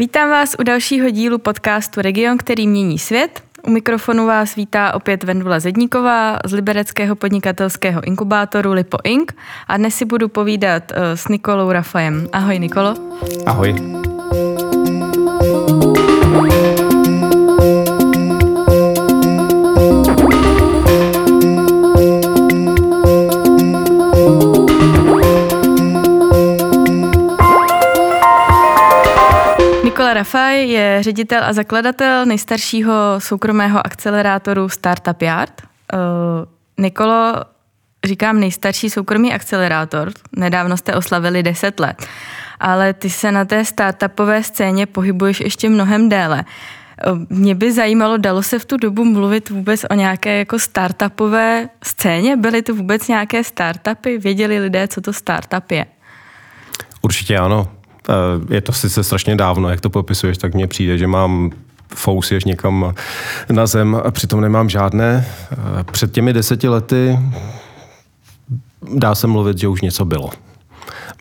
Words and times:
Vítám 0.00 0.30
vás 0.30 0.56
u 0.58 0.62
dalšího 0.62 1.10
dílu 1.10 1.38
podcastu 1.38 2.02
Region, 2.02 2.38
který 2.38 2.66
mění 2.68 2.98
svět. 2.98 3.42
U 3.62 3.70
mikrofonu 3.70 4.26
vás 4.26 4.54
vítá 4.54 4.94
opět 4.94 5.24
Vendula 5.24 5.60
Zedníková 5.60 6.38
z 6.44 6.52
libereckého 6.52 7.16
podnikatelského 7.16 8.04
inkubátoru 8.04 8.72
Lipo 8.72 8.98
Inc. 9.04 9.30
A 9.68 9.76
dnes 9.76 9.94
si 9.94 10.04
budu 10.04 10.28
povídat 10.28 10.92
eh, 10.92 11.16
s 11.16 11.28
Nikolou 11.28 11.72
Rafajem. 11.72 12.28
Ahoj 12.32 12.58
Nikolo. 12.58 12.94
Ahoj. 13.46 13.74
Nikola 30.10 30.20
Rafaj 30.20 30.68
je 30.68 31.02
ředitel 31.02 31.44
a 31.44 31.52
zakladatel 31.52 32.26
nejstaršího 32.26 32.92
soukromého 33.18 33.86
akcelerátoru 33.86 34.68
Startup 34.68 35.22
Yard. 35.22 35.62
Uh, 35.62 35.98
Nikolo, 36.84 37.34
říkám 38.04 38.40
nejstarší 38.40 38.90
soukromý 38.90 39.32
akcelerátor. 39.32 40.12
Nedávno 40.36 40.76
jste 40.76 40.94
oslavili 40.94 41.42
10 41.42 41.80
let. 41.80 42.06
Ale 42.60 42.94
ty 42.94 43.10
se 43.10 43.32
na 43.32 43.44
té 43.44 43.64
startupové 43.64 44.42
scéně 44.42 44.86
pohybuješ 44.86 45.40
ještě 45.40 45.68
mnohem 45.68 46.08
déle. 46.08 46.44
Uh, 47.06 47.18
mě 47.28 47.54
by 47.54 47.72
zajímalo, 47.72 48.16
dalo 48.16 48.42
se 48.42 48.58
v 48.58 48.64
tu 48.64 48.76
dobu 48.76 49.04
mluvit 49.04 49.50
vůbec 49.50 49.84
o 49.90 49.94
nějaké 49.94 50.38
jako 50.38 50.58
startupové 50.58 51.68
scéně? 51.82 52.36
Byly 52.36 52.62
to 52.62 52.74
vůbec 52.74 53.08
nějaké 53.08 53.44
startupy? 53.44 54.18
Věděli 54.18 54.58
lidé, 54.58 54.88
co 54.88 55.00
to 55.00 55.12
startup 55.12 55.70
je? 55.70 55.86
Určitě 57.02 57.38
ano. 57.38 57.79
Eh, 58.08 58.54
je 58.54 58.60
to 58.60 58.72
sice 58.72 59.04
strašně 59.04 59.36
dávno, 59.36 59.68
jak 59.68 59.80
to 59.80 59.90
popisuješ, 59.90 60.38
tak 60.38 60.54
mně 60.54 60.66
přijde, 60.66 60.98
že 60.98 61.06
mám 61.06 61.50
fousěž 61.94 62.44
někam 62.44 62.94
na 63.50 63.66
zem 63.66 64.00
a 64.04 64.10
přitom 64.10 64.40
nemám 64.40 64.68
žádné. 64.68 65.26
Eh, 65.52 65.56
před 65.92 66.12
těmi 66.12 66.32
deseti 66.32 66.68
lety 66.68 67.18
dá 68.94 69.14
se 69.14 69.26
mluvit, 69.26 69.58
že 69.58 69.68
už 69.68 69.80
něco 69.80 70.04
bylo. 70.04 70.30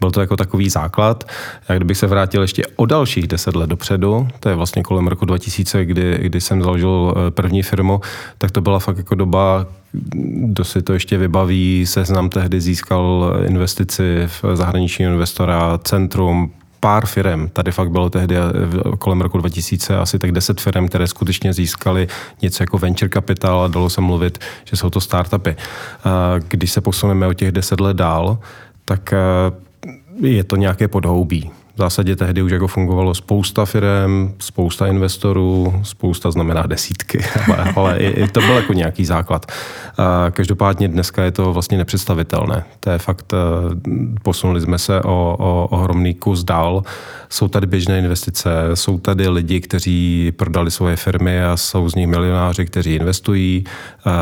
Byl 0.02 0.12
to 0.12 0.22
jako 0.22 0.38
takový 0.38 0.70
základ. 0.70 1.24
Jak 1.70 1.78
kdybych 1.78 1.98
se 1.98 2.08
vrátil 2.08 2.42
ještě 2.42 2.64
o 2.76 2.86
dalších 2.86 3.28
deset 3.28 3.56
let 3.56 3.70
dopředu, 3.70 4.28
to 4.40 4.50
je 4.50 4.56
vlastně 4.56 4.84
kolem 4.84 5.08
roku 5.08 5.26
2000, 5.26 5.86
kdy, 5.86 6.18
kdy 6.22 6.42
jsem 6.42 6.62
založil 6.62 7.14
eh, 7.18 7.32
první 7.32 7.64
firmu, 7.64 8.02
tak 8.38 8.52
to 8.52 8.62
byla 8.62 8.80
fakt 8.80 8.98
jako 8.98 9.16
doba, 9.16 9.66
kdo 9.92 10.64
si 10.64 10.82
to 10.82 10.94
ještě 10.94 11.18
vybaví, 11.18 11.86
seznam 11.86 12.30
tehdy 12.30 12.62
získal 12.62 13.34
investici 13.48 14.28
v 14.28 14.56
zahraniční 14.56 15.06
investora, 15.06 15.78
centrum, 15.84 16.52
pár 16.80 17.06
firm. 17.06 17.50
Tady 17.50 17.72
fakt 17.72 17.92
bylo 17.92 18.10
tehdy 18.10 18.38
eh, 18.38 18.42
kolem 19.00 19.22
roku 19.22 19.38
2000 19.38 19.98
asi 19.98 20.20
tak 20.20 20.32
10 20.32 20.62
firm, 20.62 20.88
které 20.88 21.08
skutečně 21.08 21.54
získaly 21.54 22.08
něco 22.42 22.64
jako 22.64 22.78
venture 22.78 23.10
capital 23.10 23.62
a 23.62 23.68
dalo 23.68 23.90
se 23.90 24.02
mluvit, 24.02 24.40
že 24.66 24.78
jsou 24.78 24.90
to 24.90 25.02
startupy. 25.02 25.56
Když 26.48 26.72
se 26.72 26.82
posuneme 26.82 27.28
o 27.28 27.34
těch 27.34 27.52
10 27.52 27.80
let 27.80 27.98
dál, 27.98 28.40
tak 28.86 29.14
eh, 29.14 29.18
je 30.28 30.44
to 30.44 30.56
nějaké 30.56 30.88
podhoubí. 30.88 31.52
V 31.80 31.82
zásadě 31.82 32.16
tehdy 32.16 32.42
už 32.42 32.52
jako 32.52 32.68
fungovalo 32.68 33.16
spousta 33.16 33.66
firm, 33.66 34.34
spousta 34.40 34.88
investorů, 34.88 35.82
spousta 35.84 36.32
znamená 36.32 36.68
desítky, 36.68 37.20
ale, 37.48 37.74
ale 37.76 37.98
i, 37.98 38.24
i 38.24 38.28
to 38.28 38.40
byl 38.42 38.56
jako 38.56 38.74
nějaký 38.74 39.06
základ. 39.06 39.52
Každopádně 40.32 40.88
dneska 40.88 41.24
je 41.24 41.32
to 41.32 41.54
vlastně 41.54 41.78
nepředstavitelné. 41.78 42.64
To 42.80 42.90
je 42.90 42.98
fakt, 42.98 43.34
eh, 43.34 43.38
posunuli 44.24 44.62
jsme 44.62 44.78
se 44.78 45.02
o, 45.02 45.36
o 45.40 45.68
ohromný 45.68 46.14
kus 46.14 46.44
dál. 46.44 46.84
Jsou 47.30 47.48
tady 47.48 47.68
běžné 47.68 48.00
investice, 48.00 48.52
jsou 48.74 49.00
tady 49.00 49.28
lidi, 49.28 49.60
kteří 49.60 50.32
prodali 50.32 50.72
svoje 50.72 50.96
firmy 50.96 51.44
a 51.44 51.58
jsou 51.58 51.90
z 51.90 51.96
nich 51.96 52.08
milionáři, 52.08 52.66
kteří 52.66 52.96
investují. 52.96 53.64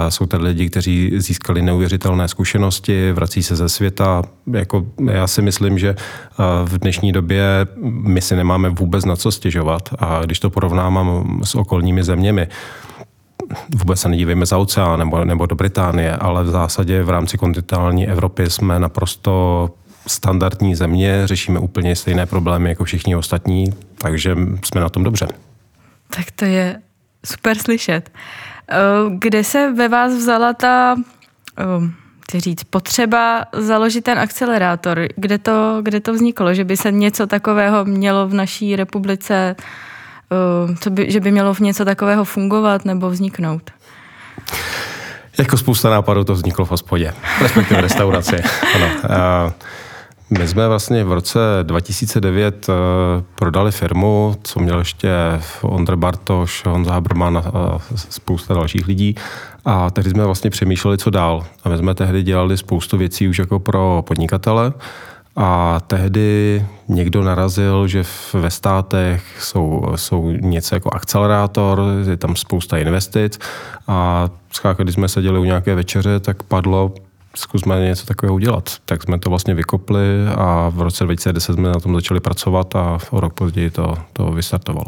Jsou 0.10 0.26
tady 0.26 0.44
lidi, 0.44 0.70
kteří 0.70 1.12
získali 1.16 1.62
neuvěřitelné 1.62 2.28
zkušenosti, 2.28 3.12
vrací 3.12 3.44
se 3.44 3.56
ze 3.56 3.70
světa. 3.70 4.22
Jako 4.54 4.86
já 5.12 5.28
si 5.28 5.42
myslím, 5.42 5.80
že 5.80 5.96
v 6.66 6.78
dnešní 6.78 7.12
době 7.12 7.47
my 7.82 8.22
si 8.22 8.36
nemáme 8.36 8.70
vůbec 8.70 9.06
na 9.06 9.16
co 9.16 9.32
stěžovat. 9.32 9.90
A 10.00 10.22
když 10.26 10.40
to 10.40 10.50
porovnávám 10.50 11.40
s 11.44 11.56
okolními 11.56 12.04
zeměmi, 12.04 12.48
vůbec 13.76 14.00
se 14.00 14.10
nedívejme 14.10 14.46
za 14.46 14.58
oceán 14.58 15.00
nebo, 15.00 15.26
nebo 15.26 15.46
do 15.46 15.56
Británie, 15.56 16.16
ale 16.16 16.44
v 16.44 16.50
zásadě 16.50 17.04
v 17.04 17.10
rámci 17.10 17.38
kontinentální 17.38 18.08
Evropy 18.08 18.50
jsme 18.50 18.80
naprosto 18.80 19.70
standardní 20.08 20.76
země, 20.76 21.22
řešíme 21.28 21.60
úplně 21.60 21.96
stejné 21.96 22.26
problémy 22.26 22.70
jako 22.70 22.84
všichni 22.84 23.16
ostatní, 23.16 23.74
takže 23.98 24.36
jsme 24.64 24.82
na 24.82 24.90
tom 24.90 25.04
dobře. 25.04 25.28
Tak 26.10 26.32
to 26.32 26.46
je 26.46 26.82
super 27.26 27.58
slyšet. 27.58 28.12
Eh, 28.70 28.76
kde 29.18 29.44
se 29.44 29.74
ve 29.74 29.90
vás 29.90 30.14
vzala 30.14 30.54
ta, 30.54 30.96
eh, 31.60 31.64
chci 32.28 32.40
říct, 32.40 32.64
potřeba 32.64 33.46
založit 33.54 34.02
ten 34.02 34.20
akcelerátor? 34.20 35.08
Kde 35.16 35.38
to, 35.38 35.80
kde 35.82 36.00
to 36.00 36.14
vzniklo? 36.14 36.54
Že 36.54 36.64
by 36.64 36.78
se 36.78 36.92
něco 36.92 37.28
takového 37.28 37.86
mělo 37.86 38.28
v 38.28 38.34
naší 38.34 38.76
republice, 38.76 39.56
eh, 40.32 40.76
co 40.76 40.90
by, 40.90 41.12
že 41.12 41.20
by 41.20 41.32
mělo 41.32 41.54
v 41.54 41.60
něco 41.60 41.86
takového 41.86 42.26
fungovat 42.26 42.86
nebo 42.86 43.10
vzniknout? 43.10 43.72
Jako 45.38 45.58
spousta 45.58 45.90
nápadů 45.90 46.24
to 46.24 46.34
vzniklo 46.34 46.66
v 46.66 46.72
hospodě, 46.72 47.14
respektive 47.42 47.82
restauraci. 47.82 48.36
ano. 49.04 49.54
My 50.30 50.48
jsme 50.48 50.68
vlastně 50.68 51.04
v 51.04 51.12
roce 51.12 51.40
2009 51.64 52.68
prodali 53.36 53.72
firmu, 53.72 54.36
co 54.44 54.60
měl 54.60 54.80
ještě 54.80 55.10
Ondr 55.62 55.96
Bartoš, 55.96 56.66
Honza 56.66 56.94
Haberman 56.94 57.38
a 57.38 57.78
spousta 57.96 58.54
dalších 58.54 58.88
lidí. 58.88 59.16
A 59.66 59.90
tehdy 59.90 60.10
jsme 60.10 60.26
vlastně 60.26 60.50
přemýšleli, 60.50 60.98
co 60.98 61.10
dál. 61.10 61.46
A 61.64 61.70
my 61.70 61.78
jsme 61.78 61.96
tehdy 61.96 62.24
dělali 62.24 62.58
spoustu 62.58 62.98
věcí 62.98 63.28
už 63.28 63.40
jako 63.40 63.60
pro 63.60 64.04
podnikatele. 64.08 64.74
A 65.36 65.80
tehdy 65.88 66.66
někdo 66.88 67.24
narazil, 67.24 67.88
že 67.88 68.04
ve 68.34 68.52
státech 68.52 69.24
jsou, 69.40 69.86
jsou 69.96 70.32
něco 70.32 70.76
jako 70.76 70.90
akcelerátor, 70.94 71.82
je 72.10 72.18
tam 72.18 72.36
spousta 72.36 72.78
investic 72.78 73.40
a 73.88 74.30
když 74.78 74.96
jsme 74.96 75.08
seděli 75.08 75.40
u 75.40 75.44
nějaké 75.44 75.76
večeře, 75.76 76.20
tak 76.20 76.44
padlo, 76.44 76.94
zkusme 77.36 77.80
něco 77.80 78.06
takového 78.06 78.36
udělat. 78.36 78.76
Tak 78.86 79.04
jsme 79.04 79.20
to 79.20 79.30
vlastně 79.30 79.54
vykopli 79.54 80.28
a 80.36 80.70
v 80.70 80.82
roce 80.82 81.04
2010 81.04 81.54
jsme 81.54 81.70
na 81.70 81.80
tom 81.80 81.96
začali 81.96 82.20
pracovat 82.20 82.76
a 82.76 82.98
o 83.12 83.20
rok 83.20 83.34
později 83.34 83.70
to, 83.70 83.96
to 84.14 84.32
vystartovalo. 84.32 84.86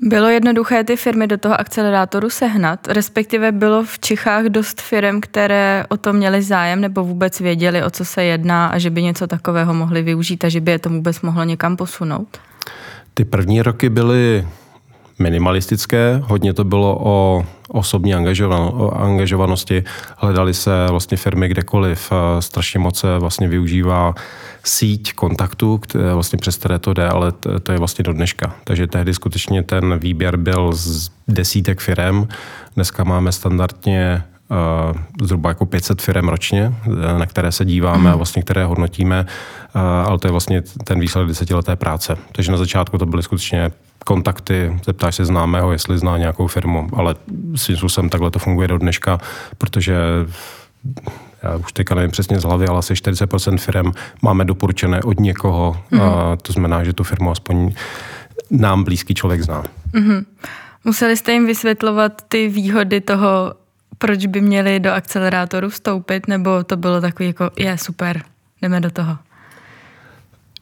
Bylo 0.00 0.28
jednoduché 0.28 0.84
ty 0.84 0.96
firmy 0.96 1.26
do 1.26 1.38
toho 1.38 1.60
akcelerátoru 1.60 2.30
sehnat, 2.30 2.88
respektive 2.88 3.52
bylo 3.52 3.84
v 3.84 3.98
Čechách 3.98 4.44
dost 4.44 4.80
firm, 4.80 5.20
které 5.20 5.84
o 5.88 5.96
to 5.96 6.12
měly 6.12 6.42
zájem 6.42 6.80
nebo 6.80 7.04
vůbec 7.04 7.40
věděli, 7.40 7.82
o 7.82 7.90
co 7.90 8.04
se 8.04 8.24
jedná 8.24 8.66
a 8.66 8.78
že 8.78 8.90
by 8.90 9.02
něco 9.02 9.26
takového 9.26 9.74
mohli 9.74 10.02
využít 10.02 10.44
a 10.44 10.48
že 10.48 10.60
by 10.60 10.70
je 10.70 10.78
to 10.78 10.88
vůbec 10.88 11.20
mohlo 11.20 11.44
někam 11.44 11.76
posunout? 11.76 12.38
Ty 13.14 13.24
první 13.24 13.62
roky 13.62 13.88
byly 13.88 14.46
minimalistické, 15.18 16.22
hodně 16.24 16.52
to 16.52 16.64
bylo 16.64 16.98
o 17.02 17.46
osobní 17.68 18.14
angažovanosti. 18.94 19.84
Hledali 20.16 20.54
se 20.54 20.86
vlastně 20.90 21.16
firmy 21.16 21.48
kdekoliv, 21.48 22.12
strašně 22.40 22.80
moc 22.80 22.98
se 22.98 23.18
vlastně 23.18 23.48
využívá 23.48 24.14
síť 24.64 25.12
kontaktů, 25.12 25.78
které 25.78 26.14
vlastně 26.14 26.38
přes 26.38 26.56
které 26.56 26.78
to 26.78 26.94
jde, 26.94 27.08
ale 27.08 27.32
to 27.62 27.72
je 27.72 27.78
vlastně 27.78 28.02
do 28.02 28.12
dneška. 28.12 28.54
Takže 28.64 28.86
tehdy 28.86 29.14
skutečně 29.14 29.62
ten 29.62 29.98
výběr 29.98 30.36
byl 30.36 30.72
z 30.72 31.10
desítek 31.28 31.80
firm. 31.80 32.28
Dneska 32.74 33.04
máme 33.04 33.32
standardně 33.32 34.22
Uh, 34.50 34.96
zhruba 35.22 35.48
jako 35.48 35.66
500 35.66 36.02
firm 36.02 36.28
ročně, 36.28 36.74
na 37.18 37.26
které 37.26 37.52
se 37.52 37.64
díváme 37.64 38.08
a 38.08 38.12
mhm. 38.12 38.16
vlastně 38.16 38.42
které 38.42 38.64
hodnotíme, 38.64 39.26
ale 40.04 40.18
to 40.18 40.26
je 40.26 40.30
vlastně 40.30 40.62
ten 40.84 41.00
výsledek 41.00 41.28
desetileté 41.28 41.76
práce. 41.76 42.16
Takže 42.32 42.52
na 42.52 42.58
začátku 42.58 42.98
to 42.98 43.06
byly 43.06 43.22
skutečně 43.22 43.70
kontakty, 44.08 44.80
zeptáš 44.84 45.16
se 45.16 45.24
známého, 45.24 45.72
jestli 45.72 45.98
zná 45.98 46.18
nějakou 46.18 46.46
firmu, 46.46 46.88
ale 46.96 47.14
svým 47.54 47.76
způsobem 47.76 48.10
takhle 48.10 48.30
to 48.30 48.38
funguje 48.38 48.68
do 48.68 48.78
dneška, 48.78 49.18
protože 49.58 49.96
já 51.42 51.56
už 51.56 51.72
teďka 51.72 51.94
nevím 51.94 52.10
přesně 52.10 52.40
z 52.40 52.44
hlavy, 52.44 52.66
ale 52.66 52.78
asi 52.78 52.94
40% 52.94 53.58
firm 53.58 53.92
máme 54.22 54.44
doporučené 54.44 55.02
od 55.02 55.20
někoho. 55.20 55.76
Mm. 55.90 56.00
A 56.00 56.36
to 56.36 56.52
znamená, 56.52 56.84
že 56.84 56.92
tu 56.92 57.04
firmu 57.04 57.30
aspoň 57.30 57.72
nám 58.50 58.84
blízký 58.84 59.14
člověk 59.14 59.42
zná. 59.42 59.62
Mm-hmm. 59.94 60.24
Museli 60.84 61.16
jste 61.16 61.32
jim 61.32 61.46
vysvětlovat 61.46 62.12
ty 62.28 62.48
výhody 62.48 63.00
toho, 63.00 63.54
proč 63.98 64.26
by 64.26 64.40
měli 64.40 64.80
do 64.80 64.92
akcelerátoru 64.92 65.68
vstoupit, 65.68 66.28
nebo 66.28 66.64
to 66.64 66.76
bylo 66.76 67.00
takový 67.00 67.26
jako, 67.26 67.50
je 67.56 67.78
super, 67.78 68.22
jdeme 68.62 68.80
do 68.80 68.90
toho? 68.90 69.18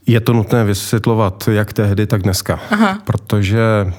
Je 0.07 0.21
to 0.21 0.33
nutné 0.33 0.65
vysvětlovat 0.65 1.49
jak 1.53 1.73
tehdy, 1.73 2.07
tak 2.07 2.23
dneska. 2.23 2.61
Aha. 2.71 2.99
Protože 3.05 3.93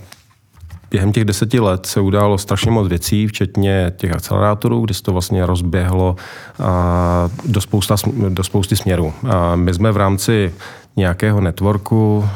během 0.91 1.11
těch 1.11 1.25
deseti 1.25 1.59
let 1.59 1.85
se 1.85 1.99
událo 1.99 2.37
strašně 2.37 2.71
moc 2.71 2.87
věcí, 2.87 3.27
včetně 3.27 3.91
těch 3.97 4.11
akcelerátorů, 4.11 4.81
kde 4.81 4.93
se 4.93 5.03
to 5.03 5.11
vlastně 5.13 5.45
rozběhlo 5.45 6.15
do, 7.45 7.61
spousta, 7.61 7.95
do 8.29 8.43
spousty 8.43 8.75
směrů. 8.75 9.13
A 9.29 9.55
my 9.55 9.73
jsme 9.73 9.91
v 9.91 9.97
rámci 9.97 10.53
nějakého 10.95 11.41
networku 11.41 12.29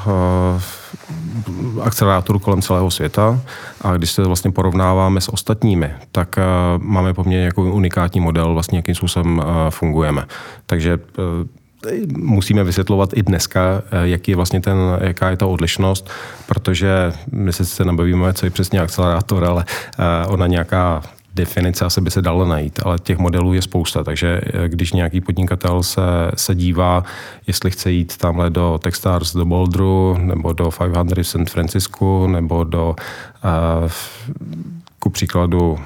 akcelerátorů 1.81 2.39
kolem 2.39 2.61
celého 2.61 2.91
světa 2.91 3.39
a 3.81 3.97
když 3.97 4.11
se 4.11 4.23
vlastně 4.23 4.51
porovnáváme 4.51 5.21
s 5.21 5.33
ostatními, 5.33 5.91
tak 6.11 6.35
máme 6.77 7.13
poměrně 7.13 7.45
jako 7.45 7.63
unikátní 7.63 8.21
model, 8.21 8.53
vlastně 8.53 8.77
jakým 8.77 8.95
způsobem 8.95 9.41
fungujeme. 9.69 10.25
Takže 10.65 10.99
musíme 12.17 12.63
vysvětlovat 12.63 13.09
i 13.13 13.23
dneska, 13.23 13.83
jaký 14.03 14.31
je 14.31 14.35
vlastně 14.35 14.61
ten, 14.61 14.77
jaká 15.01 15.29
je 15.29 15.37
ta 15.37 15.47
odlišnost, 15.47 16.09
protože 16.47 17.13
my 17.31 17.53
se 17.53 17.65
sice 17.65 17.85
nabavíme, 17.85 18.33
co 18.33 18.45
je 18.45 18.49
přesně 18.49 18.79
akcelerátor, 18.79 19.45
ale 19.45 19.65
ona 20.27 20.47
nějaká 20.47 21.01
definice 21.35 21.85
asi 21.85 22.01
by 22.01 22.11
se 22.11 22.21
dala 22.21 22.45
najít, 22.45 22.79
ale 22.83 22.99
těch 22.99 23.17
modelů 23.17 23.53
je 23.53 23.61
spousta, 23.61 24.03
takže 24.03 24.41
eh, 24.43 24.69
když 24.69 24.93
nějaký 24.93 25.21
podnikatel 25.21 25.83
se, 25.83 26.01
se 26.35 26.55
dívá, 26.55 27.03
jestli 27.47 27.71
chce 27.71 27.91
jít 27.91 28.17
tamhle 28.17 28.49
do 28.49 28.79
Techstars 28.83 29.33
do 29.33 29.45
Boulderu, 29.45 30.17
nebo 30.21 30.53
do 30.53 30.69
500 30.71 31.17
v 31.17 31.27
San 31.27 31.45
Francisku, 31.45 32.27
nebo 32.27 32.63
do, 32.63 32.95
uh, 33.43 33.91
ku 34.99 35.09
příkladu, 35.09 35.79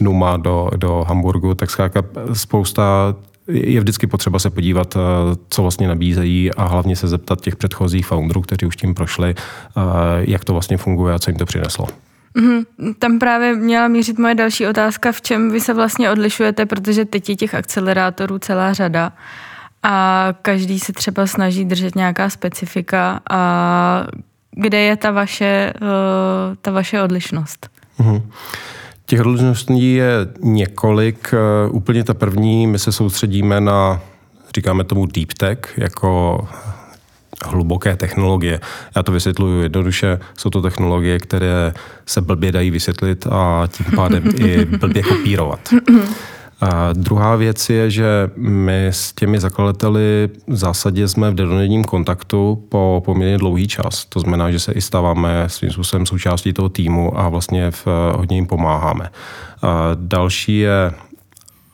Numa 0.00 0.36
do, 0.36 0.70
do 0.76 1.04
Hamburgu, 1.08 1.54
tak 1.54 1.70
zkrátka 1.70 2.02
spousta 2.32 3.14
je 3.48 3.80
vždycky 3.80 4.06
potřeba 4.06 4.38
se 4.38 4.50
podívat, 4.50 4.96
eh, 4.96 5.00
co 5.48 5.62
vlastně 5.62 5.88
nabízejí 5.88 6.54
a 6.54 6.64
hlavně 6.64 6.96
se 6.96 7.08
zeptat 7.08 7.40
těch 7.40 7.56
předchozích 7.56 8.06
founderů, 8.06 8.40
kteří 8.40 8.66
už 8.66 8.76
tím 8.76 8.94
prošli, 8.94 9.34
jak 10.20 10.44
to 10.44 10.52
vlastně 10.52 10.76
funguje 10.76 11.14
a 11.14 11.18
co 11.18 11.30
jim 11.30 11.38
to 11.38 11.46
přineslo. 11.46 11.86
Mm-hmm. 12.36 12.64
Tam 12.98 13.18
právě 13.18 13.56
měla 13.56 13.88
mířit 13.88 14.18
moje 14.18 14.34
další 14.34 14.66
otázka, 14.66 15.12
v 15.12 15.20
čem 15.20 15.50
vy 15.50 15.60
se 15.60 15.74
vlastně 15.74 16.10
odlišujete, 16.10 16.66
protože 16.66 17.04
teď 17.04 17.28
je 17.28 17.36
těch 17.36 17.54
akcelerátorů 17.54 18.38
celá 18.38 18.72
řada 18.72 19.12
a 19.82 20.28
každý 20.42 20.80
se 20.80 20.92
třeba 20.92 21.26
snaží 21.26 21.64
držet 21.64 21.94
nějaká 21.94 22.30
specifika 22.30 23.20
a 23.30 24.06
kde 24.50 24.78
je 24.78 24.96
ta 24.96 25.10
vaše, 25.10 25.72
uh, 25.80 26.56
ta 26.62 26.70
vaše 26.70 27.02
odlišnost? 27.02 27.70
Mm-hmm. 28.00 28.22
Těch 29.06 29.20
odlišností 29.20 29.94
je 29.94 30.10
několik. 30.40 31.34
Eh, 31.34 31.70
úplně 31.70 32.04
ta 32.04 32.14
první, 32.14 32.66
my 32.66 32.78
se 32.78 32.92
soustředíme 32.92 33.60
na, 33.60 34.00
říkáme 34.54 34.84
tomu 34.84 35.06
deep 35.06 35.32
tech, 35.32 35.58
jako 35.76 36.40
hluboké 37.44 37.96
technologie. 37.96 38.60
Já 38.96 39.02
to 39.02 39.12
vysvětluji 39.12 39.62
jednoduše. 39.62 40.18
Jsou 40.38 40.50
to 40.50 40.62
technologie, 40.62 41.18
které 41.18 41.72
se 42.06 42.20
blbě 42.20 42.52
dají 42.52 42.70
vysvětlit 42.70 43.26
a 43.30 43.68
tím 43.72 43.86
pádem 43.96 44.24
i 44.36 44.64
blbě 44.64 45.02
kopírovat. 45.02 45.60
A 46.60 46.92
druhá 46.92 47.36
věc 47.36 47.70
je, 47.70 47.90
že 47.90 48.30
my 48.36 48.86
s 48.86 49.12
těmi 49.12 49.40
zakladateli 49.40 50.28
v 50.46 50.56
zásadě 50.56 51.08
jsme 51.08 51.30
v 51.30 51.34
denodenním 51.34 51.84
kontaktu 51.84 52.64
po 52.68 53.02
poměrně 53.04 53.38
dlouhý 53.38 53.68
čas. 53.68 54.04
To 54.04 54.20
znamená, 54.20 54.50
že 54.50 54.60
se 54.60 54.72
i 54.72 54.80
stáváme 54.80 55.44
svým 55.46 55.70
způsobem 55.70 56.06
součástí 56.06 56.52
toho 56.52 56.68
týmu 56.68 57.18
a 57.18 57.28
vlastně 57.28 57.70
v, 57.70 57.86
hodně 58.16 58.36
jim 58.36 58.46
pomáháme. 58.46 59.10
A 59.62 59.90
další 59.94 60.58
je 60.58 60.92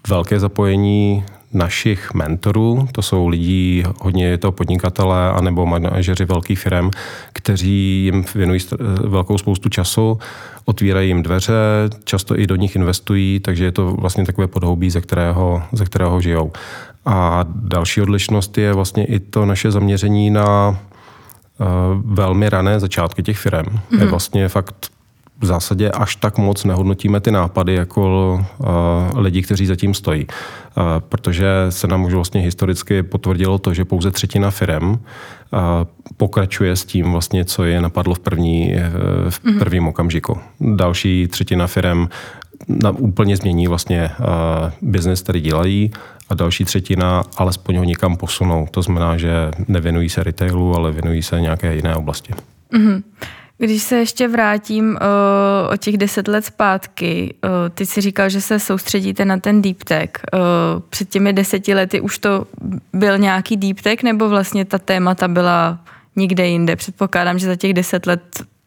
velké 0.08 0.40
zapojení 0.40 1.24
našich 1.52 2.14
mentorů, 2.14 2.88
to 2.92 3.02
jsou 3.02 3.28
lidi, 3.28 3.84
hodně 4.00 4.26
je 4.26 4.38
to 4.38 4.52
podnikatelé 4.52 5.30
anebo 5.30 5.66
manažeři 5.66 6.24
velkých 6.24 6.58
firm, 6.58 6.90
kteří 7.32 8.04
jim 8.04 8.24
věnují 8.34 8.60
velkou 9.04 9.38
spoustu 9.38 9.68
času, 9.68 10.18
otvírají 10.64 11.08
jim 11.08 11.22
dveře, 11.22 11.54
často 12.04 12.38
i 12.38 12.46
do 12.46 12.56
nich 12.56 12.76
investují, 12.76 13.40
takže 13.40 13.64
je 13.64 13.72
to 13.72 13.92
vlastně 13.92 14.26
takové 14.26 14.46
podhoubí, 14.46 14.90
ze 14.90 15.00
kterého, 15.00 15.62
ze 15.72 15.84
kterého 15.84 16.20
žijou. 16.20 16.52
A 17.06 17.44
další 17.54 18.00
odlišnost 18.00 18.58
je 18.58 18.72
vlastně 18.72 19.04
i 19.04 19.18
to 19.20 19.46
naše 19.46 19.70
zaměření 19.70 20.30
na 20.30 20.68
uh, 20.68 20.76
velmi 22.04 22.48
rané 22.48 22.80
začátky 22.80 23.22
těch 23.22 23.38
firm. 23.38 23.66
Mm-hmm. 23.66 24.00
Je 24.00 24.06
vlastně 24.06 24.48
fakt 24.48 24.91
v 25.42 25.46
zásadě 25.46 25.90
až 25.90 26.16
tak 26.16 26.38
moc 26.38 26.64
nehodnotíme 26.64 27.20
ty 27.20 27.30
nápady 27.30 27.74
jako 27.74 28.34
uh, 28.58 28.66
lidi, 29.20 29.42
kteří 29.42 29.66
zatím 29.66 29.94
stojí. 29.94 30.26
Uh, 30.26 30.84
protože 30.98 31.46
se 31.68 31.86
nám 31.86 32.04
už 32.04 32.14
vlastně 32.14 32.40
historicky 32.40 33.02
potvrdilo 33.02 33.58
to, 33.58 33.74
že 33.74 33.84
pouze 33.84 34.10
třetina 34.10 34.50
firm 34.50 34.90
uh, 34.90 34.98
pokračuje 36.16 36.76
s 36.76 36.84
tím 36.84 37.12
vlastně, 37.12 37.44
co 37.44 37.64
je 37.64 37.80
napadlo 37.80 38.14
v, 38.14 38.18
první, 38.18 38.74
v 39.30 39.44
mhm. 39.44 39.58
prvním 39.58 39.88
okamžiku. 39.88 40.38
Další 40.60 41.28
třetina 41.28 41.66
firm 41.66 42.08
na, 42.68 42.90
úplně 42.90 43.36
změní 43.36 43.66
vlastně 43.66 44.10
uh, 44.18 44.26
biznes, 44.82 45.22
který 45.22 45.40
dělají 45.40 45.90
a 46.28 46.34
další 46.34 46.64
třetina 46.64 47.22
alespoň 47.36 47.76
ho 47.76 47.84
někam 47.84 48.16
posunou. 48.16 48.66
To 48.70 48.82
znamená, 48.82 49.16
že 49.16 49.50
nevěnují 49.68 50.08
se 50.08 50.22
retailu, 50.22 50.76
ale 50.76 50.92
věnují 50.92 51.22
se 51.22 51.40
nějaké 51.40 51.76
jiné 51.76 51.96
oblasti. 51.96 52.34
Mm-hmm. 52.72 53.02
Když 53.62 53.82
se 53.82 53.96
ještě 53.96 54.28
vrátím 54.28 54.90
uh, 54.90 55.72
o 55.72 55.76
těch 55.76 55.96
deset 55.96 56.28
let 56.28 56.44
zpátky, 56.44 57.34
uh, 57.44 57.50
ty 57.74 57.86
si 57.86 58.00
říkal, 58.00 58.28
že 58.28 58.40
se 58.40 58.58
soustředíte 58.58 59.24
na 59.24 59.36
ten 59.36 59.62
deep 59.62 59.84
tech. 59.84 60.10
Uh, 60.32 60.40
před 60.88 61.08
těmi 61.08 61.32
deseti 61.32 61.74
lety 61.74 62.00
už 62.00 62.18
to 62.18 62.46
byl 62.92 63.18
nějaký 63.18 63.56
deep 63.56 63.80
tech, 63.80 64.02
nebo 64.02 64.28
vlastně 64.28 64.64
ta 64.64 64.78
témata 64.78 65.28
byla 65.28 65.78
nikde 66.16 66.46
jinde? 66.46 66.76
Předpokládám, 66.76 67.38
že 67.38 67.46
za 67.46 67.56
těch 67.56 67.74
deset 67.74 68.06
let 68.06 68.22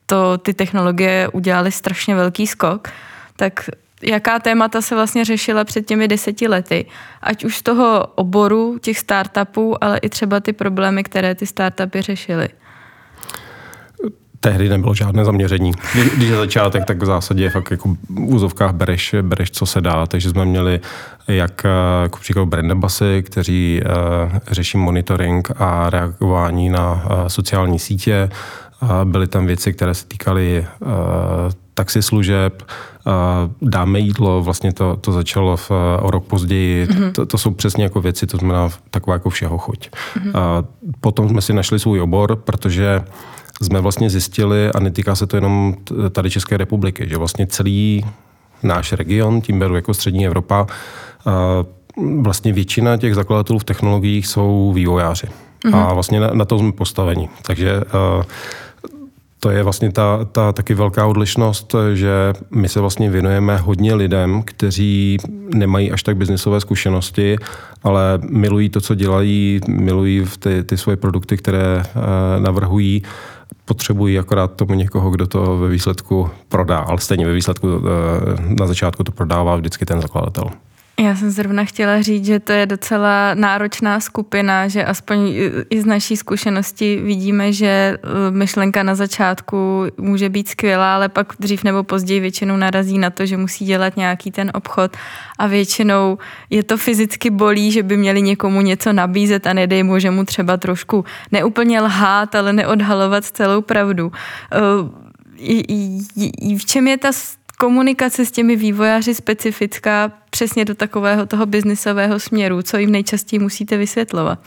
to 0.05 0.37
ty 0.37 0.53
technologie 0.53 1.29
udělaly 1.33 1.71
strašně 1.71 2.15
velký 2.15 2.47
skok. 2.47 2.87
Tak 3.35 3.69
jaká 4.01 4.39
témata 4.39 4.81
se 4.81 4.95
vlastně 4.95 5.25
řešila 5.25 5.63
před 5.63 5.87
těmi 5.87 6.07
deseti 6.07 6.47
lety? 6.47 6.85
Ať 7.21 7.45
už 7.45 7.57
z 7.57 7.61
toho 7.61 8.07
oboru 8.15 8.77
těch 8.81 8.99
startupů, 8.99 9.83
ale 9.83 9.97
i 9.97 10.09
třeba 10.09 10.39
ty 10.39 10.53
problémy, 10.53 11.03
které 11.03 11.35
ty 11.35 11.45
startupy 11.45 12.01
řešily 12.01 12.49
tehdy 14.45 14.69
nebylo 14.69 14.93
žádné 14.93 15.25
zaměření. 15.25 15.71
Když 16.15 16.29
je 16.29 16.35
začátek, 16.35 16.85
tak 16.85 17.01
v 17.01 17.05
zásadě 17.05 17.49
fakt 17.49 17.71
jako 17.71 17.89
v 17.89 17.95
úzovkách 18.09 18.73
bereš, 18.73 19.15
bereš, 19.21 19.51
co 19.51 19.65
se 19.65 19.81
dá. 19.81 20.05
Takže 20.05 20.29
jsme 20.29 20.45
měli 20.45 20.79
jak 21.27 21.65
jako 22.03 22.19
příklad 22.19 22.45
Brandabasy, 22.45 23.23
kteří 23.25 23.81
uh, 23.81 24.37
řeší 24.51 24.77
monitoring 24.77 25.51
a 25.57 25.89
reagování 25.89 26.69
na 26.69 26.93
uh, 26.93 27.27
sociální 27.27 27.79
sítě. 27.79 28.29
Uh, 28.81 28.89
byly 29.03 29.27
tam 29.27 29.45
věci, 29.45 29.73
které 29.73 29.93
se 29.93 30.05
týkaly 30.05 30.67
taxislužeb, 31.73 32.63
dáme 33.61 33.99
jídlo, 33.99 34.43
vlastně 34.43 34.73
to, 34.73 34.95
to 34.95 35.11
začalo 35.11 35.57
v, 35.57 35.71
o 35.99 36.11
rok 36.11 36.25
později. 36.25 36.85
Mm-hmm. 36.85 37.11
To, 37.11 37.25
to 37.25 37.37
jsou 37.37 37.51
přesně 37.51 37.83
jako 37.83 38.01
věci, 38.01 38.27
to 38.27 38.37
znamená 38.37 38.69
taková 38.91 39.13
jako 39.13 39.29
všeho 39.29 39.57
chuť. 39.57 39.89
Mm-hmm. 39.89 40.65
Potom 41.01 41.29
jsme 41.29 41.41
si 41.41 41.53
našli 41.53 41.79
svůj 41.79 42.01
obor, 42.01 42.35
protože 42.35 43.01
jsme 43.61 43.81
vlastně 43.81 44.09
zjistili, 44.09 44.69
a 44.71 44.79
netýká 44.79 45.15
se 45.15 45.27
to 45.27 45.37
jenom 45.37 45.75
tady 46.11 46.29
České 46.29 46.57
republiky, 46.57 47.09
že 47.09 47.17
vlastně 47.17 47.47
celý 47.47 48.05
náš 48.63 48.93
region, 48.93 49.41
tím 49.41 49.59
beru 49.59 49.75
jako 49.75 49.93
střední 49.93 50.25
Evropa, 50.25 50.67
vlastně 52.21 52.53
většina 52.53 52.97
těch 52.97 53.15
zakladatelů 53.15 53.59
v 53.59 53.63
technologiích 53.63 54.27
jsou 54.27 54.71
vývojáři. 54.75 55.27
Mm-hmm. 55.27 55.75
A 55.75 55.93
vlastně 55.93 56.19
na, 56.19 56.29
na 56.33 56.45
to 56.45 56.59
jsme 56.59 56.71
postaveni. 56.71 57.29
Takže 57.45 57.81
to 59.39 59.49
je 59.49 59.63
vlastně 59.63 59.91
ta, 59.91 60.25
ta 60.31 60.51
taky 60.51 60.73
velká 60.73 61.05
odlišnost, 61.05 61.75
že 61.93 62.33
my 62.51 62.69
se 62.69 62.79
vlastně 62.79 63.09
věnujeme 63.09 63.57
hodně 63.57 63.95
lidem, 63.95 64.41
kteří 64.45 65.17
nemají 65.53 65.91
až 65.91 66.03
tak 66.03 66.17
biznisové 66.17 66.59
zkušenosti, 66.59 67.37
ale 67.83 68.19
milují 68.29 68.69
to, 68.69 68.81
co 68.81 68.95
dělají, 68.95 69.59
milují 69.67 70.25
ty, 70.39 70.63
ty 70.63 70.77
svoje 70.77 70.97
produkty, 70.97 71.37
které 71.37 71.83
navrhují 72.39 73.03
potřebují 73.65 74.19
akorát 74.19 74.55
tomu 74.55 74.73
někoho, 74.73 75.09
kdo 75.09 75.27
to 75.27 75.57
ve 75.57 75.69
výsledku 75.69 76.29
prodá, 76.49 76.79
ale 76.79 76.99
stejně 76.99 77.25
ve 77.25 77.33
výsledku 77.33 77.67
eh, 77.67 78.55
na 78.59 78.67
začátku 78.67 79.03
to 79.03 79.11
prodává 79.11 79.55
vždycky 79.55 79.85
ten 79.85 80.01
zakladatel. 80.01 80.45
Já 80.99 81.15
jsem 81.15 81.29
zrovna 81.29 81.65
chtěla 81.65 82.01
říct, 82.01 82.25
že 82.25 82.39
to 82.39 82.51
je 82.51 82.65
docela 82.65 83.33
náročná 83.33 83.99
skupina, 83.99 84.67
že 84.67 84.85
aspoň 84.85 85.33
i 85.69 85.81
z 85.81 85.85
naší 85.85 86.17
zkušenosti 86.17 87.01
vidíme, 87.03 87.53
že 87.53 87.67
eh, 87.67 87.97
myšlenka 88.31 88.83
na 88.83 88.95
začátku 88.95 89.83
může 89.97 90.29
být 90.29 90.49
skvělá, 90.49 90.95
ale 90.95 91.09
pak 91.09 91.33
dřív 91.39 91.63
nebo 91.63 91.83
později 91.83 92.19
většinou 92.19 92.57
narazí 92.57 92.97
na 92.97 93.09
to, 93.09 93.25
že 93.25 93.37
musí 93.37 93.65
dělat 93.65 93.97
nějaký 93.97 94.31
ten 94.31 94.51
obchod 94.53 94.97
a 95.39 95.47
většinou 95.47 96.17
je 96.49 96.63
to 96.63 96.77
fyzicky 96.77 97.29
bolí, 97.29 97.71
že 97.71 97.83
by 97.83 97.97
měli 97.97 98.21
někomu 98.21 98.61
něco 98.61 98.93
nabízet 98.93 99.47
a 99.47 99.53
nedej 99.53 99.83
mu, 99.83 99.99
že 99.99 100.11
mu 100.11 100.25
třeba 100.25 100.57
trošku 100.57 101.05
neúplně 101.31 101.81
lhát, 101.81 102.35
ale 102.35 102.53
neodhalovat 102.53 103.25
celou 103.25 103.61
pravdu. 103.61 104.11
Eh, 104.51 104.57
v 106.57 106.65
čem 106.65 106.87
je 106.87 106.97
ta 106.97 107.11
komunikace 107.55 108.25
s 108.25 108.31
těmi 108.31 108.55
vývojáři 108.55 109.15
specifická 109.15 110.11
přesně 110.29 110.65
do 110.65 110.75
takového 110.75 111.25
toho 111.25 111.45
biznisového 111.45 112.19
směru? 112.19 112.61
Co 112.61 112.77
jim 112.77 112.91
nejčastěji 112.91 113.39
musíte 113.39 113.77
vysvětlovat? 113.77 114.39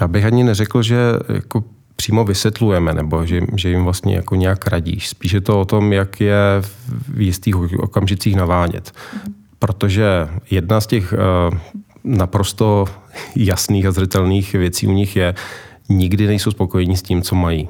Já 0.00 0.08
bych 0.08 0.24
ani 0.24 0.44
neřekl, 0.44 0.82
že 0.82 0.98
jako 1.28 1.64
přímo 1.96 2.24
vysvětlujeme, 2.24 2.94
nebo 2.94 3.26
že, 3.26 3.40
že 3.56 3.68
jim 3.68 3.84
vlastně 3.84 4.16
jako 4.16 4.34
nějak 4.34 4.66
radíš. 4.66 5.08
Spíše 5.08 5.36
je 5.36 5.40
to 5.40 5.60
o 5.60 5.64
tom, 5.64 5.92
jak 5.92 6.20
je 6.20 6.36
v 7.08 7.20
jistých 7.20 7.56
okamžicích 7.56 8.36
navánět. 8.36 8.92
Protože 9.58 10.28
jedna 10.50 10.80
z 10.80 10.86
těch 10.86 11.12
uh, 11.12 11.58
naprosto 12.04 12.84
jasných 13.36 13.86
a 13.86 13.92
zřetelných 13.92 14.52
věcí 14.52 14.86
u 14.86 14.92
nich 14.92 15.16
je, 15.16 15.34
nikdy 15.88 16.26
nejsou 16.26 16.50
spokojení 16.50 16.96
s 16.96 17.02
tím, 17.02 17.22
co 17.22 17.34
mají. 17.34 17.68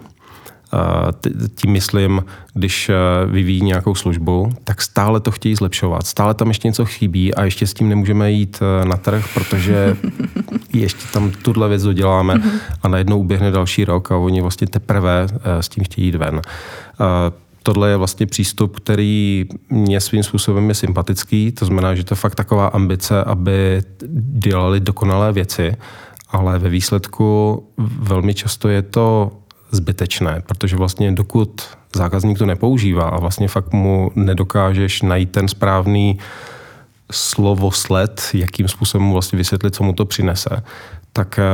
Tím 1.55 1.73
myslím, 1.73 2.25
když 2.55 2.89
eh, 2.89 2.95
vyvíjí 3.27 3.63
nějakou 3.63 3.95
službu, 3.95 4.53
tak 4.65 4.83
stále 4.83 5.21
to 5.21 5.31
chtějí 5.31 5.55
zlepšovat. 5.55 6.07
Stále 6.07 6.35
tam 6.35 6.49
ještě 6.49 6.69
něco 6.69 6.85
chybí 6.85 7.35
a 7.35 7.45
ještě 7.45 7.67
s 7.67 7.75
tím 7.75 7.89
nemůžeme 7.89 8.33
jít 8.33 8.63
eh, 8.63 8.89
na 8.89 8.97
trh, 8.97 9.27
protože 9.35 9.97
ještě 10.73 11.01
tam 11.13 11.31
tuhle 11.31 11.69
věc 11.69 11.83
doděláme 11.83 12.35
a 12.83 12.89
najednou 12.89 13.19
uběhne 13.19 13.51
další 13.51 13.85
rok 13.85 14.13
a 14.13 14.17
oni 14.17 14.41
vlastně 14.41 14.67
teprve 14.67 15.27
eh, 15.33 15.63
s 15.63 15.69
tím 15.69 15.85
chtějí 15.85 16.07
jít 16.07 16.15
ven. 16.15 16.41
Tohle 17.63 17.91
je 17.91 17.97
vlastně 17.97 18.27
přístup, 18.27 18.77
který 18.77 19.45
mě 19.71 20.01
svým 20.01 20.23
způsobem 20.23 20.69
je 20.69 20.75
sympatický, 20.75 21.53
to 21.53 21.65
znamená, 21.65 21.95
že 21.95 22.05
to 22.05 22.13
je 22.13 22.17
fakt 22.17 22.35
taková 22.35 22.67
ambice, 22.67 23.25
aby 23.25 23.83
dělali 24.39 24.81
dokonalé 24.81 25.33
věci, 25.33 25.77
ale 26.31 26.59
ve 26.59 26.69
výsledku 26.69 27.63
velmi 27.99 28.35
často 28.35 28.69
je 28.69 28.83
to 28.83 29.33
zbytečné, 29.71 30.43
protože 30.47 30.77
vlastně 30.77 31.13
dokud 31.13 31.63
zákazník 31.97 32.39
to 32.39 32.47
nepoužívá 32.47 33.09
a 33.09 33.19
vlastně 33.21 33.49
fakt 33.49 33.73
mu 33.73 34.11
nedokážeš 34.15 35.03
najít 35.03 35.31
ten 35.31 35.49
správný 35.49 36.19
slovosled, 37.11 38.23
jakým 38.35 38.69
způsobem 38.69 39.07
mu 39.07 39.13
vlastně 39.13 39.37
vysvětlit, 39.37 39.75
co 39.75 39.85
mu 39.85 39.93
to 39.93 40.05
přinese, 40.05 40.63
tak 41.13 41.39
eh, 41.39 41.45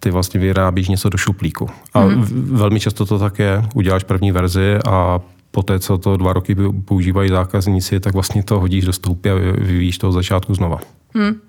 ty 0.00 0.10
vlastně 0.10 0.40
vyrábíš 0.40 0.88
něco 0.88 1.08
do 1.08 1.18
šuplíku. 1.18 1.70
A 1.94 2.00
mm. 2.00 2.24
velmi 2.56 2.80
často 2.80 3.06
to 3.06 3.18
tak 3.18 3.38
je. 3.38 3.64
Uděláš 3.74 4.04
první 4.04 4.32
verzi 4.32 4.78
a 4.86 5.20
poté, 5.50 5.78
co 5.78 5.98
to 5.98 6.16
dva 6.16 6.32
roky 6.32 6.56
používají 6.84 7.30
zákazníci, 7.30 8.00
tak 8.00 8.14
vlastně 8.14 8.42
to 8.42 8.60
hodíš 8.60 8.84
do 8.84 8.92
stoupy 8.92 9.30
a 9.30 9.34
vyvíjíš 9.58 9.98
to 9.98 10.08
od 10.08 10.12
začátku 10.12 10.54
znova. 10.54 10.78
Hmm. 11.14 11.40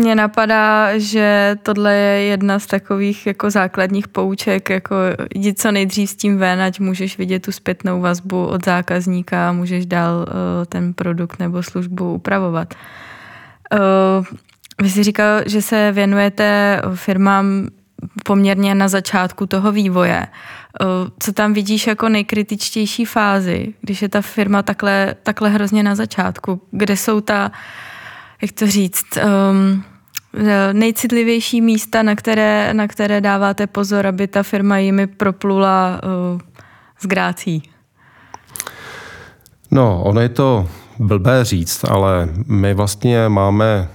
Mně 0.00 0.14
napadá, 0.14 0.98
že 0.98 1.56
tohle 1.62 1.94
je 1.94 2.22
jedna 2.22 2.58
z 2.58 2.66
takových 2.66 3.26
jako 3.26 3.50
základních 3.50 4.08
pouček, 4.08 4.70
jako 4.70 4.94
jdi 5.34 5.54
co 5.54 5.72
nejdřív 5.72 6.10
s 6.10 6.16
tím 6.16 6.38
ven, 6.38 6.60
ať 6.60 6.80
můžeš 6.80 7.18
vidět 7.18 7.40
tu 7.40 7.52
zpětnou 7.52 8.00
vazbu 8.00 8.46
od 8.46 8.64
zákazníka 8.64 9.48
a 9.48 9.52
můžeš 9.52 9.86
dál 9.86 10.16
uh, 10.18 10.64
ten 10.68 10.94
produkt 10.94 11.38
nebo 11.38 11.62
službu 11.62 12.14
upravovat. 12.14 12.74
Uh, 13.72 14.26
vy 14.82 14.90
jsi 14.90 15.02
říkal, 15.02 15.40
že 15.46 15.62
se 15.62 15.92
věnujete 15.92 16.80
firmám 16.94 17.68
poměrně 18.24 18.74
na 18.74 18.88
začátku 18.88 19.46
toho 19.46 19.72
vývoje. 19.72 20.26
Uh, 20.80 21.08
co 21.18 21.32
tam 21.32 21.52
vidíš 21.52 21.86
jako 21.86 22.08
nejkritičtější 22.08 23.04
fázi, 23.04 23.74
když 23.80 24.02
je 24.02 24.08
ta 24.08 24.22
firma 24.22 24.62
takhle, 24.62 25.14
takhle 25.22 25.48
hrozně 25.48 25.82
na 25.82 25.94
začátku? 25.94 26.60
Kde 26.70 26.96
jsou 26.96 27.20
ta 27.20 27.50
jak 28.42 28.52
to 28.52 28.66
říct, 28.66 29.06
um, 29.50 29.84
nejcitlivější 30.72 31.60
místa, 31.60 32.02
na 32.02 32.14
které, 32.14 32.74
na 32.74 32.88
které 32.88 33.20
dáváte 33.20 33.66
pozor, 33.66 34.06
aby 34.06 34.26
ta 34.26 34.42
firma 34.42 34.78
jimi 34.78 35.06
proplula 35.06 36.00
uh, 36.32 36.40
s 36.98 37.06
grácí? 37.06 37.62
No, 39.70 40.02
ono 40.02 40.20
je 40.20 40.28
to 40.28 40.68
blbé 40.98 41.44
říct, 41.44 41.84
ale 41.84 42.28
my 42.46 42.74
vlastně 42.74 43.28
máme 43.28 43.88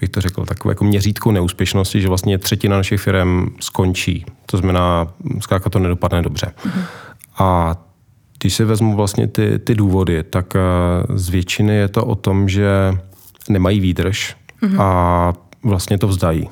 bych 0.00 0.08
to 0.08 0.20
řekl, 0.20 0.44
takové 0.44 0.72
jako 0.72 0.84
měřítko 0.84 1.32
neúspěšnosti, 1.32 2.00
že 2.00 2.08
vlastně 2.08 2.38
třetina 2.38 2.76
našich 2.76 3.00
firm 3.00 3.46
skončí. 3.60 4.26
To 4.46 4.56
znamená, 4.56 5.06
zkrátka 5.40 5.70
to 5.70 5.78
nedopadne 5.78 6.22
dobře. 6.22 6.52
Mm-hmm. 6.64 6.82
A 7.38 7.76
když 8.38 8.54
si 8.54 8.64
vezmu 8.64 8.96
vlastně 8.96 9.26
ty, 9.26 9.58
ty 9.58 9.74
důvody, 9.74 10.22
tak 10.22 10.54
uh, 10.54 11.16
z 11.16 11.28
většiny 11.28 11.74
je 11.74 11.88
to 11.88 12.06
o 12.06 12.14
tom, 12.14 12.48
že 12.48 12.68
nemají 13.48 13.80
výdrž 13.80 14.36
mm-hmm. 14.62 14.80
a 14.82 15.32
vlastně 15.62 15.98
to 15.98 16.08
vzdají. 16.08 16.48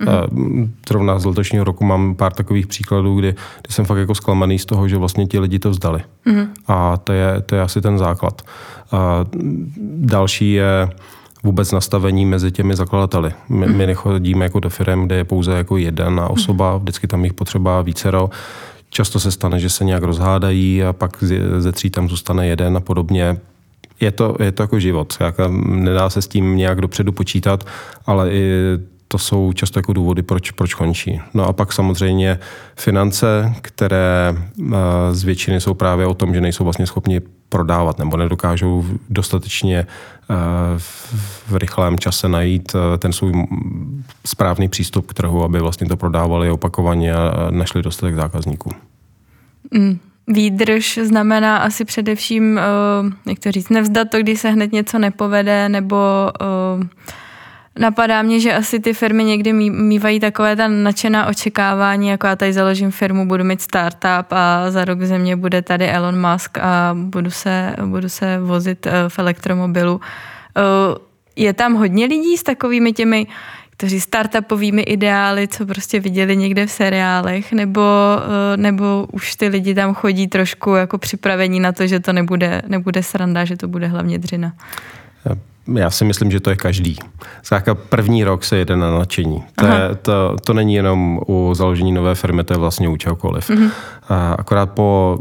Mm-hmm. 0.00 0.70
Zrovna 0.88 1.18
z 1.18 1.24
letošního 1.24 1.64
roku 1.64 1.84
mám 1.84 2.14
pár 2.14 2.32
takových 2.32 2.66
příkladů, 2.66 3.18
kdy, 3.18 3.34
kdy 3.62 3.74
jsem 3.74 3.84
fakt 3.84 3.98
jako 3.98 4.14
zklamaný 4.14 4.58
z 4.58 4.64
toho, 4.64 4.88
že 4.88 4.96
vlastně 4.96 5.26
ti 5.26 5.38
lidi 5.38 5.58
to 5.58 5.70
vzdali. 5.70 6.02
Mm-hmm. 6.26 6.48
A 6.66 6.96
to 6.96 7.12
je, 7.12 7.40
to 7.46 7.54
je 7.54 7.62
asi 7.62 7.80
ten 7.80 7.98
základ. 7.98 8.42
A 8.92 9.24
další 9.96 10.52
je 10.52 10.90
vůbec 11.42 11.72
nastavení 11.72 12.26
mezi 12.26 12.52
těmi 12.52 12.76
zakladateli. 12.76 13.32
My, 13.48 13.66
mm-hmm. 13.66 13.76
my 13.76 13.86
nechodíme 13.86 14.44
jako 14.44 14.60
do 14.60 14.70
firm, 14.70 15.06
kde 15.06 15.16
je 15.16 15.24
pouze 15.24 15.52
jako 15.52 15.76
jedna 15.76 16.28
osoba, 16.28 16.74
mm-hmm. 16.74 16.80
vždycky 16.80 17.06
tam 17.06 17.24
jich 17.24 17.34
potřeba 17.34 17.82
vícero. 17.82 18.30
Často 18.90 19.20
se 19.20 19.30
stane, 19.30 19.58
že 19.58 19.70
se 19.70 19.84
nějak 19.84 20.02
rozhádají 20.02 20.84
a 20.84 20.92
pak 20.92 21.24
ze 21.58 21.72
tří 21.72 21.90
tam 21.90 22.08
zůstane 22.08 22.46
jeden 22.46 22.76
a 22.76 22.80
podobně 22.80 23.36
je 24.00 24.10
to, 24.10 24.36
je 24.40 24.52
to 24.52 24.62
jako 24.62 24.80
život. 24.80 25.16
Jako 25.20 25.48
nedá 25.66 26.10
se 26.10 26.22
s 26.22 26.28
tím 26.28 26.56
nějak 26.56 26.80
dopředu 26.80 27.12
počítat, 27.12 27.64
ale 28.06 28.32
i 28.32 28.52
to 29.12 29.18
jsou 29.18 29.52
často 29.52 29.78
jako 29.78 29.92
důvody, 29.92 30.22
proč, 30.22 30.50
proč 30.50 30.74
končí. 30.74 31.20
No 31.34 31.46
a 31.46 31.52
pak 31.52 31.72
samozřejmě 31.72 32.38
finance, 32.76 33.54
které 33.62 34.34
eh, 34.34 34.74
z 35.10 35.24
většiny 35.24 35.60
jsou 35.60 35.74
právě 35.74 36.06
o 36.06 36.14
tom, 36.14 36.34
že 36.34 36.40
nejsou 36.40 36.64
vlastně 36.64 36.86
schopni 36.86 37.20
prodávat 37.48 37.98
nebo 37.98 38.16
nedokážou 38.16 38.84
dostatečně 39.08 39.78
eh, 39.78 40.34
v 41.48 41.56
rychlém 41.56 41.98
čase 41.98 42.28
najít 42.28 42.72
eh, 42.74 42.98
ten 42.98 43.12
svůj 43.12 43.32
správný 44.26 44.68
přístup 44.68 45.06
k 45.06 45.14
trhu, 45.14 45.44
aby 45.44 45.60
vlastně 45.60 45.88
to 45.88 45.96
prodávali 45.96 46.50
opakovaně 46.50 47.14
a 47.14 47.50
našli 47.50 47.82
dostatek 47.82 48.14
zákazníků. 48.14 48.70
Mm. 49.70 49.98
Výdrž 50.28 50.98
znamená 51.02 51.56
asi 51.56 51.84
především, 51.84 52.58
eh, 52.58 52.62
jak 53.30 53.38
to 53.38 53.52
říct, 53.52 53.68
nevzdat 53.68 54.10
to, 54.10 54.18
když 54.18 54.40
se 54.40 54.50
hned 54.50 54.72
něco 54.72 54.98
nepovede, 54.98 55.68
nebo 55.68 55.96
eh, 56.40 56.88
napadá 57.78 58.22
mě, 58.22 58.40
že 58.40 58.54
asi 58.54 58.80
ty 58.80 58.92
firmy 58.92 59.24
někdy 59.24 59.52
mývají 59.52 60.20
takové 60.20 60.56
ta 60.56 60.68
nadšená 60.68 61.26
očekávání, 61.26 62.08
jako 62.08 62.26
já 62.26 62.36
tady 62.36 62.52
založím 62.52 62.90
firmu, 62.90 63.28
budu 63.28 63.44
mít 63.44 63.62
startup 63.62 64.26
a 64.30 64.70
za 64.70 64.84
rok 64.84 65.02
ze 65.02 65.18
mě 65.18 65.36
bude 65.36 65.62
tady 65.62 65.88
Elon 65.90 66.30
Musk 66.30 66.58
a 66.58 66.90
budu 66.94 67.30
se, 67.30 67.74
budu 67.84 68.08
se 68.08 68.38
vozit 68.38 68.86
eh, 68.86 68.92
v 69.08 69.18
elektromobilu. 69.18 70.00
Je 71.36 71.52
tam 71.52 71.74
hodně 71.74 72.06
lidí 72.06 72.36
s 72.36 72.42
takovými 72.42 72.92
těmi 72.92 73.26
kteří 73.80 74.00
startupovými 74.00 74.82
ideály, 74.82 75.48
co 75.48 75.66
prostě 75.66 76.00
viděli 76.00 76.36
někde 76.36 76.66
v 76.66 76.70
seriálech, 76.70 77.52
nebo, 77.52 77.80
eh, 77.82 78.56
nebo 78.56 79.06
už 79.12 79.36
ty 79.36 79.48
lidi 79.48 79.74
tam 79.74 79.94
chodí 79.94 80.28
trošku 80.28 80.74
jako 80.74 80.98
připravení 80.98 81.60
na 81.60 81.72
to, 81.72 81.86
že 81.86 82.00
to 82.00 82.12
nebude, 82.12 82.62
nebude 82.68 83.02
sranda, 83.02 83.44
že 83.44 83.56
to 83.56 83.68
bude 83.68 83.86
hlavně 83.86 84.18
dřina. 84.18 84.52
Já 85.76 85.90
si 85.90 86.04
myslím, 86.04 86.30
že 86.30 86.40
to 86.40 86.50
je 86.50 86.56
každý. 86.56 86.96
Zkrátka 87.42 87.74
první 87.74 88.24
rok 88.24 88.44
se 88.44 88.56
jede 88.56 88.76
na 88.76 88.90
nadšení. 88.98 89.44
To, 89.54 89.66
je, 89.66 89.94
to, 90.02 90.36
to 90.44 90.52
není 90.54 90.74
jenom 90.74 91.20
u 91.26 91.54
založení 91.54 91.92
nové 91.92 92.14
firmy, 92.14 92.44
to 92.44 92.52
je 92.52 92.58
vlastně 92.58 92.88
u 92.88 92.96
čehokoliv. 92.96 93.50
Mm-hmm. 93.50 93.70
Akorát 94.38 94.66
po 94.66 95.18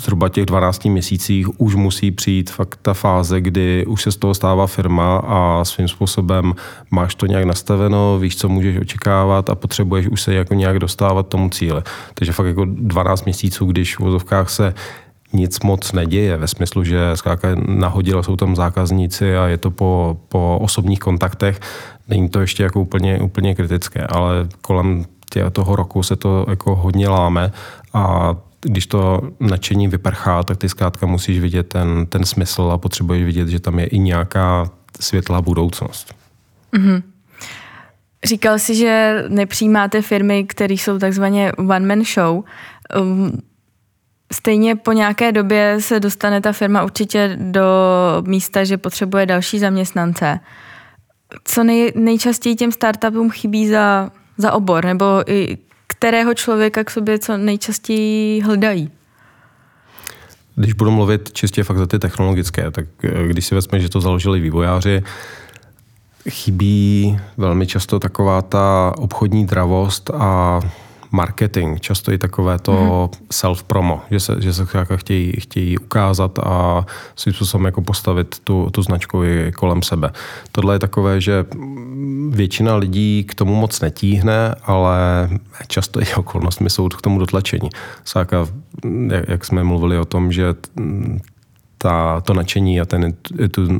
zhruba 0.00 0.28
těch 0.28 0.46
12 0.46 0.84
měsících 0.84 1.60
už 1.60 1.74
musí 1.74 2.10
přijít 2.10 2.50
fakt 2.50 2.78
ta 2.82 2.94
fáze, 2.94 3.40
kdy 3.40 3.86
už 3.86 4.02
se 4.02 4.12
z 4.12 4.16
toho 4.16 4.34
stává 4.34 4.66
firma 4.66 5.16
a 5.16 5.64
svým 5.64 5.88
způsobem 5.88 6.54
máš 6.90 7.14
to 7.14 7.26
nějak 7.26 7.44
nastaveno, 7.44 8.18
víš, 8.18 8.36
co 8.36 8.48
můžeš 8.48 8.76
očekávat 8.80 9.50
a 9.50 9.54
potřebuješ 9.54 10.08
už 10.08 10.22
se 10.22 10.34
jako 10.34 10.54
nějak 10.54 10.78
dostávat 10.78 11.28
tomu 11.28 11.48
cíle. 11.48 11.82
Takže 12.14 12.32
fakt 12.32 12.46
jako 12.46 12.64
12 12.64 13.24
měsíců, 13.24 13.66
když 13.66 13.96
v 13.96 14.00
vozovkách 14.00 14.50
se 14.50 14.74
nic 15.32 15.60
moc 15.60 15.92
neděje, 15.92 16.36
ve 16.36 16.48
smyslu, 16.48 16.84
že 16.84 17.10
zkrátka 17.14 17.48
nahodila 17.66 18.22
jsou 18.22 18.36
tam 18.36 18.56
zákazníci 18.56 19.36
a 19.36 19.46
je 19.46 19.58
to 19.58 19.70
po, 19.70 20.16
po 20.28 20.58
osobních 20.62 20.98
kontaktech, 20.98 21.60
není 22.08 22.28
to 22.28 22.40
ještě 22.40 22.62
jako 22.62 22.80
úplně, 22.80 23.20
úplně 23.20 23.54
kritické, 23.54 24.06
ale 24.06 24.48
kolem 24.60 25.04
toho 25.52 25.76
roku 25.76 26.02
se 26.02 26.16
to 26.16 26.46
jako 26.48 26.74
hodně 26.74 27.08
láme 27.08 27.52
a 27.94 28.34
když 28.64 28.86
to 28.86 29.20
nadšení 29.40 29.88
vyprchá, 29.88 30.42
tak 30.42 30.56
ty 30.56 30.68
zkrátka 30.68 31.06
musíš 31.06 31.38
vidět 31.38 31.62
ten, 31.62 32.06
ten 32.06 32.24
smysl 32.24 32.62
a 32.62 32.78
potřebuješ 32.78 33.24
vidět, 33.24 33.48
že 33.48 33.60
tam 33.60 33.78
je 33.78 33.86
i 33.86 33.98
nějaká 33.98 34.70
světlá 35.00 35.42
budoucnost. 35.42 36.14
Mm-hmm. 36.72 37.02
Říkal 38.24 38.58
jsi, 38.58 38.74
že 38.74 39.24
nepřijímáte 39.28 40.02
firmy, 40.02 40.44
které 40.44 40.74
jsou 40.74 40.98
takzvaně 40.98 41.52
one-man 41.52 42.04
show. 42.04 42.44
Um, 43.00 43.32
stejně 44.32 44.76
po 44.76 44.92
nějaké 44.92 45.32
době 45.32 45.76
se 45.80 46.00
dostane 46.00 46.40
ta 46.40 46.52
firma 46.52 46.82
určitě 46.82 47.36
do 47.40 47.64
místa, 48.26 48.64
že 48.64 48.76
potřebuje 48.76 49.26
další 49.26 49.58
zaměstnance. 49.58 50.40
Co 51.44 51.64
nej, 51.64 51.92
nejčastěji 51.96 52.54
těm 52.54 52.72
startupům 52.72 53.30
chybí 53.30 53.68
za, 53.68 54.10
za 54.38 54.52
obor, 54.52 54.84
nebo 54.84 55.04
i 55.26 55.58
kterého 56.04 56.34
člověka 56.34 56.84
k 56.84 56.90
sobě 56.90 57.18
co 57.18 57.36
nejčastěji 57.36 58.40
hledají? 58.40 58.90
Když 60.54 60.72
budu 60.72 60.90
mluvit 60.90 61.32
čistě 61.32 61.64
fakt 61.64 61.78
za 61.78 61.86
ty 61.86 61.98
technologické, 61.98 62.70
tak 62.70 62.84
eh, 63.04 63.28
když 63.28 63.46
si 63.46 63.54
vezme, 63.54 63.80
že 63.80 63.88
to 63.88 64.00
založili 64.00 64.40
vývojáři, 64.40 65.02
chybí 66.28 67.18
velmi 67.36 67.66
často 67.66 68.00
taková 68.00 68.42
ta 68.42 68.92
obchodní 68.98 69.46
dravost 69.46 70.10
a 70.10 70.60
marketing, 71.14 71.80
často 71.80 72.12
i 72.12 72.18
takové 72.18 72.58
to 72.58 72.72
mm-hmm. 72.72 73.26
self-promo, 73.30 74.00
že 74.10 74.20
se, 74.20 74.36
že 74.40 74.52
se 74.52 74.66
chtějí, 74.96 75.32
chtějí 75.40 75.78
ukázat 75.78 76.38
a 76.38 76.86
svým 77.16 77.34
způsobem 77.34 77.64
jako 77.64 77.82
postavit 77.82 78.38
tu, 78.44 78.68
tu 78.70 78.82
značku 78.82 79.24
i 79.24 79.52
kolem 79.52 79.82
sebe. 79.82 80.10
Tohle 80.52 80.74
je 80.74 80.78
takové, 80.78 81.20
že 81.20 81.44
většina 82.28 82.76
lidí 82.76 83.24
k 83.24 83.34
tomu 83.34 83.54
moc 83.54 83.80
netíhne, 83.80 84.54
ale 84.64 84.98
často 85.66 86.02
i 86.02 86.14
okolnostmi 86.14 86.70
jsou 86.70 86.88
k 86.88 87.02
tomu 87.02 87.18
dotlačení. 87.18 87.70
Sáka, 88.04 88.46
jak 89.28 89.44
jsme 89.44 89.64
mluvili 89.64 89.98
o 89.98 90.04
tom, 90.04 90.32
že 90.32 90.54
ta, 91.78 92.20
to 92.20 92.34
nadšení 92.34 92.80
a 92.80 92.84
ten 92.84 93.14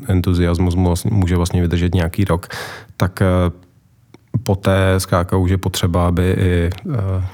entuziasmus 0.09 0.75
může 1.05 1.37
vlastně 1.37 1.62
vydržet 1.62 1.95
nějaký 1.95 2.25
rok, 2.25 2.49
tak 2.97 3.23
poté 4.43 4.95
zkrátka 4.99 5.37
už 5.37 5.50
je 5.50 5.59
potřeba, 5.59 6.07
aby 6.07 6.37
i 6.38 6.71
eh, 6.93 7.25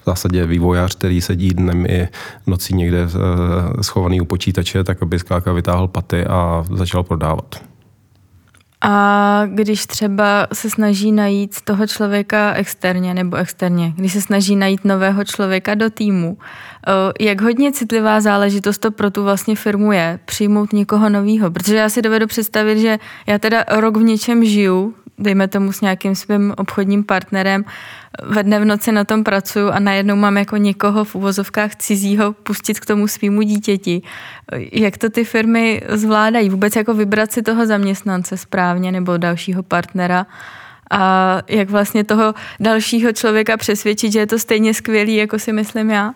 v 0.00 0.04
zásadě 0.06 0.46
vývojář, 0.46 0.94
který 0.94 1.20
sedí 1.20 1.50
dnem 1.50 1.86
i 1.86 2.08
nocí 2.46 2.74
někde 2.74 2.98
eh, 3.02 3.82
schovaný 3.82 4.20
u 4.20 4.24
počítače, 4.24 4.84
tak 4.84 5.02
aby 5.02 5.18
zkrátka 5.18 5.52
vytáhl 5.52 5.88
paty 5.88 6.26
a 6.26 6.64
začal 6.74 7.02
prodávat. 7.02 7.60
A 8.80 9.42
když 9.46 9.86
třeba 9.86 10.46
se 10.52 10.70
snaží 10.70 11.12
najít 11.12 11.60
toho 11.60 11.86
člověka 11.86 12.54
externě 12.54 13.14
nebo 13.14 13.36
externě, 13.36 13.92
když 13.96 14.12
se 14.12 14.22
snaží 14.22 14.56
najít 14.56 14.84
nového 14.84 15.24
člověka 15.24 15.74
do 15.74 15.90
týmu, 15.90 16.38
jak 17.20 17.40
hodně 17.40 17.72
citlivá 17.72 18.20
záležitost 18.20 18.78
to 18.78 18.90
pro 18.90 19.10
tu 19.10 19.24
vlastně 19.24 19.56
firmu 19.56 19.92
je, 19.92 20.18
přijmout 20.24 20.72
někoho 20.72 21.08
nového, 21.08 21.50
protože 21.50 21.76
já 21.76 21.88
si 21.88 22.02
dovedu 22.02 22.26
představit, 22.26 22.78
že 22.78 22.98
já 23.26 23.38
teda 23.38 23.64
rok 23.68 23.96
v 23.96 24.02
něčem 24.02 24.44
žiju, 24.44 24.94
dejme 25.18 25.48
tomu 25.48 25.72
s 25.72 25.80
nějakým 25.80 26.14
svým 26.14 26.54
obchodním 26.56 27.04
partnerem, 27.04 27.64
ve 28.22 28.42
dne 28.42 28.60
v 28.60 28.64
noci 28.64 28.92
na 28.92 29.04
tom 29.04 29.24
pracuju 29.24 29.68
a 29.68 29.78
najednou 29.78 30.16
mám 30.16 30.36
jako 30.36 30.56
někoho 30.56 31.04
v 31.04 31.14
uvozovkách 31.14 31.76
cizího 31.76 32.32
pustit 32.32 32.80
k 32.80 32.86
tomu 32.86 33.08
svýmu 33.08 33.42
dítěti. 33.42 34.02
Jak 34.72 34.98
to 34.98 35.10
ty 35.10 35.24
firmy 35.24 35.82
zvládají? 35.88 36.48
Vůbec 36.48 36.76
jako 36.76 36.94
vybrat 36.94 37.32
si 37.32 37.42
toho 37.42 37.66
zaměstnance 37.66 38.36
správně 38.36 38.92
nebo 38.92 39.16
dalšího 39.16 39.62
partnera 39.62 40.26
a 40.90 41.38
jak 41.48 41.70
vlastně 41.70 42.04
toho 42.04 42.34
dalšího 42.60 43.12
člověka 43.12 43.56
přesvědčit, 43.56 44.12
že 44.12 44.18
je 44.18 44.26
to 44.26 44.38
stejně 44.38 44.74
skvělý, 44.74 45.16
jako 45.16 45.38
si 45.38 45.52
myslím 45.52 45.90
já? 45.90 46.14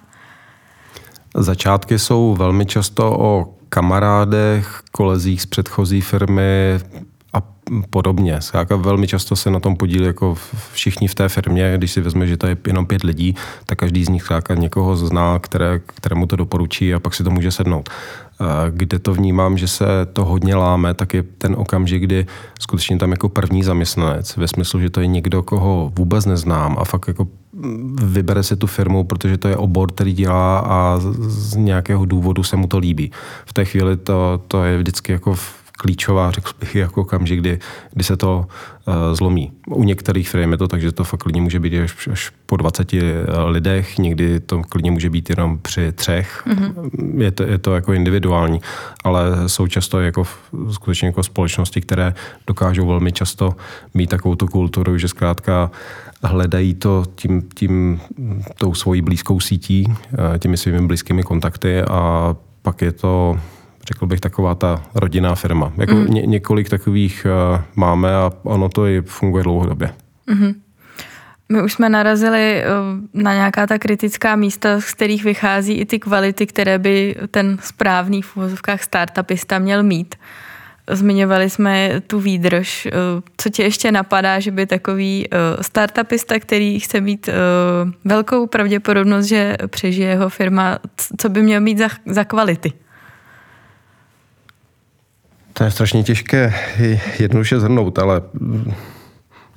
Začátky 1.36 1.98
jsou 1.98 2.34
velmi 2.34 2.66
často 2.66 3.16
o 3.18 3.54
kamarádech, 3.68 4.82
kolezích 4.92 5.42
z 5.42 5.46
předchozí 5.46 6.00
firmy, 6.00 6.80
podobně. 7.90 8.40
Zkrátka 8.40 8.76
velmi 8.76 9.06
často 9.06 9.36
se 9.36 9.50
na 9.50 9.60
tom 9.60 9.76
podílí 9.76 10.04
jako 10.04 10.36
všichni 10.72 11.08
v 11.08 11.14
té 11.14 11.28
firmě, 11.28 11.74
když 11.76 11.92
si 11.92 12.00
vezme, 12.00 12.26
že 12.26 12.36
to 12.36 12.46
je 12.46 12.56
jenom 12.66 12.86
pět 12.86 13.02
lidí, 13.02 13.34
tak 13.66 13.78
každý 13.78 14.04
z 14.04 14.08
nich 14.08 14.22
zkrátka 14.22 14.54
někoho 14.54 14.96
zná, 14.96 15.38
které, 15.38 15.80
kterému 15.86 16.26
to 16.26 16.36
doporučí 16.36 16.94
a 16.94 17.00
pak 17.00 17.14
si 17.14 17.24
to 17.24 17.30
může 17.30 17.50
sednout. 17.50 17.88
Kde 18.70 18.98
to 18.98 19.14
vnímám, 19.14 19.58
že 19.58 19.68
se 19.68 19.86
to 20.12 20.24
hodně 20.24 20.54
láme, 20.54 20.94
tak 20.94 21.14
je 21.14 21.22
ten 21.22 21.54
okamžik, 21.58 22.02
kdy 22.02 22.26
skutečně 22.60 22.98
tam 22.98 23.10
jako 23.10 23.28
první 23.28 23.62
zaměstnanec, 23.62 24.36
ve 24.36 24.48
smyslu, 24.48 24.80
že 24.80 24.90
to 24.90 25.00
je 25.00 25.06
někdo, 25.06 25.42
koho 25.42 25.92
vůbec 25.96 26.26
neznám 26.26 26.76
a 26.78 26.84
fakt 26.84 27.08
jako 27.08 27.28
vybere 28.04 28.42
si 28.42 28.56
tu 28.56 28.66
firmu, 28.66 29.04
protože 29.04 29.38
to 29.38 29.48
je 29.48 29.56
obor, 29.56 29.92
který 29.92 30.12
dělá 30.12 30.58
a 30.58 31.00
z 31.18 31.56
nějakého 31.56 32.04
důvodu 32.04 32.42
se 32.42 32.56
mu 32.56 32.66
to 32.66 32.78
líbí. 32.78 33.12
V 33.46 33.52
té 33.52 33.64
chvíli 33.64 33.96
to, 33.96 34.42
to 34.48 34.64
je 34.64 34.78
vždycky 34.78 35.12
jako 35.12 35.34
klíčová, 35.80 36.30
řekl 36.30 36.50
bych, 36.60 36.74
jako 36.74 37.00
okamžik, 37.00 37.40
kdy, 37.40 37.58
kdy 37.92 38.04
se 38.04 38.16
to 38.16 38.46
uh, 38.86 38.94
zlomí. 39.12 39.52
U 39.66 39.84
některých 39.84 40.28
firm 40.28 40.52
je 40.52 40.58
to 40.58 40.68
tak, 40.68 40.80
že 40.80 40.92
to 40.92 41.04
fakt 41.04 41.22
klidně 41.22 41.40
může 41.40 41.60
být 41.60 41.80
až, 41.80 42.08
až 42.08 42.32
po 42.46 42.56
20 42.56 42.94
eh, 42.94 42.98
lidech, 43.44 43.98
někdy 43.98 44.40
to 44.40 44.62
klidně 44.62 44.90
může 44.90 45.10
být 45.10 45.30
jenom 45.30 45.58
při 45.58 45.92
třech. 45.92 46.42
Mm-hmm. 46.46 47.20
Je, 47.20 47.30
to, 47.30 47.42
je 47.42 47.58
to 47.58 47.74
jako 47.74 47.92
individuální, 47.92 48.60
ale 49.04 49.48
jsou 49.48 49.66
často 49.66 50.00
jako 50.00 50.24
skutečně 50.70 51.06
jako 51.08 51.22
společnosti, 51.22 51.80
které 51.80 52.14
dokážou 52.46 52.86
velmi 52.86 53.12
často 53.12 53.56
mít 53.94 54.10
takovou 54.10 54.34
tu 54.34 54.46
kulturu, 54.46 54.98
že 54.98 55.08
zkrátka 55.08 55.70
hledají 56.22 56.74
to 56.74 57.04
tím, 57.14 57.42
tím 57.54 58.00
tou 58.58 58.74
svojí 58.74 59.02
blízkou 59.02 59.40
sítí, 59.40 59.86
eh, 60.34 60.38
těmi 60.38 60.56
svými 60.56 60.86
blízkými 60.86 61.22
kontakty 61.22 61.82
a 61.82 62.34
pak 62.62 62.82
je 62.82 62.92
to 62.92 63.40
řekl 63.92 64.06
bych, 64.06 64.20
taková 64.20 64.54
ta 64.54 64.82
rodinná 64.94 65.34
firma. 65.34 65.72
Jako 65.76 65.94
mm. 65.94 66.06
ně, 66.06 66.26
několik 66.26 66.68
takových 66.68 67.26
uh, 67.26 67.60
máme 67.76 68.14
a 68.14 68.30
ono 68.42 68.68
to 68.68 68.86
i 68.86 69.02
funguje 69.02 69.44
dlouhodobě. 69.44 69.94
Mm-hmm. 70.28 70.54
My 71.48 71.62
už 71.62 71.72
jsme 71.72 71.88
narazili 71.88 72.62
uh, 72.62 73.22
na 73.22 73.34
nějaká 73.34 73.66
ta 73.66 73.78
kritická 73.78 74.36
místa, 74.36 74.80
z 74.80 74.94
kterých 74.94 75.24
vychází 75.24 75.72
i 75.72 75.86
ty 75.86 75.98
kvality, 75.98 76.46
které 76.46 76.78
by 76.78 77.16
ten 77.30 77.58
správný 77.62 78.22
v 78.22 78.36
uvozovkách 78.36 78.82
startupista 78.82 79.58
měl 79.58 79.82
mít. 79.82 80.14
Zmiňovali 80.90 81.50
jsme 81.50 82.00
tu 82.06 82.20
výdrž. 82.20 82.86
Uh, 82.86 83.22
co 83.36 83.50
tě 83.50 83.62
ještě 83.62 83.92
napadá, 83.92 84.40
že 84.40 84.50
by 84.50 84.66
takový 84.66 85.28
startupista, 85.60 86.38
který 86.38 86.80
chce 86.80 87.00
mít 87.00 87.28
velkou 88.04 88.46
pravděpodobnost, 88.46 89.26
že 89.26 89.56
přežije 89.66 90.08
jeho 90.08 90.28
firma, 90.28 90.78
co 91.18 91.28
by 91.28 91.42
měl 91.42 91.60
mít 91.60 91.78
za, 91.78 91.88
za 92.06 92.24
kvality? 92.24 92.72
To 95.52 95.64
je 95.64 95.70
strašně 95.70 96.02
těžké 96.02 96.54
jednoduše 97.18 97.60
zhrnout, 97.60 97.98
ale 97.98 98.22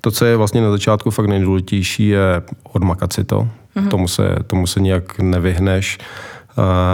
to, 0.02 0.12
co 0.12 0.26
je 0.26 0.38
vlastně 0.38 0.62
na 0.62 0.72
začátku 0.72 1.12
fakt 1.12 1.28
nejdůležitější, 1.28 2.08
je 2.08 2.42
odmakat 2.64 3.14
si 3.14 3.24
to. 3.24 3.48
Mm-hmm. 3.76 3.88
Tomu, 3.88 4.08
se, 4.08 4.36
tomu 4.48 4.68
se 4.68 4.80
nijak 4.80 5.20
nevyhneš. 5.20 5.98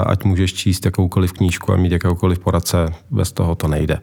Ať 0.05 0.23
můžeš 0.23 0.53
číst 0.53 0.85
jakoukoliv 0.85 1.33
knížku 1.33 1.73
a 1.73 1.77
mít 1.77 1.91
jakoukoliv 1.91 2.39
poradce, 2.39 2.93
bez 3.11 3.31
toho 3.31 3.55
to 3.55 3.67
nejde. 3.67 3.99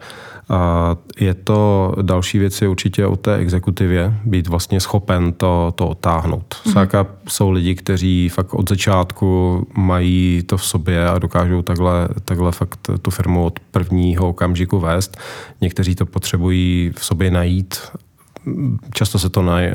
A 0.49 0.95
je 1.19 1.33
to, 1.33 1.93
další 2.01 2.39
věc 2.39 2.61
je 2.61 2.67
určitě 2.67 3.05
o 3.05 3.15
té 3.15 3.35
exekutivě, 3.35 4.13
být 4.25 4.47
vlastně 4.47 4.79
schopen 4.79 5.33
to, 5.33 5.73
to 5.75 5.87
otáhnout. 5.87 6.55
Mm-hmm. 6.65 7.05
jsou 7.29 7.51
lidi, 7.51 7.75
kteří 7.75 8.29
fakt 8.29 8.53
od 8.53 8.69
začátku 8.69 9.67
mají 9.77 10.43
to 10.45 10.57
v 10.57 10.65
sobě 10.65 11.07
a 11.09 11.19
dokážou 11.19 11.61
takhle, 11.61 12.07
takhle 12.25 12.51
fakt 12.51 12.89
tu 13.01 13.11
firmu 13.11 13.45
od 13.45 13.59
prvního 13.59 14.29
okamžiku 14.29 14.79
vést. 14.79 15.17
Někteří 15.61 15.95
to 15.95 16.05
potřebují 16.05 16.91
v 16.97 17.05
sobě 17.05 17.31
najít 17.31 17.75
často 18.93 19.19
se 19.19 19.29
to 19.29 19.41
ne, 19.41 19.71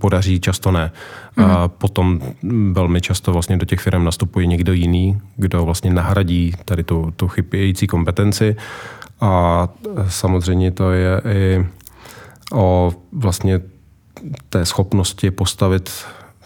podaří, 0.00 0.40
často 0.40 0.70
ne. 0.70 0.92
Mm. 1.36 1.44
A 1.44 1.60
mhm. 1.60 1.70
potom 1.78 2.20
velmi 2.72 3.00
často 3.00 3.32
vlastně 3.32 3.56
do 3.56 3.66
těch 3.66 3.80
firm 3.80 4.04
nastupuje 4.04 4.46
někdo 4.46 4.72
jiný, 4.72 5.20
kdo 5.36 5.64
vlastně 5.64 5.90
nahradí 5.90 6.52
tady 6.64 6.84
tu, 6.84 7.12
tu 7.16 7.28
chybějící 7.28 7.86
kompetenci 7.86 8.56
a 9.20 9.68
samozřejmě 10.08 10.70
to 10.70 10.90
je 10.90 11.20
i 11.24 11.66
o 12.52 12.92
vlastně 13.12 13.60
té 14.48 14.66
schopnosti 14.66 15.30
postavit 15.30 15.90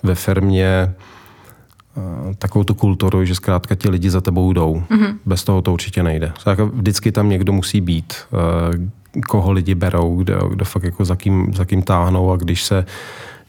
ve 0.03 0.15
firmě 0.15 0.67
eh, 0.67 2.35
takovou 2.38 2.65
tu 2.65 2.75
kulturu, 2.75 3.25
že 3.25 3.35
zkrátka 3.35 3.75
ti 3.75 3.88
lidi 3.88 4.11
za 4.11 4.21
tebou 4.21 4.53
jdou. 4.53 4.83
Mm-hmm. 4.91 5.17
Bez 5.27 5.45
toho 5.45 5.62
to 5.62 5.73
určitě 5.73 6.03
nejde. 6.03 6.33
Vždycky 6.73 7.12
tam 7.12 7.29
někdo 7.29 7.53
musí 7.53 7.81
být, 7.81 8.15
eh, 8.15 8.91
koho 9.29 9.53
lidi 9.53 9.75
berou, 9.75 10.16
kdo, 10.16 10.48
kdo 10.48 10.64
fakt 10.64 10.83
jako 10.83 11.05
za 11.05 11.16
kým, 11.16 11.55
za 11.55 11.64
kým 11.64 11.83
táhnou 11.83 12.33
a 12.33 12.37
když 12.37 12.62
se 12.62 12.87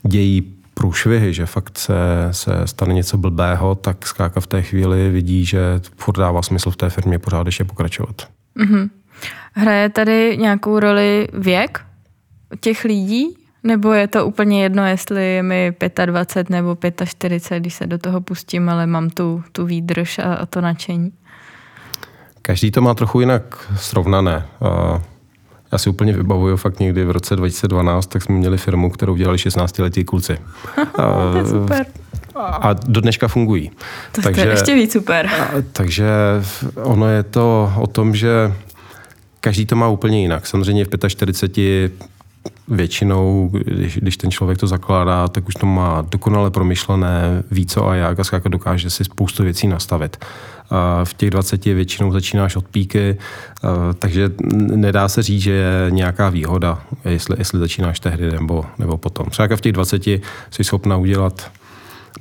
dějí 0.07 0.53
průšvihy, 0.73 1.33
že 1.33 1.45
fakt 1.45 1.77
se, 1.77 1.95
se 2.31 2.51
stane 2.65 2.93
něco 2.93 3.17
blbého, 3.17 3.75
tak 3.75 4.07
zkrátka 4.07 4.39
v 4.39 4.47
té 4.47 4.61
chvíli 4.61 5.09
vidí, 5.09 5.45
že 5.45 5.59
furt 5.97 6.17
dává 6.17 6.41
smysl 6.41 6.71
v 6.71 6.75
té 6.75 6.89
firmě 6.89 7.19
pořád 7.19 7.45
ještě 7.45 7.63
pokračovat. 7.63 8.27
Mm-hmm. 8.57 8.89
Hraje 9.53 9.89
tady 9.89 10.37
nějakou 10.37 10.79
roli 10.79 11.27
věk 11.33 11.81
těch 12.59 12.83
lidí? 12.83 13.37
Nebo 13.63 13.93
je 13.93 14.07
to 14.07 14.25
úplně 14.25 14.63
jedno, 14.63 14.87
jestli 14.87 15.35
je 15.35 15.43
mi 15.43 15.73
25 16.05 16.49
nebo 16.49 16.77
45, 17.05 17.59
když 17.59 17.73
se 17.73 17.87
do 17.87 17.97
toho 17.97 18.21
pustím, 18.21 18.69
ale 18.69 18.87
mám 18.87 19.09
tu, 19.09 19.43
tu 19.51 19.65
výdrž 19.65 20.19
a, 20.19 20.33
a 20.33 20.45
to 20.45 20.61
nadšení? 20.61 21.11
Každý 22.41 22.71
to 22.71 22.81
má 22.81 22.93
trochu 22.93 23.19
jinak 23.19 23.71
srovnané. 23.77 24.45
Já 25.73 25.77
si 25.77 25.89
úplně 25.89 26.13
vybavuju 26.13 26.57
fakt 26.57 26.79
někdy 26.79 27.05
v 27.05 27.11
roce 27.11 27.35
2012, 27.35 28.05
tak 28.05 28.23
jsme 28.23 28.35
měli 28.35 28.57
firmu, 28.57 28.89
kterou 28.89 29.15
dělali 29.15 29.37
16-letí 29.37 30.03
kluci. 30.03 30.37
to 30.95 31.37
je 31.37 31.45
super. 31.45 31.85
A 32.35 32.73
do 32.87 33.01
dneška 33.01 33.27
fungují. 33.27 33.71
To 34.11 34.21
takže, 34.21 34.41
je 34.41 34.49
ještě 34.49 34.75
víc 34.75 34.91
super. 34.91 35.27
A, 35.27 35.47
takže 35.71 36.05
ono 36.75 37.07
je 37.07 37.23
to 37.23 37.73
o 37.77 37.87
tom, 37.87 38.15
že 38.15 38.51
Každý 39.43 39.65
to 39.65 39.75
má 39.75 39.87
úplně 39.87 40.21
jinak. 40.21 40.47
Samozřejmě 40.47 40.85
v 40.85 40.89
45 41.07 41.91
většinou, 42.67 43.49
když, 43.53 43.97
když 43.97 44.17
ten 44.17 44.31
člověk 44.31 44.59
to 44.59 44.67
zakládá, 44.67 45.27
tak 45.27 45.47
už 45.47 45.53
to 45.53 45.65
má 45.65 46.05
dokonale 46.11 46.51
promyšlené, 46.51 47.43
ví 47.51 47.65
co 47.65 47.87
a 47.87 47.95
jak 47.95 48.19
a 48.19 48.23
zkrátka 48.23 48.49
dokáže 48.49 48.89
si 48.89 49.03
spoustu 49.03 49.43
věcí 49.43 49.67
nastavit. 49.67 50.17
V 51.03 51.13
těch 51.13 51.29
20 51.29 51.65
většinou 51.65 52.11
začínáš 52.11 52.55
od 52.55 52.67
píky, 52.67 53.17
takže 53.99 54.31
nedá 54.55 55.07
se 55.07 55.23
říct, 55.23 55.41
že 55.41 55.51
je 55.51 55.87
nějaká 55.89 56.29
výhoda, 56.29 56.81
jestli, 57.05 57.35
jestli 57.39 57.59
začínáš 57.59 57.99
tehdy 57.99 58.31
nebo, 58.31 58.65
nebo 58.79 58.97
potom. 58.97 59.25
Třeba 59.25 59.55
v 59.55 59.61
těch 59.61 59.71
20 59.71 60.07
jsi 60.07 60.63
schopna 60.63 60.97
udělat 60.97 61.51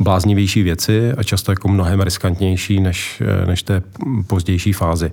bláznivější 0.00 0.62
věci 0.62 1.12
a 1.12 1.22
často 1.22 1.52
jako 1.52 1.68
mnohem 1.68 2.00
riskantnější 2.00 2.80
než, 2.80 3.22
než 3.46 3.62
té 3.62 3.82
pozdější 4.26 4.72
fázi. 4.72 5.12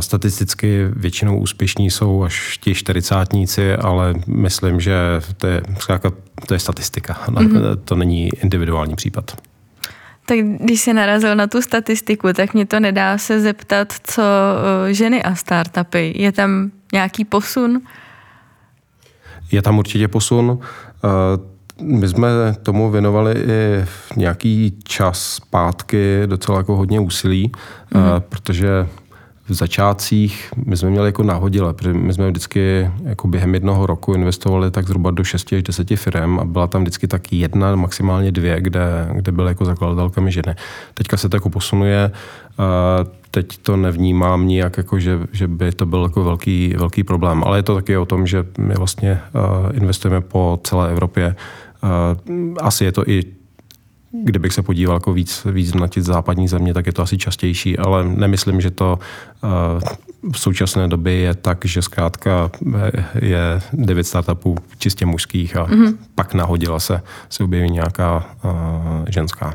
Statisticky 0.00 0.84
většinou 0.92 1.38
úspěšní 1.38 1.90
jsou 1.90 2.22
až 2.22 2.58
ti 2.58 2.74
čtyřicátníci, 2.74 3.74
ale 3.74 4.14
myslím, 4.26 4.80
že 4.80 4.94
to 5.36 5.46
je, 5.46 5.62
to 6.46 6.54
je 6.54 6.58
statistika. 6.58 7.16
Mm-hmm. 7.28 7.76
To 7.84 7.94
není 7.94 8.28
individuální 8.42 8.96
případ. 8.96 9.36
Tak 10.26 10.38
když 10.38 10.80
jsi 10.80 10.92
narazil 10.92 11.34
na 11.34 11.46
tu 11.46 11.62
statistiku, 11.62 12.32
tak 12.32 12.54
mě 12.54 12.66
to 12.66 12.80
nedá 12.80 13.18
se 13.18 13.40
zeptat, 13.40 13.92
co 14.02 14.22
eh, 14.22 14.94
ženy 14.94 15.22
a 15.22 15.34
startupy. 15.34 16.12
Je 16.16 16.32
tam 16.32 16.70
nějaký 16.92 17.24
posun? 17.24 17.80
Je 19.52 19.62
tam 19.62 19.78
určitě 19.78 20.08
posun. 20.08 20.60
Eh, 21.80 21.84
my 21.84 22.08
jsme 22.08 22.28
tomu 22.62 22.90
věnovali 22.90 23.32
i 23.32 23.84
nějaký 24.16 24.78
čas 24.84 25.22
zpátky 25.22 26.22
docela 26.26 26.58
jako 26.58 26.76
hodně 26.76 27.00
úsilí, 27.00 27.52
mm-hmm. 27.92 28.20
protože 28.20 28.86
v 29.48 29.54
začátcích 29.54 30.50
my 30.66 30.76
jsme 30.76 30.90
měli 30.90 31.08
jako 31.08 31.22
náhodile, 31.22 31.74
protože 31.74 31.92
my 31.92 32.14
jsme 32.14 32.30
vždycky 32.30 32.90
jako 33.02 33.28
během 33.28 33.54
jednoho 33.54 33.86
roku 33.86 34.14
investovali 34.14 34.70
tak 34.70 34.86
zhruba 34.86 35.10
do 35.10 35.24
6 35.24 35.52
až 35.52 35.62
10 35.62 35.96
firm 35.96 36.38
a 36.38 36.44
byla 36.44 36.66
tam 36.66 36.82
vždycky 36.82 37.06
tak 37.06 37.32
jedna, 37.32 37.76
maximálně 37.76 38.32
dvě, 38.32 38.60
kde, 38.60 39.08
kde 39.12 39.32
byly 39.32 39.48
jako 39.48 39.64
zakladatelkami 39.64 40.32
ženy. 40.32 40.54
Teďka 40.94 41.16
se 41.16 41.28
to 41.28 41.36
jako 41.36 41.50
posunuje, 41.50 42.10
teď 43.30 43.58
to 43.58 43.76
nevnímám 43.76 44.48
nijak, 44.48 44.76
jako 44.76 44.98
že, 44.98 45.18
že 45.32 45.48
by 45.48 45.72
to 45.72 45.86
byl 45.86 46.02
jako 46.02 46.24
velký, 46.24 46.74
velký 46.78 47.04
problém, 47.04 47.42
ale 47.44 47.58
je 47.58 47.62
to 47.62 47.74
taky 47.74 47.96
o 47.96 48.04
tom, 48.04 48.26
že 48.26 48.44
my 48.58 48.74
vlastně 48.74 49.20
investujeme 49.72 50.20
po 50.20 50.60
celé 50.64 50.90
Evropě. 50.90 51.36
Asi 52.60 52.84
je 52.84 52.92
to 52.92 53.08
i 53.10 53.22
kdybych 54.12 54.52
se 54.52 54.62
podíval 54.62 54.96
jako 54.96 55.12
víc, 55.12 55.46
víc 55.52 55.74
na 55.74 55.88
ty 55.88 56.02
západní 56.02 56.48
země, 56.48 56.74
tak 56.74 56.86
je 56.86 56.92
to 56.92 57.02
asi 57.02 57.18
častější, 57.18 57.78
ale 57.78 58.04
nemyslím, 58.04 58.60
že 58.60 58.70
to 58.70 58.98
uh, 59.42 60.30
v 60.32 60.38
současné 60.38 60.88
době 60.88 61.14
je 61.14 61.34
tak, 61.34 61.64
že 61.64 61.82
zkrátka 61.82 62.50
je 63.22 63.60
devět 63.72 64.04
startupů 64.04 64.56
čistě 64.78 65.06
mužských 65.06 65.56
a 65.56 65.66
mm-hmm. 65.66 65.96
pak 66.14 66.34
nahodila 66.34 66.80
se, 66.80 67.02
se 67.28 67.44
objeví 67.44 67.70
nějaká 67.70 68.36
ženská. 69.08 69.52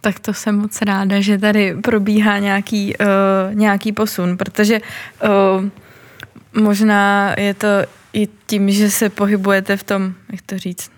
Tak 0.00 0.20
to 0.20 0.34
jsem 0.34 0.58
moc 0.58 0.82
ráda, 0.82 1.20
že 1.20 1.38
tady 1.38 1.74
probíhá 1.82 2.38
nějaký, 2.38 2.94
uh, 2.96 3.54
nějaký 3.54 3.92
posun, 3.92 4.36
protože 4.36 4.80
uh, 4.80 5.64
možná 6.62 7.34
je 7.38 7.54
to 7.54 7.68
i 8.12 8.28
tím, 8.46 8.70
že 8.70 8.90
se 8.90 9.08
pohybujete 9.08 9.76
v 9.76 9.82
tom, 9.82 10.12
jak 10.32 10.42
to 10.42 10.58
říct, 10.58 10.90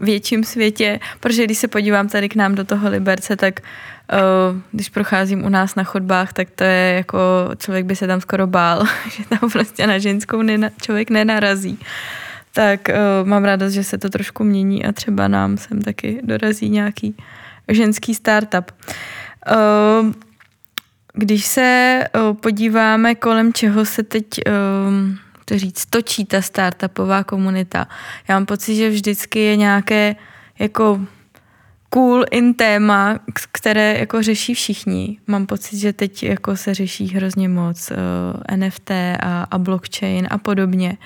větším 0.00 0.44
světě, 0.44 1.00
protože 1.20 1.44
když 1.44 1.58
se 1.58 1.68
podívám 1.68 2.08
tady 2.08 2.28
k 2.28 2.34
nám 2.34 2.54
do 2.54 2.64
toho 2.64 2.90
Liberce, 2.90 3.36
tak 3.36 3.60
uh, 3.60 4.60
když 4.72 4.88
procházím 4.88 5.44
u 5.44 5.48
nás 5.48 5.74
na 5.74 5.84
chodbách, 5.84 6.32
tak 6.32 6.50
to 6.50 6.64
je 6.64 6.94
jako, 6.94 7.18
člověk 7.58 7.86
by 7.86 7.96
se 7.96 8.06
tam 8.06 8.20
skoro 8.20 8.46
bál, 8.46 8.84
že 9.10 9.24
tam 9.28 9.50
prostě 9.50 9.86
na 9.86 9.98
ženskou 9.98 10.42
nena, 10.42 10.70
člověk 10.82 11.10
nenarazí. 11.10 11.78
Tak 12.54 12.80
uh, 12.88 13.28
mám 13.28 13.44
radost, 13.44 13.72
že 13.72 13.84
se 13.84 13.98
to 13.98 14.08
trošku 14.08 14.44
mění 14.44 14.84
a 14.84 14.92
třeba 14.92 15.28
nám 15.28 15.56
sem 15.56 15.82
taky 15.82 16.20
dorazí 16.22 16.68
nějaký 16.68 17.16
ženský 17.68 18.14
startup. 18.14 18.72
Když 21.14 21.44
se 21.44 22.00
podíváme, 22.40 23.14
kolem 23.14 23.52
čeho 23.52 23.84
se 23.84 24.02
teď 24.02 24.26
to 25.52 25.58
říct, 25.58 25.86
točí 25.86 26.24
ta 26.24 26.42
startupová 26.42 27.24
komunita. 27.24 27.88
Já 28.28 28.36
mám 28.36 28.46
pocit, 28.46 28.76
že 28.76 28.90
vždycky 28.90 29.38
je 29.38 29.56
nějaké 29.56 30.16
jako 30.58 31.00
cool 31.88 32.24
in 32.30 32.54
téma, 32.54 33.18
které 33.52 33.98
jako 33.98 34.22
řeší 34.22 34.54
všichni. 34.54 35.18
Mám 35.26 35.46
pocit, 35.46 35.76
že 35.78 35.92
teď 35.92 36.22
jako 36.22 36.56
se 36.56 36.74
řeší 36.74 37.08
hrozně 37.08 37.48
moc 37.48 37.90
uh, 37.90 37.96
eh, 38.48 38.56
NFT 38.56 38.90
a, 39.20 39.46
a 39.50 39.58
blockchain 39.58 40.28
a 40.30 40.38
podobně. 40.38 40.96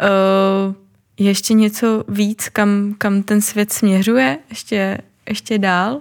Uh, 0.00 0.74
ještě 1.18 1.54
něco 1.54 2.04
víc, 2.08 2.48
kam, 2.48 2.94
kam 2.98 3.22
ten 3.22 3.40
svět 3.40 3.72
směřuje? 3.72 4.38
Ještě, 4.50 4.98
ještě 5.28 5.58
dál? 5.58 6.00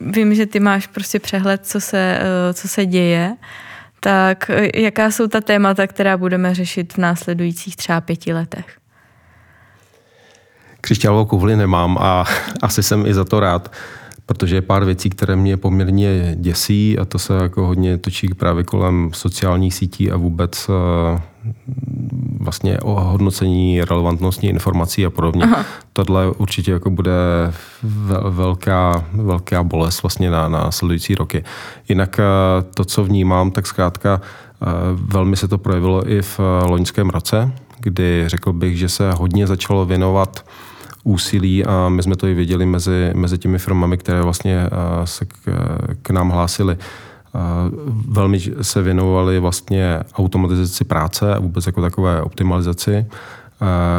Vím, 0.00 0.34
že 0.34 0.46
ty 0.46 0.60
máš 0.60 0.86
prostě 0.86 1.18
přehled, 1.18 1.66
co 1.66 1.80
se, 1.80 2.20
uh, 2.20 2.52
co 2.52 2.68
se 2.68 2.86
děje. 2.86 3.28
Uh, 3.30 3.67
tak 4.08 4.50
e, 4.50 4.82
jaká 4.82 5.10
jsou 5.10 5.26
ta 5.26 5.40
témata, 5.40 5.86
která 5.86 6.16
budeme 6.16 6.54
řešit 6.54 6.92
v 6.92 6.98
následujících 6.98 7.76
třeba 7.76 8.00
pěti 8.00 8.32
letech? 8.32 8.66
Křišťálovou 10.80 11.24
kouli 11.24 11.56
nemám 11.56 11.98
a 12.00 12.24
asi 12.62 12.82
jsem 12.82 13.06
i 13.06 13.14
za 13.14 13.24
to 13.24 13.40
rád, 13.40 13.72
protože 14.26 14.56
je 14.56 14.62
pár 14.62 14.84
věcí, 14.84 15.10
které 15.10 15.36
mě 15.36 15.56
poměrně 15.56 16.36
děsí 16.36 16.98
a 16.98 17.04
to 17.04 17.18
se 17.18 17.34
jako 17.34 17.66
hodně 17.66 17.98
točí 17.98 18.28
právě 18.34 18.64
kolem 18.64 19.10
sociálních 19.14 19.74
sítí 19.74 20.10
a 20.10 20.16
vůbec 20.16 20.68
e, 20.68 20.72
vlastně 22.40 22.78
o 22.78 23.00
hodnocení 23.00 23.84
relevantnosti 23.84 24.46
informací 24.46 25.06
a 25.06 25.10
podobně. 25.10 25.44
Aha. 25.44 25.64
Tohle 25.92 26.30
určitě 26.30 26.72
jako 26.72 26.90
bude 26.90 27.12
velká, 28.28 29.04
velká 29.12 29.62
bolest 29.62 30.02
vlastně 30.02 30.30
na, 30.30 30.48
na 30.48 30.70
sledující 30.70 31.14
roky. 31.14 31.44
Jinak 31.88 32.18
eh, 32.18 32.24
to, 32.74 32.84
co 32.84 33.04
vnímám, 33.04 33.50
tak 33.50 33.66
zkrátka 33.66 34.20
eh, 34.20 34.66
velmi 34.92 35.36
se 35.36 35.48
to 35.48 35.58
projevilo 35.58 36.10
i 36.10 36.22
v 36.22 36.40
eh, 36.40 36.66
loňském 36.66 37.10
roce, 37.10 37.52
kdy 37.80 38.24
řekl 38.26 38.52
bych, 38.52 38.78
že 38.78 38.88
se 38.88 39.12
hodně 39.12 39.46
začalo 39.46 39.84
věnovat 39.84 40.44
úsilí 41.04 41.64
a 41.64 41.88
my 41.88 42.02
jsme 42.02 42.16
to 42.16 42.26
i 42.26 42.34
viděli 42.34 42.66
mezi, 42.66 43.10
mezi 43.14 43.38
těmi 43.38 43.58
firmami, 43.58 43.96
které 43.98 44.22
vlastně 44.22 44.66
se 45.04 45.24
k, 45.24 45.34
k 46.02 46.10
nám 46.10 46.30
hlásily 46.30 46.76
Velmi 48.08 48.40
se 48.62 48.82
věnovali 48.82 49.40
vlastně 49.40 50.00
automatizaci 50.14 50.84
práce 50.84 51.34
a 51.34 51.40
vůbec 51.40 51.66
jako 51.66 51.80
takové 51.80 52.22
optimalizaci. 52.22 53.06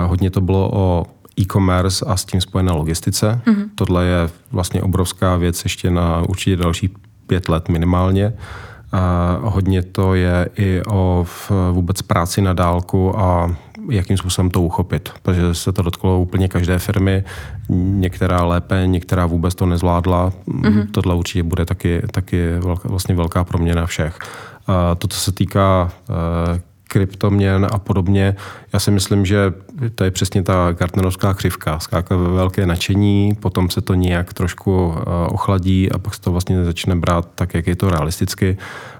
Hodně 0.07 0.29
to 0.29 0.41
bylo 0.41 0.69
o 0.73 1.05
e-commerce 1.39 2.05
a 2.05 2.17
s 2.17 2.25
tím 2.25 2.41
spojené 2.41 2.71
logistice. 2.71 3.41
Mm-hmm. 3.45 3.69
Tohle 3.75 4.05
je 4.05 4.29
vlastně 4.51 4.81
obrovská 4.81 5.35
věc 5.35 5.63
ještě 5.63 5.91
na 5.91 6.21
určitě 6.29 6.55
další 6.55 6.89
pět 7.27 7.49
let 7.49 7.69
minimálně. 7.69 8.25
A 8.27 8.33
hodně 9.41 9.83
to 9.83 10.13
je 10.15 10.49
i 10.55 10.81
o 10.87 11.25
vůbec 11.71 12.01
práci 12.01 12.41
na 12.41 12.53
dálku 12.53 13.19
a 13.19 13.55
jakým 13.89 14.17
způsobem 14.17 14.51
to 14.51 14.61
uchopit, 14.61 15.09
protože 15.23 15.53
se 15.53 15.71
to 15.71 15.81
dotklo 15.81 16.19
úplně 16.19 16.47
každé 16.47 16.79
firmy, 16.79 17.23
některá 17.69 18.43
lépe, 18.43 18.83
některá 18.85 19.25
vůbec 19.25 19.55
to 19.55 19.65
nezvládla. 19.65 20.33
Mm-hmm. 20.47 20.87
Tohle 20.91 21.15
určitě 21.15 21.43
bude 21.43 21.65
taky, 21.65 22.01
taky 22.11 22.51
velká, 22.59 22.89
vlastně 22.89 23.15
velká 23.15 23.43
proměna 23.43 23.85
všech. 23.85 24.19
A 24.67 24.95
to, 24.95 25.07
co 25.07 25.19
se 25.19 25.31
týká 25.31 25.91
eh, 26.09 26.61
kryptoměn 26.89 27.67
a 27.71 27.79
podobně. 27.79 28.35
Já 28.73 28.79
si 28.79 28.91
myslím, 28.91 29.25
že 29.25 29.53
to 29.95 30.03
je 30.03 30.11
přesně 30.11 30.43
ta 30.43 30.71
Gartnerovská 30.71 31.33
křivka. 31.33 31.79
Skáka 31.79 32.15
ve 32.15 32.29
velké 32.29 32.65
nadšení, 32.65 33.35
potom 33.39 33.69
se 33.69 33.81
to 33.81 33.93
nějak 33.93 34.33
trošku 34.33 34.93
eh, 34.97 35.03
ochladí 35.27 35.91
a 35.91 35.97
pak 35.97 36.15
se 36.15 36.21
to 36.21 36.31
vlastně 36.31 36.65
začne 36.65 36.95
brát 36.95 37.29
tak, 37.35 37.53
jak 37.53 37.67
je 37.67 37.75
to 37.75 37.89
realisticky. 37.89 38.57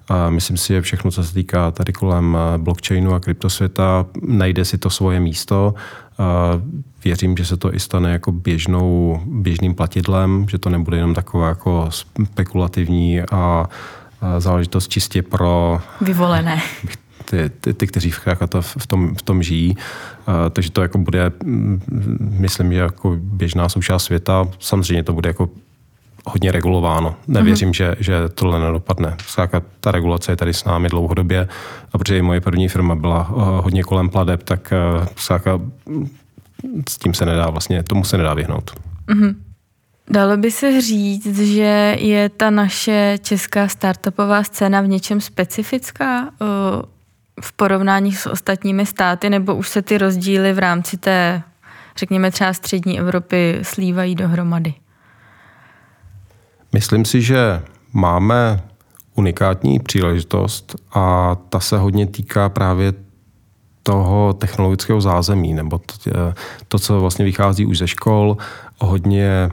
A 0.07 0.29
myslím 0.29 0.57
si, 0.57 0.73
že 0.73 0.81
všechno, 0.81 1.11
co 1.11 1.23
se 1.23 1.33
týká 1.33 1.71
tady 1.71 1.93
kolem 1.93 2.37
eh, 2.37 2.57
blockchainu 2.57 3.13
a 3.13 3.19
kryptosvěta, 3.19 4.05
najde 4.21 4.65
si 4.65 4.77
to 4.77 4.89
svoje 4.89 5.19
místo. 5.19 5.73
A 6.17 6.61
věřím, 7.03 7.37
že 7.37 7.45
se 7.45 7.57
to 7.57 7.75
i 7.75 7.79
stane 7.79 8.11
jako 8.11 8.31
běžnou, 8.31 9.21
běžným 9.25 9.75
platidlem, 9.75 10.45
že 10.49 10.57
to 10.57 10.69
nebude 10.69 10.97
jenom 10.97 11.13
taková 11.13 11.47
jako 11.47 11.89
spekulativní 12.23 13.21
a 13.31 13.69
záležitost 14.37 14.87
čistě 14.87 15.21
pro... 15.21 15.81
Vyvolené 16.01 16.61
ty, 17.29 17.49
ty, 17.61 17.73
ty 17.73 17.87
kteří 17.87 18.11
v, 18.11 18.19
to 18.49 18.61
v, 18.61 18.87
tom, 18.87 19.15
v 19.15 19.21
tom 19.21 19.43
žijí. 19.43 19.75
Uh, 19.75 20.33
takže 20.49 20.71
to 20.71 20.81
jako 20.81 20.97
bude, 20.97 21.31
myslím, 22.19 22.73
že 22.73 22.79
jako 22.79 23.17
běžná 23.19 23.69
součást 23.69 24.03
světa. 24.03 24.47
Samozřejmě 24.59 25.03
to 25.03 25.13
bude 25.13 25.29
jako 25.29 25.49
hodně 26.25 26.51
regulováno. 26.51 27.15
Nevěřím, 27.27 27.69
mm-hmm. 27.69 27.73
že, 27.73 27.95
že 27.99 28.29
tohle 28.29 28.59
nedopadne. 28.59 29.15
Zkrátka 29.27 29.61
ta 29.79 29.91
regulace 29.91 30.31
je 30.31 30.35
tady 30.35 30.53
s 30.53 30.65
námi 30.65 30.89
dlouhodobě 30.89 31.47
a 31.93 31.97
protože 31.97 32.21
moje 32.21 32.41
první 32.41 32.67
firma 32.67 32.95
byla 32.95 33.29
uh, 33.29 33.43
hodně 33.43 33.83
kolem 33.83 34.09
pladeb, 34.09 34.43
tak 34.43 34.73
uh, 34.99 35.07
zkrátka 35.15 35.59
s 36.89 36.97
tím 36.97 37.13
se 37.13 37.25
nedá 37.25 37.49
vlastně, 37.49 37.83
tomu 37.83 38.03
se 38.03 38.17
nedá 38.17 38.33
vyhnout. 38.33 38.71
Mm-hmm. 39.07 39.35
Dalo 40.11 40.37
by 40.37 40.51
se 40.51 40.81
říct, 40.81 41.39
že 41.39 41.95
je 41.99 42.29
ta 42.29 42.49
naše 42.49 43.17
česká 43.21 43.67
startupová 43.67 44.43
scéna 44.43 44.81
v 44.81 44.87
něčem 44.87 45.21
specifická? 45.21 46.29
V 47.41 47.51
porovnání 47.51 48.11
s 48.11 48.29
ostatními 48.29 48.85
státy, 48.85 49.29
nebo 49.29 49.55
už 49.55 49.69
se 49.69 49.81
ty 49.81 49.97
rozdíly 49.97 50.53
v 50.53 50.59
rámci 50.59 50.97
té, 50.97 51.41
řekněme 51.97 52.31
třeba 52.31 52.53
střední 52.53 52.99
Evropy, 52.99 53.59
slívají 53.61 54.15
dohromady? 54.15 54.73
Myslím 56.73 57.05
si, 57.05 57.21
že 57.21 57.61
máme 57.93 58.61
unikátní 59.15 59.79
příležitost 59.79 60.75
a 60.93 61.35
ta 61.49 61.59
se 61.59 61.77
hodně 61.77 62.07
týká 62.07 62.49
právě 62.49 62.93
toho 63.83 64.33
technologického 64.33 65.01
zázemí, 65.01 65.53
nebo 65.53 65.77
to, 65.77 66.11
to 66.67 66.79
co 66.79 66.99
vlastně 66.99 67.25
vychází 67.25 67.65
už 67.65 67.77
ze 67.77 67.87
škol, 67.87 68.37
hodně 68.77 69.49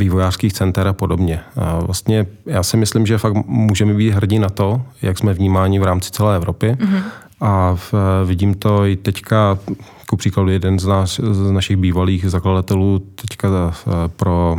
vývojářských 0.00 0.52
center 0.52 0.88
a 0.88 0.92
podobně. 0.92 1.40
A 1.56 1.78
vlastně 1.78 2.26
já 2.46 2.62
si 2.62 2.76
myslím, 2.76 3.06
že 3.06 3.18
fakt 3.18 3.34
můžeme 3.46 3.94
být 3.94 4.10
hrdí 4.10 4.38
na 4.38 4.48
to, 4.48 4.82
jak 5.02 5.18
jsme 5.18 5.34
vnímáni 5.34 5.78
v 5.78 5.82
rámci 5.82 6.10
celé 6.10 6.36
Evropy. 6.36 6.76
Mm-hmm. 6.80 7.02
A 7.40 7.74
v, 7.74 7.94
vidím 8.24 8.54
to 8.54 8.86
i 8.86 8.96
teďka, 8.96 9.58
ku 10.08 10.16
příkladu 10.16 10.50
jeden 10.50 10.78
z, 10.78 10.86
nás, 10.86 11.20
z 11.30 11.50
našich 11.50 11.76
bývalých 11.76 12.30
zakladatelů 12.30 12.98
teďka 12.98 13.48
pro 14.16 14.56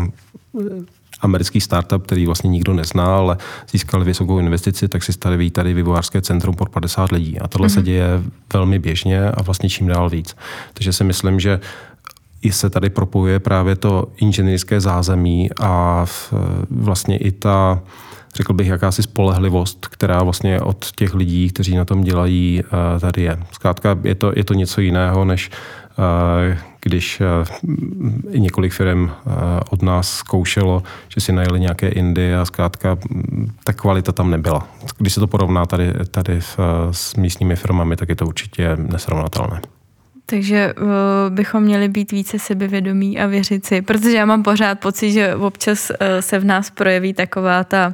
americký 1.21 1.62
startup, 1.62 2.04
který 2.04 2.25
vlastně 2.25 2.49
nikdo 2.49 2.73
nezná, 2.73 3.17
ale 3.17 3.38
získal 3.71 4.04
vysokou 4.04 4.39
investici, 4.39 4.88
tak 4.88 5.04
si 5.04 5.13
staví 5.13 5.51
tady 5.51 5.73
vývojářské 5.73 6.21
centrum 6.21 6.56
pro 6.56 6.69
50 6.69 7.12
lidí. 7.12 7.39
A 7.39 7.47
tohle 7.47 7.67
mm-hmm. 7.67 7.73
se 7.73 7.80
mhm. 7.80 7.86
děje 7.86 8.08
velmi 8.54 8.80
běžně 8.80 9.32
a 9.32 9.41
vlastně 9.41 9.69
čím 9.69 9.88
dál 9.88 10.10
víc. 10.10 10.36
Takže 10.73 10.93
si 10.93 11.04
myslím, 11.04 11.39
že 11.39 11.60
i 12.41 12.51
se 12.51 12.69
tady 12.69 12.89
propojuje 12.89 13.39
právě 13.39 13.75
to 13.75 14.08
inženýrské 14.17 14.82
zázemí 14.82 15.49
a 15.62 16.06
vlastně 16.69 17.17
i 17.17 17.32
ta, 17.32 17.82
řekl 18.36 18.54
bych, 18.54 18.67
jakási 18.67 19.04
spolehlivost, 19.04 19.88
která 19.88 20.23
vlastně 20.23 20.62
od 20.62 20.91
těch 20.91 21.13
lidí, 21.13 21.49
kteří 21.49 21.75
na 21.75 21.86
tom 21.86 22.01
dělají, 22.01 22.63
eh, 22.63 22.99
tady 22.99 23.21
je. 23.21 23.38
Zkrátka 23.51 23.97
je 24.04 24.15
to, 24.15 24.32
je 24.36 24.43
to 24.43 24.54
něco 24.54 24.82
jiného, 24.82 25.25
než 25.25 25.49
eh, 26.51 26.58
když 26.82 27.21
eh, 27.21 28.38
několik 28.39 28.73
firm 28.73 29.12
od 29.69 29.82
nás 29.82 30.10
zkoušelo, 30.17 30.84
že 31.10 31.21
si 31.21 31.32
najeli 31.32 31.60
nějaké 31.60 31.88
Indy 31.88 32.36
a 32.36 32.45
zkrátka 32.45 32.97
hm, 33.12 33.51
ta 33.63 33.73
kvalita 33.73 34.12
tam 34.12 34.32
nebyla. 34.32 34.67
Když 34.97 35.13
se 35.13 35.19
to 35.19 35.27
porovná 35.27 35.65
tady, 35.65 35.93
tady 36.12 36.39
s 36.91 37.15
místními 37.15 37.56
firmami, 37.56 37.95
tak 37.95 38.10
je 38.10 38.15
to 38.15 38.25
určitě 38.25 38.75
nesrovnatelné. 38.75 39.62
Takže 40.31 40.73
uh, 40.73 40.89
bychom 41.29 41.63
měli 41.63 41.89
být 41.89 42.11
více 42.11 42.39
sebevědomí 42.39 43.19
a 43.19 43.27
věřit 43.27 43.65
si, 43.65 43.81
protože 43.81 44.11
já 44.11 44.25
mám 44.25 44.43
pořád 44.43 44.79
pocit, 44.79 45.11
že 45.11 45.35
občas 45.35 45.89
uh, 45.89 45.95
se 46.19 46.39
v 46.39 46.45
nás 46.45 46.69
projeví 46.69 47.13
taková 47.13 47.63
ta, 47.63 47.93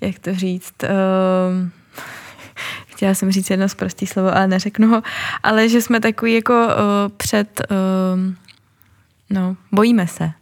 jak 0.00 0.18
to 0.18 0.34
říct, 0.34 0.74
uh, 0.82 1.68
chtěla 2.86 3.14
jsem 3.14 3.32
říct 3.32 3.50
jedno 3.50 3.68
z 3.68 3.74
prostý 3.74 4.06
slovo, 4.06 4.36
ale 4.36 4.46
neřeknu 4.46 4.88
ho, 4.88 5.02
ale 5.42 5.68
že 5.68 5.82
jsme 5.82 6.00
takový 6.00 6.34
jako 6.34 6.66
uh, 6.66 6.72
před, 7.16 7.60
uh, 7.70 8.34
no, 9.30 9.56
bojíme 9.72 10.06
se 10.06 10.32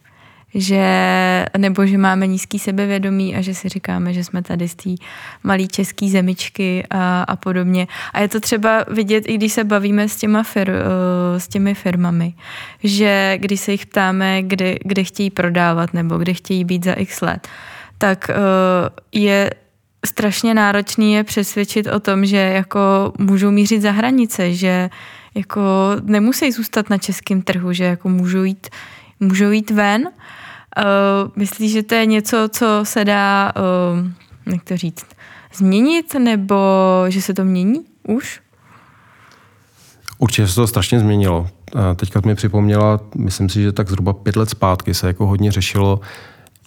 že, 0.54 1.44
nebo 1.58 1.86
že 1.86 1.98
máme 1.98 2.26
nízký 2.26 2.58
sebevědomí 2.58 3.36
a 3.36 3.40
že 3.40 3.54
si 3.54 3.68
říkáme, 3.68 4.12
že 4.12 4.24
jsme 4.24 4.42
tady 4.42 4.68
z 4.68 4.74
té 4.74 4.90
malé 5.44 5.66
české 5.66 6.08
zemičky 6.08 6.84
a, 6.90 7.22
a 7.22 7.36
podobně. 7.36 7.86
A 8.12 8.20
je 8.20 8.28
to 8.28 8.40
třeba 8.40 8.84
vidět, 8.88 9.24
i 9.26 9.34
když 9.34 9.52
se 9.52 9.64
bavíme 9.64 10.08
s, 10.08 10.16
těma 10.16 10.42
fir, 10.42 10.70
eh, 10.70 11.40
s 11.40 11.48
těmi 11.48 11.74
firmami, 11.74 12.34
že 12.84 13.38
když 13.40 13.60
se 13.60 13.72
jich 13.72 13.86
ptáme, 13.86 14.42
kde, 14.42 14.76
kde 14.84 15.04
chtějí 15.04 15.30
prodávat 15.30 15.94
nebo 15.94 16.18
kde 16.18 16.34
chtějí 16.34 16.64
být 16.64 16.84
za 16.84 16.92
x 16.92 17.20
let, 17.20 17.48
tak 17.98 18.30
eh, 18.30 18.34
je 19.12 19.50
strašně 20.06 20.54
náročný 20.54 21.12
je 21.12 21.24
přesvědčit 21.24 21.86
o 21.86 22.00
tom, 22.00 22.26
že 22.26 22.36
jako 22.36 23.12
můžou 23.18 23.50
mířit 23.50 23.82
za 23.82 23.90
hranice, 23.90 24.54
že 24.54 24.90
jako 25.34 25.62
nemusí 26.02 26.52
zůstat 26.52 26.90
na 26.90 26.98
českém 26.98 27.42
trhu, 27.42 27.72
že 27.72 27.84
jako 27.84 28.08
můžou 28.08 28.42
jít, 28.42 28.68
můžou 29.20 29.50
jít 29.50 29.70
ven 29.70 30.08
Uh, 30.78 31.30
myslíš, 31.36 31.72
že 31.72 31.82
to 31.82 31.94
je 31.94 32.06
něco, 32.06 32.48
co 32.52 32.80
se 32.82 33.04
dá, 33.04 33.52
uh, 33.56 34.52
jak 34.52 34.64
to 34.64 34.76
říct, 34.76 35.06
změnit, 35.54 36.14
nebo 36.14 36.56
že 37.08 37.22
se 37.22 37.34
to 37.34 37.44
mění 37.44 37.80
už? 38.08 38.40
Určitě 40.18 40.48
se 40.48 40.54
to 40.54 40.66
strašně 40.66 41.00
změnilo. 41.00 41.48
Teďka 41.96 42.20
mi 42.24 42.34
připomněla, 42.34 43.00
myslím 43.16 43.48
si, 43.48 43.62
že 43.62 43.72
tak 43.72 43.88
zhruba 43.88 44.12
pět 44.12 44.36
let 44.36 44.50
zpátky 44.50 44.94
se 44.94 45.06
jako 45.06 45.26
hodně 45.26 45.52
řešilo, 45.52 46.00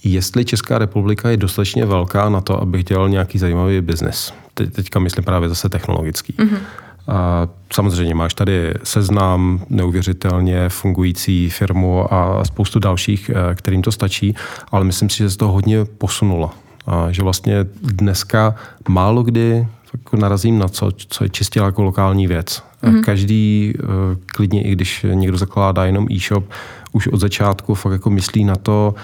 jestli 0.04 0.46
Česká 0.46 0.78
republika 0.78 1.30
je 1.30 1.38
dostatečně 1.38 1.86
velká 1.86 2.30
na 2.30 2.42
to, 2.42 2.62
abych 2.62 2.84
dělal 2.84 3.10
nějaký 3.10 3.38
zajímavý 3.38 3.82
biznis. 3.82 4.34
teďka 4.54 5.00
myslím 5.00 5.26
právě 5.26 5.50
zase 5.50 5.70
technologický. 5.70 6.34
Mm-hmm. 6.34 6.60
A 7.08 7.48
samozřejmě 7.74 8.16
máš 8.16 8.34
tady 8.34 8.74
seznam, 8.84 9.62
neuvěřitelně 9.70 10.70
fungující 10.70 11.50
firmu 11.50 12.14
a 12.14 12.46
spoustu 12.46 12.80
dalších, 12.80 13.32
eh, 13.34 13.56
kterým 13.56 13.82
to 13.82 13.92
stačí, 13.92 14.36
ale 14.72 14.86
myslím 14.86 15.10
si, 15.10 15.18
že 15.18 15.30
se 15.30 15.38
to 15.38 15.48
hodně 15.48 15.86
posunulo. 15.86 16.52
A 16.88 17.12
že 17.12 17.24
vlastně 17.24 17.66
dneska 17.82 18.56
málo 18.88 19.24
kdy 19.24 19.68
jako 19.94 20.18
narazím 20.18 20.60
na 20.60 20.68
co, 20.68 20.92
co 21.08 21.24
je 21.24 21.30
čistě 21.30 21.60
jako 21.60 21.84
lokální 21.84 22.28
věc. 22.28 22.64
Mm-hmm. 22.84 23.04
Každý, 23.04 23.74
eh, 23.80 23.86
klidně 24.26 24.64
i 24.64 24.72
když 24.72 25.06
někdo 25.14 25.38
zakládá 25.38 25.86
jenom 25.86 26.08
e-shop, 26.12 26.46
už 26.92 27.08
od 27.08 27.20
začátku 27.20 27.76
fakt 27.76 27.94
jako 27.94 28.10
myslí 28.10 28.44
na 28.44 28.56
to, 28.56 28.96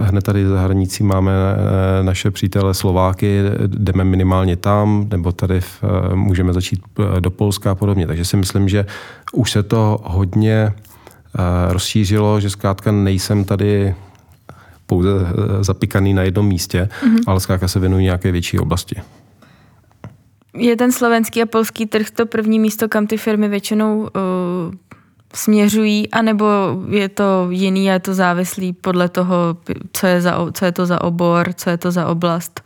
Hned 0.00 0.24
tady 0.24 0.46
za 0.46 0.60
hranicí 0.60 1.04
máme 1.04 1.32
eh, 1.32 2.02
naše 2.02 2.30
přítele 2.30 2.74
Slováky, 2.74 3.40
jdeme 3.66 4.04
minimálně 4.04 4.56
tam, 4.56 5.06
nebo 5.10 5.32
tady 5.32 5.60
v, 5.60 5.84
eh, 5.84 6.14
můžeme 6.14 6.52
začít 6.52 6.80
eh, 6.98 7.20
do 7.20 7.30
Polska 7.30 7.70
a 7.70 7.74
podobně. 7.74 8.06
Takže 8.06 8.24
si 8.24 8.36
myslím, 8.36 8.68
že 8.68 8.86
už 9.32 9.50
se 9.50 9.62
to 9.62 10.00
hodně 10.04 10.72
rozšířilo, 11.68 12.40
že 12.40 12.50
zkrátka 12.50 12.92
nejsem 12.92 13.44
tady 13.44 13.94
pouze 14.86 15.10
zapikaný 15.60 16.14
na 16.14 16.22
jednom 16.22 16.46
místě, 16.46 16.88
mm-hmm. 17.04 17.22
ale 17.26 17.40
zkrátka 17.40 17.68
se 17.68 17.80
věnují 17.80 18.04
nějaké 18.04 18.32
větší 18.32 18.58
oblasti. 18.58 18.96
Je 20.56 20.76
ten 20.76 20.92
slovenský 20.92 21.42
a 21.42 21.46
polský 21.46 21.86
trh 21.86 22.10
to 22.10 22.26
první 22.26 22.58
místo, 22.58 22.88
kam 22.88 23.06
ty 23.06 23.16
firmy 23.16 23.48
většinou 23.48 24.00
uh, 24.00 24.08
směřují, 25.34 26.10
anebo 26.10 26.46
je 26.88 27.08
to 27.08 27.46
jiný 27.50 27.90
a 27.90 27.92
je 27.92 28.00
to 28.00 28.14
závislý 28.14 28.72
podle 28.72 29.08
toho, 29.08 29.56
co 29.92 30.06
je, 30.06 30.20
za, 30.20 30.52
co 30.52 30.64
je 30.64 30.72
to 30.72 30.86
za 30.86 31.04
obor, 31.04 31.52
co 31.52 31.70
je 31.70 31.76
to 31.78 31.90
za 31.90 32.06
oblast? 32.06 32.62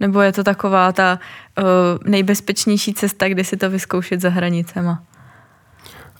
Nebo 0.00 0.20
je 0.20 0.32
to 0.32 0.44
taková 0.44 0.92
ta 0.92 1.18
uh, 1.58 1.64
nejbezpečnější 2.10 2.94
cesta, 2.94 3.28
kdy 3.28 3.44
si 3.44 3.56
to 3.56 3.70
vyzkoušet 3.70 4.20
za 4.20 4.28
hranicema? 4.28 5.02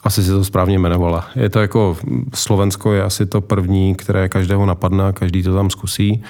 Asi 0.04 0.22
si 0.22 0.30
to 0.30 0.44
správně 0.44 0.74
jmenovala. 0.74 1.26
Je 1.34 1.50
to 1.50 1.60
jako 1.60 1.96
Slovensko 2.34 2.92
je 2.92 3.02
asi 3.02 3.26
to 3.26 3.40
první, 3.40 3.94
které 3.94 4.28
každého 4.28 4.66
napadne, 4.66 5.12
každý 5.12 5.42
to 5.42 5.54
tam 5.54 5.70
zkusí. 5.70 6.22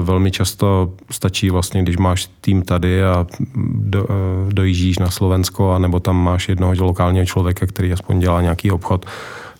Velmi 0.00 0.30
často 0.30 0.92
stačí 1.10 1.50
vlastně, 1.50 1.82
když 1.82 1.96
máš 1.96 2.30
tým 2.40 2.62
tady 2.62 3.04
a 3.04 3.26
do, 3.74 4.06
e, 4.10 4.52
dojíždíš 4.52 4.98
na 4.98 5.10
Slovensko, 5.10 5.72
anebo 5.72 6.00
tam 6.00 6.24
máš 6.24 6.48
jednoho 6.48 6.74
lokálního 6.78 7.26
člověka, 7.26 7.66
který 7.66 7.92
aspoň 7.92 8.20
dělá 8.20 8.42
nějaký 8.42 8.70
obchod. 8.70 9.06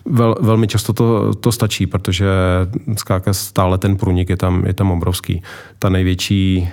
Vel, 0.05 0.35
velmi 0.41 0.67
často 0.67 0.93
to, 0.93 1.33
to 1.35 1.51
stačí, 1.51 1.87
protože 1.87 2.27
zkrátka 2.97 3.33
stále 3.33 3.77
ten 3.77 3.97
průnik 3.97 4.29
je 4.29 4.37
tam, 4.37 4.65
je 4.65 4.73
tam 4.73 4.91
obrovský. 4.91 5.41
Ta 5.79 5.89
největší 5.89 6.69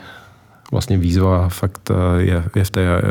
vlastně 0.70 0.98
výzva 0.98 1.48
fakt 1.48 1.90
eh, 1.90 2.22
je, 2.22 2.44
je 2.56 2.64
v, 2.64 2.70
té, 2.70 3.02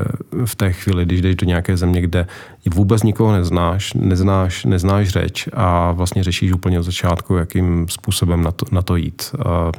v 0.45 0.55
té 0.55 0.73
chvíli, 0.73 1.05
když 1.05 1.21
jdeš 1.21 1.35
do 1.35 1.45
nějaké 1.45 1.77
země, 1.77 2.01
kde 2.01 2.27
vůbec 2.73 3.03
nikoho 3.03 3.31
neznáš, 3.31 3.93
neznáš, 3.93 4.65
neznáš 4.65 5.09
řeč 5.09 5.49
a 5.53 5.91
vlastně 5.91 6.23
řešíš 6.23 6.51
úplně 6.51 6.79
od 6.79 6.83
začátku, 6.83 7.35
jakým 7.35 7.87
způsobem 7.89 8.43
na 8.43 8.51
to, 8.51 8.65
na 8.71 8.81
to 8.81 8.95
jít. 8.95 9.35
A 9.45 9.71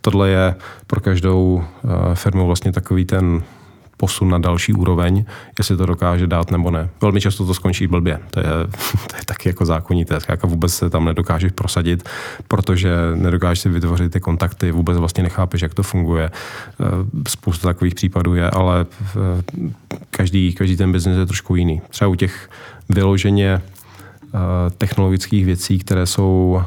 tohle 0.00 0.28
je 0.28 0.54
pro 0.86 1.00
každou 1.00 1.64
eh, 1.64 2.14
firmu 2.14 2.46
vlastně 2.46 2.72
takový 2.72 3.04
ten 3.04 3.42
posun 3.96 4.28
na 4.28 4.38
další 4.38 4.72
úroveň, 4.72 5.24
jestli 5.58 5.76
to 5.76 5.86
dokáže 5.86 6.26
dát 6.26 6.50
nebo 6.50 6.70
ne. 6.70 6.88
Velmi 7.00 7.20
často 7.20 7.46
to 7.46 7.54
skončí 7.54 7.86
blbě. 7.86 8.20
To 8.30 8.40
je, 8.40 8.46
to 9.10 9.16
je 9.16 9.24
taky 9.26 9.48
jako 9.48 9.64
zákonité. 9.64 10.18
Jako 10.28 10.46
vůbec 10.46 10.74
se 10.74 10.90
tam 10.90 11.04
nedokážeš 11.04 11.52
prosadit, 11.52 12.08
protože 12.48 12.90
nedokážeš 13.14 13.60
si 13.60 13.68
vytvořit 13.68 14.12
ty 14.12 14.20
kontakty, 14.20 14.70
vůbec 14.72 14.98
vlastně 14.98 15.22
nechápeš, 15.22 15.62
jak 15.62 15.74
to 15.74 15.82
funguje. 15.82 16.30
Eh, 16.30 16.84
spousta 17.28 17.68
takových 17.68 17.94
případů 17.94 18.34
je, 18.34 18.50
ale 18.50 18.86
eh, 19.00 19.72
každý, 20.10 20.52
každý 20.52 20.76
ten 20.76 20.92
biznis 20.92 21.16
je 21.16 21.26
trošku 21.26 21.56
jiný. 21.56 21.82
Třeba 21.88 22.08
u 22.08 22.14
těch 22.14 22.50
vyloženě 22.88 23.60
eh, 23.60 24.38
technologických 24.78 25.44
věcí, 25.44 25.78
které 25.78 26.06
jsou 26.06 26.62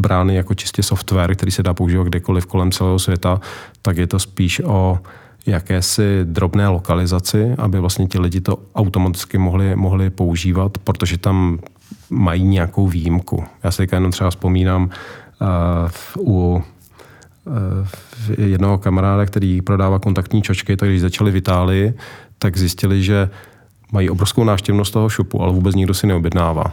brány 0.00 0.34
jako 0.34 0.54
čistě 0.54 0.82
software, 0.82 1.34
který 1.34 1.52
se 1.52 1.62
dá 1.62 1.74
používat 1.74 2.04
kdekoliv 2.04 2.46
kolem 2.46 2.72
celého 2.72 2.98
světa, 2.98 3.40
tak 3.82 3.96
je 3.96 4.06
to 4.06 4.18
spíš 4.18 4.60
o 4.64 4.98
jakési 5.46 6.20
drobné 6.24 6.68
lokalizaci, 6.68 7.54
aby 7.58 7.80
vlastně 7.80 8.06
ti 8.06 8.18
lidi 8.18 8.40
to 8.40 8.58
automaticky 8.74 9.38
mohli, 9.38 9.76
mohli 9.76 10.10
používat, 10.10 10.78
protože 10.78 11.18
tam 11.18 11.58
mají 12.10 12.44
nějakou 12.44 12.88
výjimku. 12.88 13.44
Já 13.62 13.70
si 13.70 13.86
jenom 13.92 14.12
třeba 14.12 14.30
vzpomínám 14.30 14.90
uh, 16.16 16.28
u 16.28 16.54
uh, 16.54 16.62
jednoho 18.38 18.78
kamaráda, 18.78 19.26
který 19.26 19.62
prodává 19.62 19.98
kontaktní 19.98 20.42
čočky, 20.42 20.76
tak 20.76 20.88
když 20.88 21.00
začali 21.00 21.30
v 21.30 21.36
Itálii, 21.36 21.94
tak 22.38 22.56
zjistili, 22.56 23.02
že 23.02 23.30
mají 23.92 24.10
obrovskou 24.10 24.44
návštěvnost 24.44 24.92
toho 24.92 25.08
shopu, 25.08 25.42
ale 25.42 25.52
vůbec 25.52 25.74
nikdo 25.74 25.94
si 25.94 26.06
neobjednává. 26.06 26.64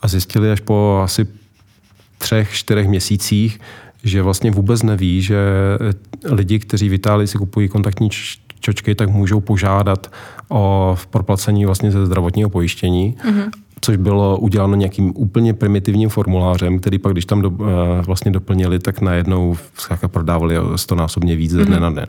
A 0.00 0.08
zjistili 0.08 0.52
až 0.52 0.60
po 0.60 1.00
asi 1.04 1.26
třech, 2.18 2.52
čtyřech 2.52 2.88
měsících, 2.88 3.60
že 4.04 4.22
vlastně 4.22 4.50
vůbec 4.50 4.82
neví, 4.82 5.22
že 5.22 5.38
lidi, 6.24 6.58
kteří 6.58 6.88
v 6.88 6.94
Itálii 6.94 7.26
si 7.26 7.38
kupují 7.38 7.68
kontaktní 7.68 8.08
čočky, 8.60 8.94
tak 8.94 9.08
můžou 9.08 9.40
požádat 9.40 10.12
o 10.48 10.96
proplacení 11.10 11.66
vlastně 11.66 11.90
ze 11.90 12.06
zdravotního 12.06 12.50
pojištění. 12.50 13.16
Mm-hmm. 13.24 13.50
což 13.80 13.96
bylo 13.96 14.38
uděláno 14.38 14.76
nějakým 14.76 15.12
úplně 15.16 15.54
primitivním 15.54 16.08
formulářem, 16.08 16.78
který 16.78 16.98
pak, 16.98 17.12
když 17.12 17.24
tam 17.24 17.42
do, 17.42 17.50
vlastně 18.06 18.30
doplnili, 18.30 18.78
tak 18.78 19.00
najednou 19.00 19.56
zkrátka 19.74 20.08
prodávali 20.08 20.56
stonásobně 20.76 21.36
víc 21.36 21.50
ze 21.50 21.64
dne 21.64 21.76
mm-hmm. 21.76 21.80
na 21.80 21.90
den. 21.90 22.06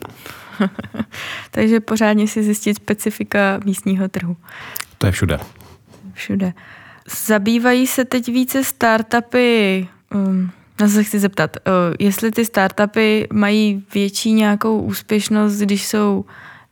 Takže 1.50 1.80
pořádně 1.80 2.28
si 2.28 2.42
zjistit 2.42 2.74
specifika 2.74 3.60
místního 3.64 4.08
trhu. 4.08 4.36
To 4.98 5.06
je 5.06 5.12
všude. 5.12 5.38
Všude. 6.12 6.52
Zabývají 7.26 7.86
se 7.86 8.04
teď 8.04 8.26
více 8.28 8.64
startupy, 8.64 9.86
um, 10.14 10.50
já 10.80 10.88
se 10.88 11.04
chci 11.04 11.18
zeptat, 11.18 11.56
uh, 11.56 11.94
jestli 11.98 12.30
ty 12.30 12.44
startupy 12.44 13.26
mají 13.32 13.84
větší 13.94 14.32
nějakou 14.32 14.80
úspěšnost, 14.80 15.58
když 15.58 15.86
jsou 15.86 16.24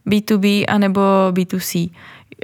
B2B 0.06 0.64
anebo 0.68 1.00
B2C. 1.30 1.90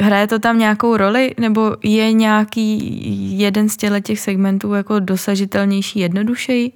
Hraje 0.01 0.27
to 0.27 0.39
tam 0.39 0.59
nějakou 0.59 0.97
roli, 0.97 1.35
nebo 1.39 1.77
je 1.83 2.13
nějaký 2.13 3.39
jeden 3.39 3.69
z 3.69 3.77
těch 4.03 4.21
segmentů 4.21 4.75
jako 4.75 4.99
dosažitelnější 4.99 5.99
jednodušeji? 5.99 6.73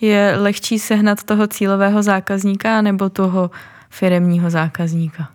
Je 0.00 0.34
lehčí 0.38 0.78
sehnat 0.78 1.22
toho 1.22 1.46
cílového 1.46 2.02
zákazníka 2.02 2.82
nebo 2.82 3.10
toho 3.10 3.50
firemního 3.90 4.50
zákazníka? 4.50 5.28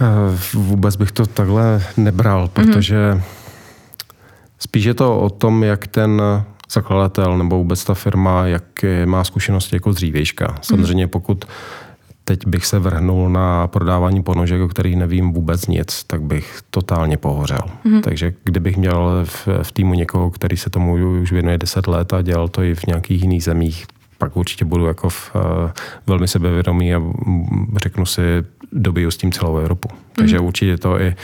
Eh, 0.00 0.38
vůbec 0.54 0.96
bych 0.96 1.12
to 1.12 1.26
takhle 1.26 1.82
nebral, 1.96 2.40
mhm. 2.40 2.48
protože 2.48 3.12
mm-hmm. 3.12 3.22
spíš 4.58 4.84
je 4.84 4.94
to 4.94 5.20
o 5.20 5.30
tom, 5.30 5.62
jak 5.62 5.86
ten 5.86 6.22
zakladatel 6.72 7.38
nebo 7.38 7.56
vůbec 7.56 7.84
ta 7.84 7.94
firma, 7.94 8.46
jak 8.46 8.64
má 9.04 9.24
zkušenosti 9.24 9.76
jako 9.76 9.92
dřívějška. 9.92 10.46
Mhm. 10.46 10.58
Samozřejmě 10.62 11.06
pokud 11.06 11.44
teď 12.24 12.46
bych 12.46 12.66
se 12.66 12.78
vrhnul 12.78 13.30
na 13.30 13.66
prodávání 13.66 14.22
ponožek, 14.22 14.60
o 14.60 14.68
kterých 14.68 14.96
nevím 14.96 15.32
vůbec 15.32 15.66
nic, 15.66 16.04
tak 16.04 16.22
bych 16.22 16.60
totálně 16.70 17.16
pohořel. 17.16 17.58
Mm-hmm. 17.58 18.00
Takže 18.00 18.34
kdybych 18.44 18.76
měl 18.76 19.24
v, 19.24 19.48
v 19.62 19.72
týmu 19.72 19.94
někoho, 19.94 20.30
který 20.30 20.56
se 20.56 20.70
tomu 20.70 21.18
už 21.22 21.32
věnuje 21.32 21.58
10 21.58 21.86
let 21.86 22.12
a 22.12 22.22
dělal 22.22 22.48
to 22.48 22.62
i 22.62 22.74
v 22.74 22.86
nějakých 22.86 23.22
jiných 23.22 23.44
zemích, 23.44 23.86
pak 24.18 24.36
určitě 24.36 24.64
budu 24.64 24.86
jako 24.86 25.08
v, 25.08 25.34
uh, 25.34 25.42
velmi 26.06 26.28
sebevědomý 26.28 26.94
a 26.94 27.02
řeknu 27.82 28.06
si, 28.06 28.22
dobiju 28.72 29.10
s 29.10 29.16
tím 29.16 29.32
celou 29.32 29.56
Evropu. 29.56 29.88
Takže 30.12 30.38
mm. 30.38 30.44
určitě 30.44 30.76
to 30.76 31.00
i 31.00 31.14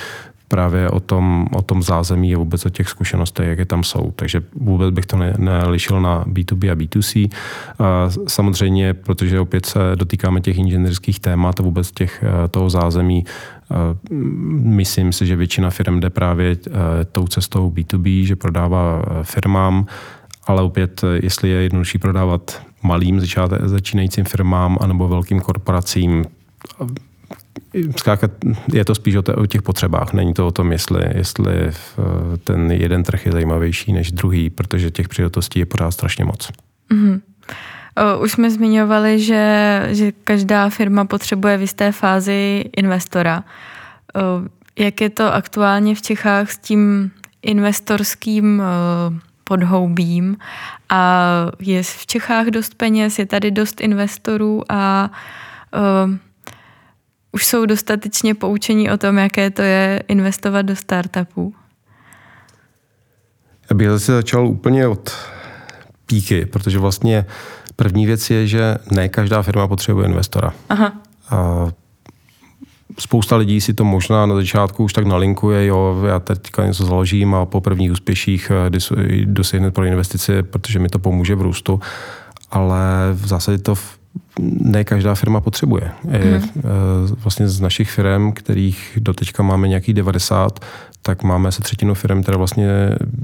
právě 0.49 0.91
o 0.91 1.01
tom, 1.01 1.47
o 1.53 1.63
tom 1.63 1.83
zázemí 1.83 2.35
a 2.35 2.39
vůbec 2.39 2.67
o 2.67 2.71
těch 2.71 2.89
zkušenostech, 2.89 3.49
jaké 3.49 3.65
tam 3.65 3.85
jsou. 3.85 4.13
Takže 4.17 4.43
vůbec 4.55 4.91
bych 4.91 5.07
to 5.07 5.17
ne, 5.17 5.35
nelišil 5.39 6.01
na 6.01 6.25
B2B 6.25 6.73
a 6.73 6.75
B2C. 6.75 7.31
A 7.79 8.11
samozřejmě, 8.29 8.95
protože 8.95 9.41
opět 9.41 9.67
se 9.67 9.79
dotýkáme 9.95 10.41
těch 10.41 10.59
inženýrských 10.59 11.21
témat 11.21 11.61
a 11.61 11.63
vůbec 11.63 11.93
těch, 11.93 12.25
eh, 12.25 12.49
toho 12.49 12.71
zázemí, 12.71 13.25
myslím 14.61 15.13
si, 15.13 15.27
že 15.27 15.37
většina 15.37 15.71
firm 15.71 16.01
jde 16.01 16.11
právě 16.11 16.57
eh, 16.67 16.71
tou 17.13 17.27
cestou 17.27 17.71
B2B, 17.71 18.27
že 18.27 18.37
prodává 18.37 19.03
firmám, 19.23 19.87
ale 20.47 20.63
opět, 20.63 21.05
jestli 21.23 21.49
je 21.49 21.63
jednodušší 21.63 21.99
prodávat 21.99 22.63
malým 22.83 23.21
začínajícím 23.65 24.25
firmám 24.25 24.79
anebo 24.81 25.09
velkým 25.09 25.41
korporacím, 25.41 26.25
Zkrátka 27.97 28.29
je 28.73 28.85
to 28.85 28.95
spíš 28.95 29.15
o, 29.15 29.47
těch 29.47 29.63
potřebách. 29.63 30.13
Není 30.13 30.35
to 30.35 30.47
o 30.47 30.51
tom, 30.51 30.73
jestli, 30.73 31.01
jestli 31.15 31.71
ten 32.45 32.73
jeden 32.73 33.03
trh 33.03 33.27
je 33.27 33.33
zajímavější 33.33 33.93
než 33.93 34.13
druhý, 34.13 34.51
protože 34.51 34.91
těch 34.91 35.09
příležitostí 35.09 35.59
je 35.59 35.67
pořád 35.67 35.91
strašně 35.91 36.25
moc. 36.25 36.51
Mm-hmm. 36.91 37.21
Už 38.23 38.33
jsme 38.33 38.51
zmiňovali, 38.51 39.21
že, 39.21 39.83
že 39.91 40.13
každá 40.13 40.69
firma 40.69 41.05
potřebuje 41.05 41.57
v 41.57 41.61
jisté 41.61 41.93
fázi 41.93 42.65
investora. 42.77 43.45
Jak 44.79 45.01
je 45.01 45.11
to 45.11 45.35
aktuálně 45.35 45.95
v 45.95 46.03
Čechách 46.03 46.51
s 46.51 46.59
tím 46.59 47.11
investorským 47.43 48.63
podhoubím 49.45 50.37
a 50.89 51.23
je 51.61 51.83
v 51.83 52.07
Čechách 52.07 52.47
dost 52.47 52.75
peněz, 52.75 53.19
je 53.19 53.27
tady 53.27 53.51
dost 53.51 53.81
investorů 53.81 54.63
a 54.69 55.11
už 57.37 57.47
jsou 57.47 57.67
dostatečně 57.67 58.35
poučení 58.35 58.91
o 58.91 58.97
tom, 58.97 59.19
jaké 59.19 59.51
to 59.51 59.63
je 59.63 60.03
investovat 60.09 60.63
do 60.63 60.77
startupů? 60.77 61.55
Já 63.71 63.77
bych 63.77 63.89
zase 63.89 64.13
začal 64.13 64.47
úplně 64.47 64.89
od 64.89 65.13
píky, 66.07 66.47
protože 66.47 66.79
vlastně 66.79 67.27
první 67.77 68.07
věc 68.07 68.31
je, 68.31 68.47
že 68.47 68.77
ne 68.91 69.09
každá 69.09 69.43
firma 69.43 69.69
potřebuje 69.69 70.09
investora. 70.09 70.53
Aha. 70.69 70.93
A 71.31 71.67
spousta 72.99 73.37
lidí 73.37 73.61
si 73.61 73.75
to 73.75 73.85
možná 73.85 74.27
na 74.27 74.35
začátku 74.35 74.85
už 74.85 74.93
tak 74.93 75.05
nalinkuje, 75.05 75.67
jo, 75.67 76.03
já 76.09 76.21
teďka 76.21 76.67
něco 76.67 76.87
založím 76.87 77.35
a 77.35 77.47
po 77.47 77.61
prvních 77.61 77.93
úspěších 77.93 78.51
eh, 78.51 78.71
dosáhne 79.25 79.71
pro 79.71 79.85
investici, 79.85 80.43
protože 80.43 80.79
mi 80.79 80.89
to 80.89 80.99
pomůže 80.99 81.35
v 81.35 81.43
růstu, 81.43 81.81
ale 82.51 82.81
v 83.13 83.27
zásadě 83.27 83.59
to 83.59 83.75
ne 84.61 84.85
každá 84.85 85.15
firma 85.15 85.41
potřebuje. 85.41 85.91
Je, 86.11 86.39
mm. 86.39 86.63
Vlastně 87.19 87.49
z 87.49 87.61
našich 87.61 87.91
firm, 87.91 88.33
kterých 88.33 88.99
doteďka 89.01 89.43
máme 89.43 89.69
nějakých 89.69 89.95
90, 89.95 90.61
tak 91.03 91.23
máme 91.23 91.53
se 91.53 91.63
třetinu 91.63 91.95
firm, 91.95 92.23
které 92.23 92.39
vlastně 92.39 92.69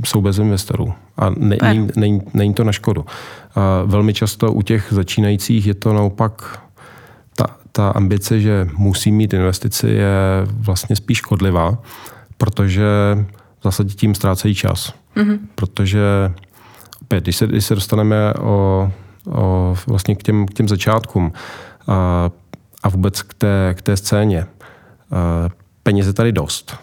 jsou 0.05 0.21
bez 0.21 0.39
investorů. 0.39 0.93
A 1.17 1.31
ne, 1.31 1.57
není, 1.63 1.89
není, 1.97 2.21
není 2.35 2.55
to 2.55 2.65
na 2.65 2.73
škodu. 2.73 3.05
A 3.55 3.83
velmi 3.85 4.15
často 4.15 4.53
u 4.53 4.63
těch 4.63 4.89
začínajících 4.91 5.67
je 5.67 5.75
to 5.75 5.93
naopak 5.93 6.61
ta, 7.37 7.47
ta 7.73 7.91
ambice, 7.91 8.41
že 8.41 8.69
musí 8.77 9.13
mít 9.13 9.35
investici, 9.35 9.89
je 9.89 10.13
vlastně 10.45 10.97
spíš 10.97 11.19
škodlivá, 11.19 11.79
protože 12.39 12.85
v 13.61 13.65
zásadě 13.65 13.95
tím 13.95 14.15
ztrácejí 14.15 14.55
čas. 14.55 14.93
Mm-hmm. 15.17 15.39
Protože 15.55 16.01
opět, 17.03 17.25
když 17.25 17.37
se, 17.37 17.47
když 17.47 17.65
se 17.65 17.75
dostaneme 17.75 18.35
o, 18.35 18.91
vlastně 19.87 20.15
k 20.15 20.23
těm, 20.23 20.47
k 20.47 20.55
těm 20.55 20.69
začátkům 20.69 21.33
a, 21.89 22.31
a 22.83 22.89
vůbec 22.89 23.23
k 23.23 23.35
té, 23.35 23.75
k 23.79 23.83
té 23.83 23.97
scéně. 23.97 24.41
A, 24.43 24.47
peněz 25.83 26.07
je 26.07 26.13
tady 26.13 26.33
dost. 26.33 26.77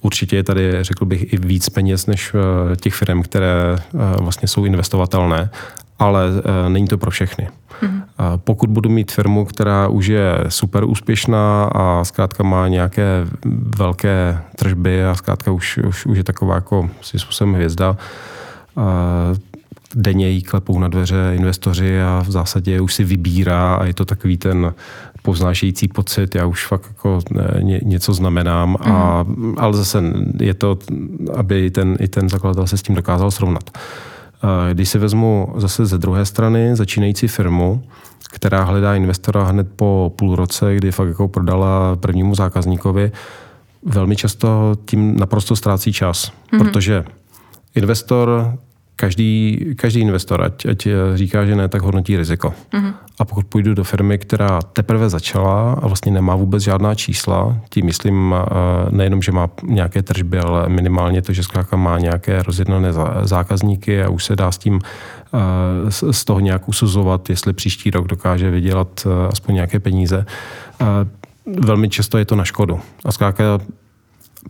Určitě 0.00 0.36
je 0.36 0.42
tady, 0.42 0.84
řekl 0.84 1.04
bych, 1.04 1.32
i 1.32 1.36
víc 1.36 1.68
peněz 1.68 2.06
než 2.06 2.34
e, 2.34 2.76
těch 2.76 2.94
firm, 2.94 3.22
které 3.22 3.76
e, 3.76 4.22
vlastně 4.22 4.48
jsou 4.48 4.64
investovatelné, 4.64 5.50
ale 5.98 6.24
e, 6.26 6.68
není 6.70 6.88
to 6.88 6.98
pro 6.98 7.10
všechny. 7.10 7.48
Mm-hmm. 7.82 8.02
Pokud 8.36 8.70
budu 8.70 8.90
mít 8.90 9.12
firmu, 9.12 9.44
která 9.44 9.88
už 9.88 10.06
je 10.06 10.38
super 10.48 10.84
úspěšná 10.84 11.64
a 11.64 12.04
zkrátka 12.04 12.42
má 12.42 12.68
nějaké 12.68 13.26
velké 13.78 14.38
tržby 14.56 15.04
a 15.04 15.14
zkrátka 15.14 15.50
už, 15.50 15.78
už, 15.78 16.06
už 16.06 16.18
je 16.18 16.24
taková 16.24 16.54
jako 16.54 16.90
si 17.00 17.18
způsobem 17.18 17.54
hvězda, 17.54 17.96
denně 19.94 20.28
jí 20.28 20.42
klepou 20.42 20.78
na 20.78 20.88
dveře 20.88 21.32
investoři 21.34 22.02
a 22.02 22.24
v 22.26 22.30
zásadě 22.30 22.80
už 22.80 22.94
si 22.94 23.04
vybírá 23.04 23.74
a 23.74 23.84
je 23.84 23.94
to 23.94 24.04
takový 24.04 24.36
ten 24.36 24.74
poznášející 25.22 25.88
pocit, 25.88 26.34
já 26.34 26.46
už 26.46 26.66
fakt 26.66 26.84
jako 26.88 27.20
eh, 27.38 27.62
ně, 27.62 27.80
něco 27.84 28.14
znamenám, 28.14 28.76
a, 28.80 29.22
mm. 29.22 29.54
ale 29.58 29.74
zase 29.74 30.02
je 30.40 30.54
to, 30.54 30.78
aby 31.34 31.70
ten, 31.70 31.96
i 32.00 32.08
ten 32.08 32.28
zakladatel 32.28 32.66
se 32.66 32.76
s 32.76 32.82
tím 32.82 32.94
dokázal 32.94 33.30
srovnat. 33.30 33.70
Eh, 34.44 34.74
když 34.74 34.88
si 34.88 34.98
vezmu 34.98 35.54
zase 35.56 35.86
ze 35.86 35.98
druhé 35.98 36.24
strany 36.24 36.76
začínající 36.76 37.28
firmu, 37.28 37.82
která 38.32 38.64
hledá 38.64 38.94
investora 38.94 39.44
hned 39.44 39.68
po 39.76 40.12
půl 40.16 40.36
roce, 40.36 40.76
kdy 40.76 40.92
fakt 40.92 41.08
jako 41.08 41.28
prodala 41.28 41.96
prvnímu 41.96 42.34
zákazníkovi, 42.34 43.12
velmi 43.82 44.16
často 44.16 44.76
tím 44.84 45.16
naprosto 45.16 45.56
ztrácí 45.56 45.92
čas, 45.92 46.32
mm-hmm. 46.32 46.58
protože 46.58 47.04
investor 47.74 48.58
každý, 48.96 49.60
každý 49.76 50.00
investor, 50.00 50.42
ať, 50.42 50.66
ať 50.66 50.88
říká, 51.14 51.44
že 51.44 51.56
ne, 51.56 51.68
tak 51.68 51.82
hodnotí 51.82 52.16
riziko. 52.16 52.54
Uh-huh. 52.72 52.94
A 53.18 53.24
pokud 53.24 53.46
půjdu 53.46 53.74
do 53.74 53.84
firmy, 53.84 54.18
která 54.18 54.60
teprve 54.62 55.08
začala 55.08 55.72
a 55.72 55.86
vlastně 55.86 56.12
nemá 56.12 56.36
vůbec 56.36 56.62
žádná 56.62 56.94
čísla, 56.94 57.56
tím 57.70 57.86
myslím 57.86 58.34
nejenom, 58.90 59.22
že 59.22 59.32
má 59.32 59.48
nějaké 59.62 60.02
tržby, 60.02 60.38
ale 60.38 60.68
minimálně 60.68 61.22
to, 61.22 61.32
že 61.32 61.42
zkrátka 61.42 61.76
má 61.76 61.98
nějaké 61.98 62.42
rozjednané 62.42 62.88
zákazníky 63.22 64.02
a 64.02 64.08
už 64.08 64.24
se 64.24 64.36
dá 64.36 64.52
s 64.52 64.58
tím 64.58 64.80
z 65.90 66.24
toho 66.24 66.40
nějak 66.40 66.68
usuzovat, 66.68 67.30
jestli 67.30 67.52
příští 67.52 67.90
rok 67.90 68.06
dokáže 68.06 68.50
vydělat 68.50 69.06
aspoň 69.30 69.54
nějaké 69.54 69.80
peníze. 69.80 70.26
Velmi 71.46 71.88
často 71.88 72.18
je 72.18 72.24
to 72.24 72.36
na 72.36 72.44
škodu. 72.44 72.80
A 73.04 73.12
zkrátka 73.12 73.44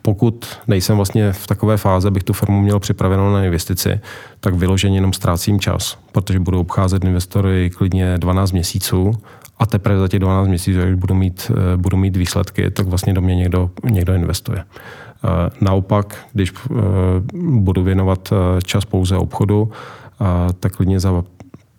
pokud 0.02 0.46
nejsem 0.68 0.96
vlastně 0.96 1.32
v 1.32 1.46
takové 1.46 1.76
fázi, 1.76 2.08
abych 2.08 2.24
tu 2.24 2.32
firmu 2.32 2.60
měl 2.60 2.78
připravenou 2.78 3.32
na 3.32 3.44
investici, 3.44 4.00
tak 4.40 4.54
vyloženě 4.54 4.96
jenom 4.96 5.12
ztrácím 5.12 5.60
čas, 5.60 5.98
protože 6.12 6.40
budu 6.40 6.60
obcházet 6.60 7.04
investory 7.04 7.70
klidně 7.70 8.18
12 8.18 8.52
měsíců 8.52 9.12
a 9.58 9.66
teprve 9.66 9.98
za 9.98 10.08
těch 10.08 10.20
12 10.20 10.48
měsíců, 10.48 10.80
když 10.80 10.94
budu 10.94 11.14
mít, 11.14 11.50
eh, 11.54 11.76
budu 11.76 11.96
mít 11.96 12.16
výsledky, 12.16 12.70
tak 12.70 12.86
vlastně 12.86 13.12
do 13.12 13.20
mě 13.20 13.34
někdo, 13.34 13.70
někdo 13.90 14.14
investuje. 14.14 14.64
Eh, 15.24 15.50
naopak, 15.60 16.16
když 16.32 16.52
eh, 16.52 16.74
budu 17.34 17.82
věnovat 17.82 18.32
čas 18.64 18.84
pouze 18.84 19.16
obchodu, 19.16 19.70
tak 20.60 20.76
klidně 20.76 21.00
za 21.00 21.12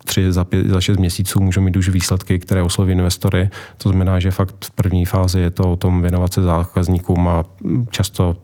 tři 0.04 0.32
za, 0.32 0.44
pět, 0.44 0.66
za 0.66 0.80
šest 0.80 0.98
měsíců 0.98 1.40
můžou 1.40 1.60
mít 1.60 1.76
už 1.76 1.88
výsledky, 1.88 2.38
které 2.38 2.62
osloví 2.62 2.92
investory. 2.92 3.50
To 3.78 3.88
znamená, 3.88 4.20
že 4.20 4.30
fakt 4.30 4.64
v 4.64 4.70
první 4.70 5.04
fázi 5.04 5.40
je 5.40 5.50
to 5.50 5.72
o 5.72 5.76
tom 5.76 6.02
věnovat 6.02 6.32
se 6.32 6.42
zákazníkům 6.42 7.28
a 7.28 7.44
často 7.90 8.36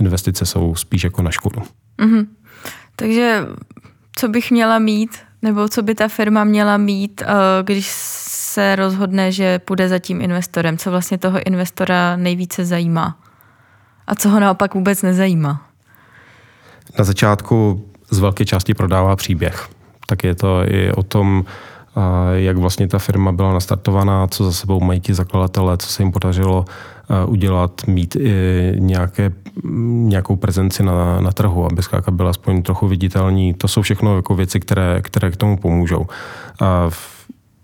investice 0.00 0.46
jsou 0.46 0.74
spíš 0.74 1.04
jako 1.04 1.22
na 1.22 1.30
škodu. 1.30 1.62
Mm-hmm. 1.98 2.26
Takže 2.96 3.46
co 4.16 4.28
bych 4.28 4.50
měla 4.50 4.78
mít, 4.78 5.18
nebo 5.42 5.68
co 5.68 5.82
by 5.82 5.94
ta 5.94 6.08
firma 6.08 6.44
měla 6.44 6.76
mít, 6.76 7.22
eh, 7.22 7.26
když 7.62 7.86
se 8.48 8.76
rozhodne, 8.76 9.32
že 9.32 9.58
půjde 9.58 9.88
za 9.88 9.98
tím 9.98 10.20
investorem? 10.20 10.78
Co 10.78 10.90
vlastně 10.90 11.18
toho 11.18 11.46
investora 11.46 12.16
nejvíce 12.16 12.64
zajímá? 12.64 13.18
A 14.06 14.14
co 14.14 14.28
ho 14.28 14.40
naopak 14.40 14.74
vůbec 14.74 15.02
nezajímá? 15.02 15.68
Na 16.98 17.04
začátku 17.04 17.84
z 18.10 18.18
velké 18.18 18.44
části 18.44 18.74
prodává 18.74 19.16
příběh. 19.16 19.68
Tak 20.08 20.24
je 20.24 20.34
to 20.34 20.62
i 20.64 20.92
o 20.92 21.02
tom, 21.02 21.44
jak 22.34 22.56
vlastně 22.56 22.88
ta 22.88 22.98
firma 22.98 23.32
byla 23.32 23.52
nastartovaná, 23.52 24.26
co 24.26 24.44
za 24.44 24.52
sebou 24.52 24.80
mají 24.80 25.00
ti 25.00 25.14
zakladatelé, 25.14 25.76
co 25.76 25.88
se 25.88 26.02
jim 26.02 26.12
podařilo 26.12 26.64
udělat, 27.26 27.86
mít 27.86 28.16
i 28.16 28.72
nějaké, 28.78 29.32
nějakou 29.84 30.36
prezenci 30.36 30.82
na, 30.82 31.20
na 31.20 31.32
trhu, 31.32 31.66
aby 31.66 31.82
zkrátka 31.82 32.10
byla 32.10 32.30
aspoň 32.30 32.62
trochu 32.62 32.88
viditelní. 32.88 33.54
To 33.54 33.68
jsou 33.68 33.82
všechno 33.82 34.16
jako 34.16 34.34
věci, 34.34 34.60
které, 34.60 35.00
které 35.02 35.30
k 35.30 35.36
tomu 35.36 35.56
pomůžou. 35.56 36.06
A, 36.60 36.90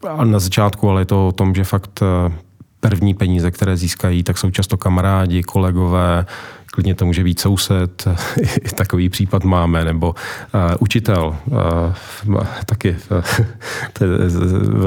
a 0.08 0.24
na 0.24 0.38
začátku 0.38 0.90
ale 0.90 1.00
je 1.00 1.04
to 1.04 1.28
o 1.28 1.32
tom, 1.32 1.54
že 1.54 1.64
fakt 1.64 2.02
první 2.80 3.14
peníze, 3.14 3.50
které 3.50 3.76
získají, 3.76 4.22
tak 4.22 4.38
jsou 4.38 4.50
často 4.50 4.76
kamarádi, 4.76 5.42
kolegové, 5.42 6.26
klidně 6.74 6.94
to 6.94 7.06
může 7.06 7.24
být 7.24 7.40
soused, 7.40 8.08
i 8.64 8.68
takový 8.74 9.08
případ 9.08 9.44
máme, 9.44 9.84
nebo 9.84 10.08
uh, 10.08 10.60
učitel, 10.78 11.36
uh, 12.26 12.38
taky, 12.66 12.96
uh, 13.10 13.22
to 13.92 14.04
je 14.04 14.10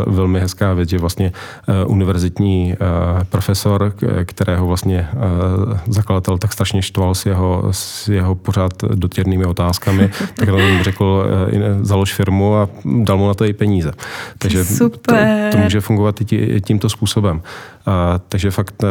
velmi 0.07 0.39
hezká 0.39 0.73
věc, 0.73 0.89
že 0.89 0.97
vlastně 0.97 1.31
uh, 1.67 1.91
univerzitní 1.91 2.75
uh, 2.81 3.23
profesor, 3.23 3.93
kterého 4.25 4.67
vlastně 4.67 5.07
uh, 5.13 5.77
zakladatel 5.87 6.37
tak 6.37 6.53
strašně 6.53 6.81
štval 6.81 7.15
s 7.15 7.25
jeho, 7.25 7.67
s 7.71 8.07
jeho 8.07 8.35
pořád 8.35 8.83
dotěrnými 8.83 9.45
otázkami, 9.45 10.09
tak 10.35 10.49
on 10.49 10.83
řekl, 10.83 11.25
uh, 11.53 11.85
založ 11.85 12.13
firmu 12.13 12.55
a 12.55 12.69
dal 12.85 13.17
mu 13.17 13.27
na 13.27 13.33
to 13.33 13.45
i 13.45 13.53
peníze. 13.53 13.91
Takže 14.37 14.65
Super. 14.65 15.49
To, 15.51 15.57
to 15.57 15.63
může 15.63 15.81
fungovat 15.81 16.21
i 16.21 16.25
tí, 16.25 16.61
tímto 16.61 16.89
způsobem. 16.89 17.41
Uh, 17.87 17.93
takže 18.29 18.51
fakt 18.51 18.83
uh, 18.83 18.89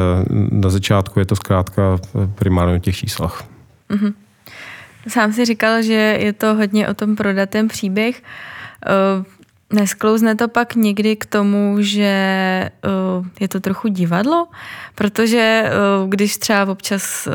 na 0.50 0.70
začátku 0.70 1.18
je 1.18 1.26
to 1.26 1.36
zkrátka 1.36 1.98
primárně 2.34 2.80
těch 2.80 2.96
číslech. 2.96 3.42
Mm-hmm. 3.90 4.12
Sám 5.08 5.32
si 5.32 5.44
říkal, 5.44 5.82
že 5.82 6.18
je 6.20 6.32
to 6.32 6.54
hodně 6.54 6.88
o 6.88 6.94
tom 6.94 7.16
prodat 7.16 7.50
ten 7.50 7.68
příběh. 7.68 8.22
Eh, 8.86 9.24
nesklouzne 9.72 10.34
to 10.34 10.48
pak 10.48 10.74
někdy 10.74 11.16
k 11.16 11.26
tomu, 11.26 11.76
že 11.80 12.02
eh, 12.04 12.70
je 13.40 13.48
to 13.48 13.60
trochu 13.60 13.88
divadlo? 13.88 14.48
Protože 14.94 15.64
eh, 15.66 15.70
když 16.08 16.36
třeba 16.36 16.72
občas 16.72 17.28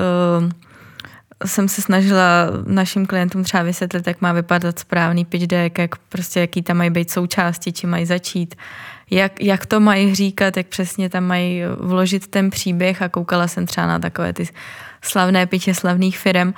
jsem 1.46 1.68
se 1.68 1.82
snažila 1.82 2.48
našim 2.66 3.06
klientům 3.06 3.44
třeba 3.44 3.64
vysvětlit, 3.64 4.08
jak 4.08 4.22
má 4.22 4.34
vypadat 4.34 4.80
správný 4.80 5.26
pitch 5.26 5.48
deck, 5.48 5.78
jak 5.78 5.96
prostě 5.96 6.40
jaký 6.40 6.62
tam 6.62 6.78
mají 6.78 6.90
být 6.90 7.12
součásti, 7.12 7.72
či 7.72 7.88
mají 7.88 8.06
začít, 8.06 8.56
jak, 9.12 9.44
jak 9.44 9.66
to 9.66 9.80
mají 9.80 10.16
říkat, 10.16 10.58
jak 10.58 10.68
přesně 10.68 11.10
tam 11.10 11.24
mají 11.24 11.62
vložit 11.78 12.28
ten 12.28 12.50
příběh 12.50 13.02
a 13.02 13.10
koukala 13.10 13.48
jsem 13.48 13.66
třeba 13.66 13.88
na 13.88 14.00
takové 14.00 14.34
ty 14.34 14.48
slavné 15.02 15.46
pitche 15.46 15.74
slavných 15.74 16.20
firm. 16.20 16.54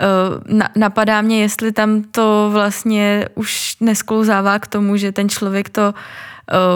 Eh, 0.00 0.68
napadá 0.76 1.20
mě, 1.20 1.42
jestli 1.42 1.72
tam 1.72 2.02
to 2.02 2.48
vlastně 2.52 3.28
už 3.34 3.76
nesklouzává 3.80 4.58
k 4.58 4.66
tomu, 4.66 4.96
že 4.96 5.12
ten 5.12 5.28
člověk 5.28 5.68
to 5.68 5.94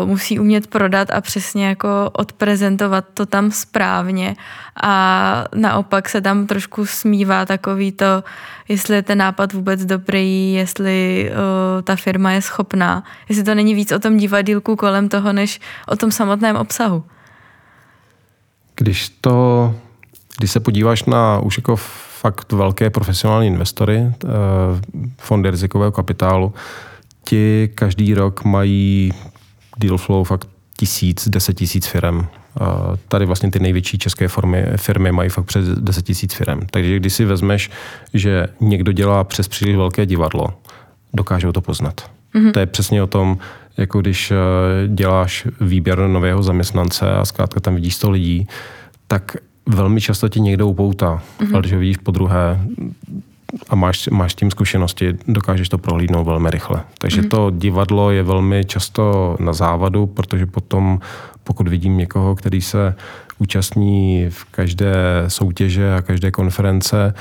uh, 0.02 0.08
musí 0.08 0.38
umět 0.38 0.66
prodat 0.66 1.10
a 1.10 1.20
přesně 1.20 1.66
jako 1.66 2.10
odprezentovat 2.12 3.04
to 3.14 3.26
tam 3.26 3.50
správně 3.50 4.36
a 4.82 5.44
naopak 5.54 6.08
se 6.08 6.20
tam 6.20 6.46
trošku 6.46 6.86
smívá 6.86 7.46
takový 7.46 7.92
to, 7.92 8.24
jestli 8.68 8.94
je 8.96 9.02
ten 9.02 9.18
nápad 9.18 9.52
vůbec 9.52 9.84
dobrý, 9.84 10.52
jestli 10.52 11.30
uh, 11.30 11.82
ta 11.82 11.96
firma 11.96 12.32
je 12.32 12.42
schopná, 12.42 13.04
jestli 13.28 13.44
to 13.44 13.54
není 13.54 13.74
víc 13.74 13.92
o 13.92 13.98
tom 13.98 14.16
divadílku 14.16 14.76
kolem 14.76 15.08
toho, 15.08 15.32
než 15.32 15.60
o 15.88 15.96
tom 15.96 16.10
samotném 16.12 16.56
obsahu. 16.56 17.04
Když 18.76 19.08
to, 19.20 19.74
když 20.38 20.50
se 20.50 20.60
podíváš 20.60 21.04
na 21.04 21.38
už 21.38 21.58
jako 21.58 21.76
fakt 22.20 22.52
velké 22.52 22.90
profesionální 22.90 23.46
investory, 23.46 24.12
fondy 25.18 25.50
rizikového 25.50 25.92
kapitálu, 25.92 26.54
ti 27.24 27.70
každý 27.74 28.14
rok 28.14 28.44
mají 28.44 29.12
deal 29.80 29.98
flow 29.98 30.24
fakt 30.24 30.48
tisíc, 30.76 31.28
deset 31.28 31.54
tisíc 31.54 31.86
firm. 31.86 32.26
Tady 33.08 33.26
vlastně 33.26 33.50
ty 33.50 33.58
největší 33.58 33.98
české 33.98 34.28
firmy, 34.28 34.66
firmy 34.76 35.12
mají 35.12 35.30
fakt 35.30 35.44
přes 35.44 35.68
10 35.68 36.02
tisíc 36.02 36.34
firm. 36.34 36.60
Takže 36.70 36.96
když 36.96 37.12
si 37.12 37.24
vezmeš, 37.24 37.70
že 38.14 38.46
někdo 38.60 38.92
dělá 38.92 39.24
přes 39.24 39.48
příliš 39.48 39.76
velké 39.76 40.06
divadlo, 40.06 40.46
dokážou 41.12 41.52
to 41.52 41.60
poznat. 41.60 42.10
Mm-hmm. 42.34 42.52
To 42.52 42.60
je 42.60 42.66
přesně 42.66 43.02
o 43.02 43.06
tom, 43.06 43.38
jako 43.76 44.00
když 44.00 44.30
eh, 44.30 44.36
děláš 44.88 45.46
výběr 45.60 45.98
nového 45.98 46.42
zaměstnance 46.42 47.10
a 47.10 47.24
zkrátka 47.24 47.60
tam 47.60 47.74
vidíš 47.74 47.94
100 47.94 48.10
lidí, 48.10 48.48
tak 49.06 49.36
velmi 49.66 50.00
často 50.00 50.28
ti 50.28 50.40
někdo 50.40 50.66
upoutá. 50.66 51.22
Mm-hmm. 51.40 51.52
Ale 51.52 51.60
když 51.60 51.72
ho 51.72 51.78
vidíš 51.78 51.96
po 51.96 52.10
druhé, 52.10 52.60
a 53.68 53.74
máš, 53.74 54.08
máš 54.08 54.34
tím 54.34 54.50
zkušenosti, 54.50 55.18
dokážeš 55.28 55.68
to 55.68 55.78
prohlídnout 55.78 56.26
velmi 56.26 56.50
rychle. 56.50 56.82
Takže 56.98 57.22
mm. 57.22 57.28
to 57.28 57.50
divadlo 57.50 58.10
je 58.10 58.22
velmi 58.22 58.64
často 58.64 59.36
na 59.40 59.52
závadu, 59.52 60.06
protože 60.06 60.46
potom, 60.46 61.00
pokud 61.44 61.68
vidím 61.68 61.96
někoho, 61.96 62.36
který 62.36 62.60
se 62.60 62.94
účastní 63.38 64.26
v 64.30 64.44
každé 64.44 64.94
soutěže 65.28 65.94
a 65.94 66.02
každé 66.02 66.30
konference, 66.30 67.14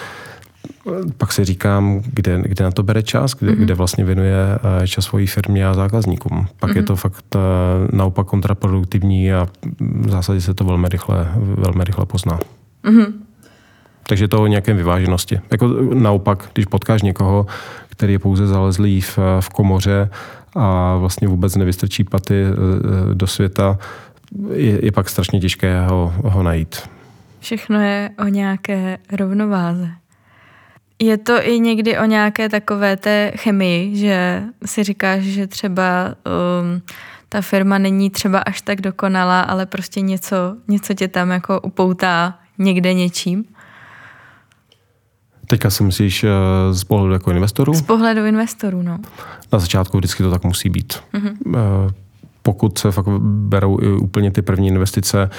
pak 1.17 1.31
si 1.31 1.45
říkám, 1.45 2.01
kde, 2.13 2.41
kde 2.45 2.63
na 2.63 2.71
to 2.71 2.83
bere 2.83 3.03
čas, 3.03 3.33
kde, 3.33 3.51
mm-hmm. 3.51 3.63
kde 3.63 3.73
vlastně 3.73 4.05
věnuje 4.05 4.35
eh, 4.83 4.87
čas 4.87 5.05
svojí 5.05 5.27
firmě 5.27 5.67
a 5.67 5.73
zákazníkům. 5.73 6.47
Pak 6.59 6.71
mm-hmm. 6.71 6.75
je 6.75 6.83
to 6.83 6.95
fakt 6.95 7.35
eh, 7.35 7.39
naopak 7.97 8.27
kontraproduktivní 8.27 9.33
a 9.33 9.47
v 9.79 10.09
zásadě 10.09 10.41
se 10.41 10.53
to 10.53 10.63
velmi 10.63 10.89
rychle, 10.89 11.31
velmi 11.35 11.83
rychle 11.83 12.05
pozná. 12.05 12.39
Mm-hmm. 12.83 13.13
Takže 14.09 14.27
to 14.27 14.41
o 14.41 14.47
nějaké 14.47 14.73
vyváženosti. 14.73 15.39
Jako 15.51 15.67
naopak, 15.93 16.49
když 16.53 16.65
potkáš 16.65 17.01
někoho, 17.01 17.45
který 17.89 18.13
je 18.13 18.19
pouze 18.19 18.47
zalezlý 18.47 19.01
v, 19.01 19.19
v 19.39 19.49
komoře 19.49 20.09
a 20.55 20.95
vlastně 20.97 21.27
vůbec 21.27 21.55
nevystrčí 21.55 22.03
paty 22.03 22.43
e, 22.43 22.53
do 23.13 23.27
světa, 23.27 23.77
je, 24.53 24.85
je 24.85 24.91
pak 24.91 25.09
strašně 25.09 25.39
těžké 25.39 25.81
ho, 25.81 26.13
ho 26.23 26.43
najít. 26.43 26.89
Všechno 27.39 27.81
je 27.81 28.09
o 28.19 28.27
nějaké 28.27 28.97
rovnováze. 29.11 29.89
Je 30.99 31.17
to 31.17 31.47
i 31.47 31.59
někdy 31.59 31.97
o 31.97 32.05
nějaké 32.05 32.49
takové 32.49 32.97
té 32.97 33.31
chemii, 33.35 33.95
že 33.95 34.43
si 34.65 34.83
říkáš, 34.83 35.23
že 35.23 35.47
třeba 35.47 36.15
um, 36.25 36.81
ta 37.29 37.41
firma 37.41 37.77
není 37.77 38.09
třeba 38.09 38.39
až 38.39 38.61
tak 38.61 38.81
dokonalá, 38.81 39.41
ale 39.41 39.65
prostě 39.65 40.01
něco, 40.01 40.35
něco 40.67 40.93
tě 40.93 41.07
tam 41.07 41.29
jako 41.29 41.61
upoutá 41.61 42.39
někde 42.57 42.93
něčím? 42.93 43.45
Teďka 45.49 45.69
si 45.69 45.83
myslíš 45.83 46.23
eh, 46.23 46.29
z 46.71 46.83
pohledu 46.83 47.13
jako 47.13 47.31
investorů? 47.31 47.73
Z 47.73 47.81
pohledu 47.81 48.25
investorů, 48.25 48.81
no. 48.81 48.97
Na 49.53 49.59
začátku 49.59 49.97
vždycky 49.97 50.23
to 50.23 50.31
tak 50.31 50.43
musí 50.43 50.69
být. 50.69 50.93
Mm-hmm. 51.13 51.93
Pokud 52.41 52.77
se 52.77 52.91
fakt 52.91 53.07
berou 53.21 53.79
i 53.81 53.91
úplně 53.91 54.31
ty 54.31 54.41
první 54.41 54.67
investice, 54.67 55.29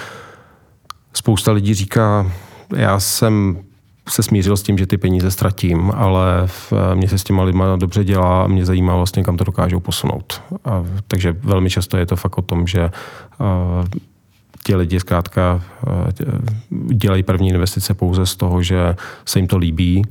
spousta 1.15 1.53
lidí 1.53 1.75
říká, 1.75 2.33
já 2.77 3.01
jsem 3.01 3.59
se 4.09 4.23
smířil 4.23 4.57
s 4.57 4.63
tím, 4.63 4.79
že 4.79 4.87
ty 4.87 4.99
peníze 4.99 5.31
ztratím, 5.31 5.93
ale 5.95 6.43
v, 6.47 6.73
eh, 6.73 6.95
mě 6.95 7.09
se 7.09 7.19
s 7.19 7.25
těma 7.25 7.43
lidma 7.43 7.77
dobře 7.77 8.05
dělá 8.05 8.45
a 8.45 8.47
mě 8.47 8.65
zajímá 8.65 8.97
vlastně, 8.97 9.25
kam 9.25 9.37
to 9.37 9.45
dokážou 9.45 9.81
posunout. 9.81 10.43
A, 10.65 10.85
takže 11.09 11.33
velmi 11.33 11.71
často 11.71 11.97
je 11.97 12.07
to 12.07 12.17
fakt 12.17 12.39
o 12.39 12.43
tom, 12.43 12.67
že 12.67 12.91
ti 14.65 14.77
lidi 14.77 15.01
zkrátka 15.01 15.63
eh, 15.87 16.13
dělají 16.95 17.23
první 17.23 17.49
investice 17.49 17.95
pouze 17.95 18.27
z 18.27 18.37
toho, 18.37 18.63
že 18.63 18.97
se 19.25 19.39
jim 19.39 19.47
to 19.47 19.59
líbí 19.59 20.03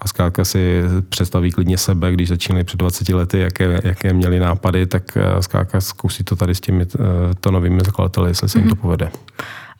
a 0.00 0.08
zkrátka 0.08 0.44
si 0.44 0.82
představí 1.08 1.50
klidně 1.50 1.78
sebe, 1.78 2.12
když 2.12 2.28
začínali 2.28 2.64
před 2.64 2.76
20 2.76 3.08
lety, 3.08 3.38
jaké, 3.38 3.80
jaké 3.84 4.12
měli 4.12 4.38
nápady, 4.40 4.86
tak 4.86 5.16
eh, 5.16 5.42
zkrátka 5.42 5.80
zkusí 5.80 6.24
to 6.24 6.36
tady 6.36 6.54
s 6.54 6.60
těmi 6.60 6.82
eh, 6.82 6.98
to 7.40 7.50
novými 7.50 7.80
zakladateli, 7.86 8.30
jestli 8.30 8.48
se 8.48 8.58
jim 8.58 8.68
to 8.68 8.74
mhm. 8.74 8.82
povede. 8.82 9.10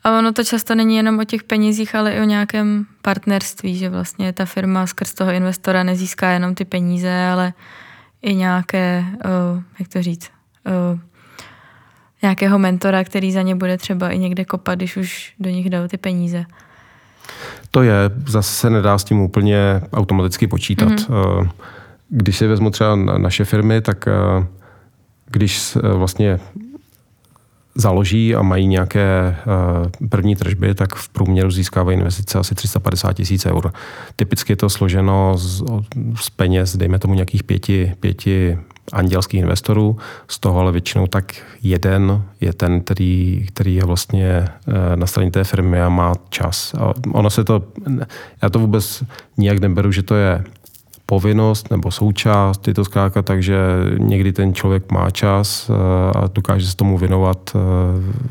A 0.03 0.19
ono 0.19 0.33
to 0.33 0.43
často 0.43 0.75
není 0.75 0.95
jenom 0.95 1.19
o 1.19 1.23
těch 1.23 1.43
penězích, 1.43 1.95
ale 1.95 2.11
i 2.11 2.21
o 2.21 2.23
nějakém 2.23 2.85
partnerství, 3.01 3.77
že 3.77 3.89
vlastně 3.89 4.33
ta 4.33 4.45
firma 4.45 4.87
skrz 4.87 5.13
toho 5.13 5.31
investora 5.31 5.83
nezíská 5.83 6.29
jenom 6.29 6.55
ty 6.55 6.65
peníze, 6.65 7.25
ale 7.25 7.53
i 8.21 8.35
nějaké, 8.35 9.05
jak 9.79 9.87
to 9.87 10.01
říct, 10.01 10.29
nějakého 12.21 12.59
mentora, 12.59 13.03
který 13.03 13.31
za 13.31 13.41
ně 13.41 13.55
bude 13.55 13.77
třeba 13.77 14.09
i 14.09 14.17
někde 14.17 14.45
kopat, 14.45 14.77
když 14.77 14.97
už 14.97 15.33
do 15.39 15.49
nich 15.49 15.69
dal 15.69 15.87
ty 15.87 15.97
peníze. 15.97 16.45
To 17.71 17.83
je, 17.83 17.93
zase 18.27 18.53
se 18.53 18.69
nedá 18.69 18.97
s 18.97 19.03
tím 19.03 19.21
úplně 19.21 19.81
automaticky 19.93 20.47
počítat. 20.47 20.89
Mm-hmm. 20.89 21.49
Když 22.09 22.37
si 22.37 22.47
vezmu 22.47 22.69
třeba 22.69 22.95
naše 22.95 23.45
firmy, 23.45 23.81
tak 23.81 24.07
eh, 24.07 24.45
když 25.25 25.77
vlastně 25.93 26.39
založí 27.75 28.35
a 28.35 28.41
mají 28.41 28.67
nějaké 28.67 29.35
první 30.09 30.35
tržby, 30.35 30.75
tak 30.75 30.95
v 30.95 31.09
průměru 31.09 31.51
získávají 31.51 31.97
investice 31.97 32.39
asi 32.39 32.55
350 32.55 33.13
tisíc 33.13 33.45
eur. 33.45 33.73
Typicky 34.15 34.51
je 34.53 34.57
to 34.57 34.69
složeno 34.69 35.37
z, 35.37 35.63
z 36.15 36.29
peněz, 36.29 36.77
dejme 36.77 36.99
tomu 36.99 37.13
nějakých 37.13 37.43
pěti, 37.43 37.95
pěti 37.99 38.57
andělských 38.93 39.39
investorů, 39.39 39.97
z 40.27 40.39
toho 40.39 40.59
ale 40.59 40.71
většinou 40.71 41.07
tak 41.07 41.35
jeden 41.61 42.23
je 42.41 42.53
ten, 42.53 42.81
který, 42.81 43.45
který 43.47 43.75
je 43.75 43.83
vlastně 43.83 44.27
eh, 44.27 44.95
na 44.95 45.07
straně 45.07 45.31
té 45.31 45.43
firmy 45.43 45.81
a 45.81 45.89
má 45.89 46.13
čas. 46.29 46.73
A 46.73 46.93
ono 47.11 47.29
se 47.29 47.43
to, 47.43 47.63
já 48.41 48.49
to 48.49 48.59
vůbec 48.59 49.03
nijak 49.37 49.59
neberu, 49.59 49.91
že 49.91 50.03
to 50.03 50.15
je 50.15 50.43
povinnost 51.05 51.71
nebo 51.71 51.91
součást, 51.91 52.67
je 52.67 52.73
to 52.73 52.85
zkrátka 52.85 53.21
tak, 53.21 53.43
že 53.43 53.57
někdy 53.97 54.33
ten 54.33 54.53
člověk 54.53 54.91
má 54.91 55.09
čas 55.09 55.69
eh, 55.69 55.73
a 56.19 56.27
dokáže 56.27 56.67
se 56.67 56.75
tomu 56.75 56.97
věnovat, 56.97 57.55
eh, 57.55 57.59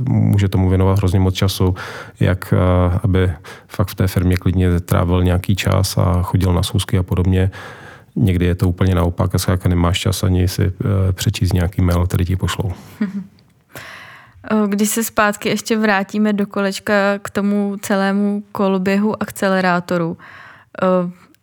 může 0.08 0.48
tomu 0.48 0.68
věnovat 0.68 0.98
hrozně 0.98 1.20
moc 1.20 1.34
času, 1.34 1.74
jak 2.20 2.54
aby 3.02 3.32
fakt 3.68 3.88
v 3.88 3.94
té 3.94 4.06
firmě 4.06 4.36
klidně 4.36 4.80
trávil 4.80 5.24
nějaký 5.24 5.56
čas 5.56 5.98
a 5.98 6.22
chodil 6.22 6.52
na 6.52 6.62
schůzky 6.62 6.98
a 6.98 7.02
podobně. 7.02 7.50
Někdy 8.18 8.46
je 8.46 8.54
to 8.54 8.68
úplně 8.68 8.94
naopak 8.94 9.34
a 9.34 9.38
zkrátka 9.38 9.68
nemáš 9.68 9.98
čas 9.98 10.22
ani 10.22 10.48
si 10.48 10.62
eh, 10.62 11.12
přečíst 11.12 11.52
nějaký 11.52 11.82
mail, 11.82 12.06
který 12.06 12.24
ti 12.24 12.36
pošlou. 12.36 12.72
Když 14.66 14.88
se 14.88 15.04
zpátky 15.04 15.48
ještě 15.48 15.78
vrátíme 15.78 16.32
do 16.32 16.46
kolečka 16.46 16.94
k 17.22 17.30
tomu 17.30 17.76
celému 17.82 18.42
koloběhu 18.52 19.22
akcelerátoru, 19.22 20.16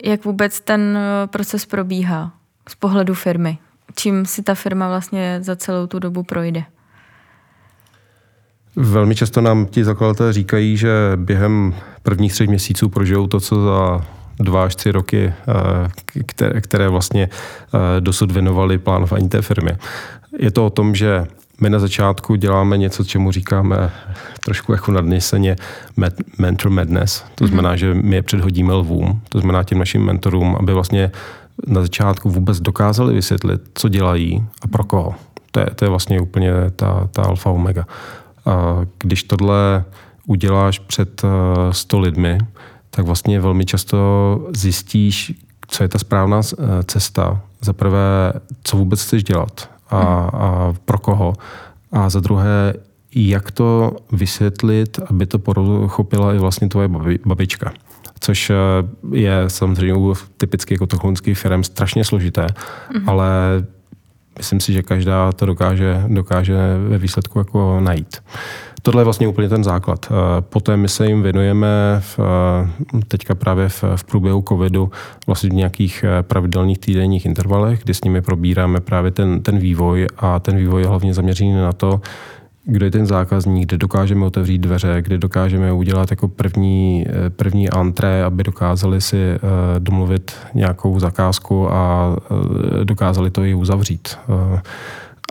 jak 0.03 0.25
vůbec 0.25 0.59
ten 0.59 0.97
eh, 0.97 1.27
proces 1.27 1.65
probíhá 1.65 2.31
z 2.69 2.75
pohledu 2.75 3.13
firmy? 3.13 3.57
Čím 3.95 4.25
si 4.25 4.43
ta 4.43 4.55
firma 4.55 4.87
vlastně 4.87 5.39
za 5.41 5.55
celou 5.55 5.87
tu 5.87 5.99
dobu 5.99 6.23
projde? 6.23 6.63
Velmi 8.75 9.15
často 9.15 9.41
nám 9.41 9.65
ti 9.65 9.83
zakladatelé 9.83 10.33
říkají, 10.33 10.77
že 10.77 10.89
během 11.15 11.75
prvních 12.03 12.33
třech 12.33 12.49
měsíců 12.49 12.89
prožijou 12.89 13.27
to, 13.27 13.39
co 13.39 13.63
za 13.63 14.05
dva 14.39 14.63
až 14.63 14.75
tři 14.75 14.91
roky, 14.91 15.33
eh, 16.41 16.61
které 16.61 16.89
vlastně 16.89 17.29
eh, 17.29 18.01
dosud 18.01 18.31
věnovali 18.31 18.77
plánování 18.77 19.29
té 19.29 19.41
firmy. 19.41 19.71
Je 20.39 20.51
to 20.51 20.65
o 20.65 20.69
tom, 20.69 20.95
že 20.95 21.25
my 21.61 21.69
na 21.69 21.79
začátku 21.79 22.35
děláme 22.35 22.77
něco, 22.77 23.03
čemu 23.03 23.31
říkáme 23.31 23.91
trošku 24.45 24.71
jako 24.71 24.91
nadneseně 24.91 25.55
mentor 26.37 26.71
madness. 26.71 27.25
To 27.35 27.43
mhm. 27.43 27.47
znamená, 27.47 27.75
že 27.75 27.93
my 27.93 28.15
je 28.15 28.21
předhodíme 28.21 28.73
lvům, 28.73 29.21
to 29.29 29.39
znamená 29.39 29.63
těm 29.63 29.79
našim 29.79 30.05
mentorům, 30.05 30.55
aby 30.59 30.73
vlastně 30.73 31.11
na 31.67 31.81
začátku 31.81 32.29
vůbec 32.29 32.59
dokázali 32.59 33.13
vysvětlit, 33.13 33.61
co 33.73 33.89
dělají 33.89 34.45
a 34.61 34.67
pro 34.67 34.83
koho. 34.83 35.15
To 35.51 35.59
je, 35.59 35.65
to 35.75 35.85
je 35.85 35.89
vlastně 35.89 36.21
úplně 36.21 36.51
ta, 36.75 37.09
ta 37.11 37.23
alfa 37.23 37.49
omega. 37.49 37.87
A 38.45 38.85
když 38.99 39.23
tohle 39.23 39.83
uděláš 40.25 40.79
před 40.79 41.21
100 41.71 41.97
eh, 41.97 42.01
lidmi, 42.01 42.37
tak 42.95 43.05
vlastně 43.05 43.39
velmi 43.39 43.65
často 43.65 43.97
zjistíš, 44.55 45.33
co 45.67 45.83
je 45.83 45.89
ta 45.89 45.99
správná 45.99 46.41
eh, 46.41 46.83
cesta. 46.83 47.41
Za 47.61 47.73
prvé, 47.73 48.33
co 48.63 48.77
vůbec 48.77 49.03
chceš 49.03 49.23
dělat 49.23 49.69
a, 49.89 49.97
a 50.33 50.73
pro 50.85 50.97
koho. 50.97 51.33
A 51.91 52.09
za 52.09 52.19
druhé, 52.19 52.73
jak 53.15 53.51
to 53.51 53.95
vysvětlit, 54.11 54.99
aby 55.09 55.25
to 55.25 55.39
pochopila 55.39 56.33
i 56.33 56.37
vlastně 56.37 56.69
tvoje 56.69 56.89
babička. 57.25 57.73
Což 58.19 58.49
eh, 58.49 58.55
je 59.11 59.43
samozřejmě 59.47 60.13
typicky 60.37 60.73
jako 60.73 60.85
technologický 60.85 61.33
firm 61.33 61.63
strašně 61.63 62.03
složité, 62.03 62.45
mm-hmm. 62.45 63.03
ale 63.07 63.29
myslím 64.37 64.59
si, 64.59 64.73
že 64.73 64.83
každá 64.83 65.31
to 65.31 65.45
dokáže, 65.45 66.03
dokáže 66.07 66.57
ve 66.87 66.97
výsledku 66.97 67.39
jako 67.39 67.79
najít. 67.79 68.17
Tohle 68.85 69.01
je 69.01 69.03
vlastně 69.03 69.27
úplně 69.27 69.49
ten 69.49 69.63
základ. 69.63 70.05
Eh, 70.11 70.41
poté 70.41 70.77
my 70.77 70.89
se 70.89 71.07
jim 71.07 71.21
věnujeme 71.21 71.67
v, 71.99 72.19
eh, 72.19 72.99
teďka 73.07 73.35
právě 73.35 73.69
v, 73.69 73.83
v 73.95 74.03
průběhu 74.03 74.43
covidu 74.47 74.91
vlastně 75.27 75.49
v 75.49 75.53
nějakých 75.53 76.05
eh, 76.07 76.23
pravidelných 76.23 76.79
týdenních 76.79 77.25
intervalech, 77.25 77.83
kdy 77.83 77.93
s 77.93 78.03
nimi 78.03 78.21
probíráme 78.21 78.81
právě 78.81 79.11
ten, 79.11 79.41
ten 79.41 79.57
vývoj 79.57 80.07
a 80.17 80.39
ten 80.39 80.57
vývoj 80.57 80.81
je 80.81 80.87
hlavně 80.87 81.13
zaměřený 81.13 81.53
na 81.53 81.73
to, 81.73 82.01
kdo 82.65 82.85
je 82.85 82.91
ten 82.91 83.05
zákazník, 83.05 83.67
kde 83.67 83.77
dokážeme 83.77 84.25
otevřít 84.25 84.57
dveře, 84.57 85.01
kde 85.01 85.17
dokážeme 85.17 85.73
udělat 85.73 86.11
jako 86.11 86.27
první, 86.27 87.05
první 87.35 87.69
antré, 87.69 88.23
aby 88.23 88.43
dokázali 88.43 89.01
si 89.01 89.17
domluvit 89.79 90.31
nějakou 90.53 90.99
zakázku 90.99 91.73
a 91.73 92.15
dokázali 92.83 93.31
to 93.31 93.43
i 93.43 93.53
uzavřít. 93.53 94.17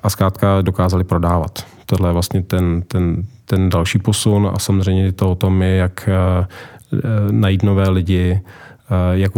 A 0.02 0.10
zkrátka 0.10 0.62
dokázali 0.62 1.04
prodávat. 1.04 1.64
Tohle 1.86 2.08
je 2.08 2.12
vlastně 2.12 2.42
ten, 2.42 2.82
ten, 2.82 3.24
ten 3.54 3.68
další 3.68 3.98
posun 3.98 4.50
a 4.54 4.58
samozřejmě 4.58 5.12
to 5.12 5.30
o 5.30 5.34
tom 5.34 5.62
je, 5.62 5.76
jak 5.76 6.08
eh, 6.08 6.46
eh, 6.92 6.98
najít 7.30 7.62
nové 7.62 7.88
lidi, 7.90 8.40
eh, 8.40 9.18
jak 9.18 9.32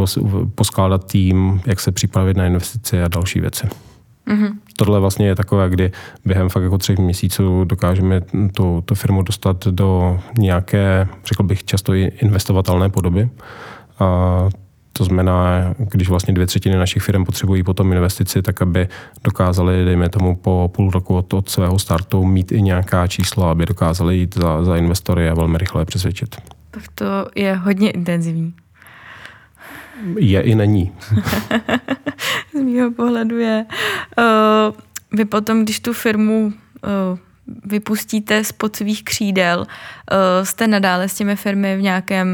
poskládat 0.55 1.05
tým, 1.13 1.61
jak 1.67 1.81
se 1.81 1.93
připravit 1.93 2.37
na 2.37 2.47
investice 2.47 3.05
a 3.05 3.09
další 3.09 3.41
věci. 3.41 3.67
Mm-hmm. 4.29 4.53
Tohle 4.77 5.01
vlastně 5.01 5.27
je 5.27 5.35
takové, 5.35 5.71
kdy 5.71 5.93
během 6.25 6.49
fakt 6.49 6.63
jako 6.63 6.79
třech 6.79 6.99
měsíců 6.99 7.65
dokážeme 7.65 8.21
tu, 8.55 8.83
tu 8.85 8.95
firmu 8.95 9.23
dostat 9.23 9.67
do 9.67 10.21
nějaké, 10.39 11.09
řekl 11.25 11.43
bych, 11.43 11.65
často 11.65 11.95
i 11.95 12.03
investovatelné 12.05 12.89
podoby. 12.89 13.29
A 13.99 14.49
to 14.97 15.05
znamená, 15.05 15.75
když 15.79 16.09
vlastně 16.09 16.35
dvě 16.35 16.47
třetiny 16.47 16.77
našich 16.77 17.03
firm 17.03 17.25
potřebují 17.25 17.63
potom 17.63 17.93
investici, 17.93 18.43
tak 18.43 18.63
aby 18.63 18.89
dokázali, 19.25 19.85
dejme 19.85 20.09
tomu, 20.09 20.37
po 20.37 20.71
půl 20.75 20.91
roku 20.91 21.17
od, 21.17 21.35
od 21.35 21.49
svého 21.49 21.79
startu 21.79 22.25
mít 22.25 22.53
i 22.53 22.63
nějaká 22.63 23.07
čísla, 23.07 23.51
aby 23.51 23.67
dokázali 23.67 24.17
jít 24.17 24.35
za, 24.35 24.65
za 24.65 24.77
investory 24.77 25.29
a 25.29 25.35
velmi 25.35 25.59
rychle 25.59 25.85
přesvědčit. 25.85 26.37
Tak 26.71 26.83
to 26.95 27.05
je 27.35 27.55
hodně 27.55 27.91
intenzivní. 27.91 28.55
Je 30.19 30.41
i 30.41 30.55
není. 30.55 30.93
Z 32.55 32.63
mého 32.63 32.91
pohledu 32.91 33.39
je. 33.39 33.67
Uh, 34.19 34.75
vy 35.19 35.25
potom, 35.25 35.63
když 35.63 35.81
tu 35.81 35.93
firmu 35.93 36.47
uh, 36.47 37.19
vypustíte 37.65 38.45
spod 38.45 38.77
svých 38.77 39.05
křídel, 39.05 39.67
eh, 39.67 40.45
jste 40.45 40.67
nadále 40.67 41.09
s 41.09 41.15
těmi 41.15 41.37
firmy 41.37 41.77
v 41.77 41.83
nějakém 41.83 42.29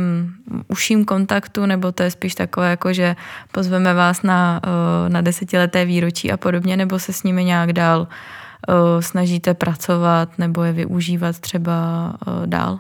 užším 0.69 1.05
kontaktu, 1.05 1.67
nebo 1.67 1.93
to 1.93 2.03
je 2.03 2.11
spíš 2.11 2.35
takové, 2.35 2.71
jako 2.71 2.93
že 2.93 3.17
pozveme 3.53 3.95
vás 3.95 4.23
na, 4.23 4.61
eh, 4.65 5.09
na 5.09 5.21
desetileté 5.21 5.85
výročí 5.85 6.33
a 6.33 6.37
podobně, 6.37 6.77
nebo 6.77 6.99
se 6.99 7.13
s 7.13 7.23
nimi 7.23 7.45
nějak 7.45 7.73
dál 7.73 8.09
eh, 8.69 9.03
snažíte 9.03 9.55
pracovat 9.55 10.39
nebo 10.39 10.63
je 10.63 10.73
využívat 10.73 11.39
třeba 11.39 11.73
dál? 12.47 12.79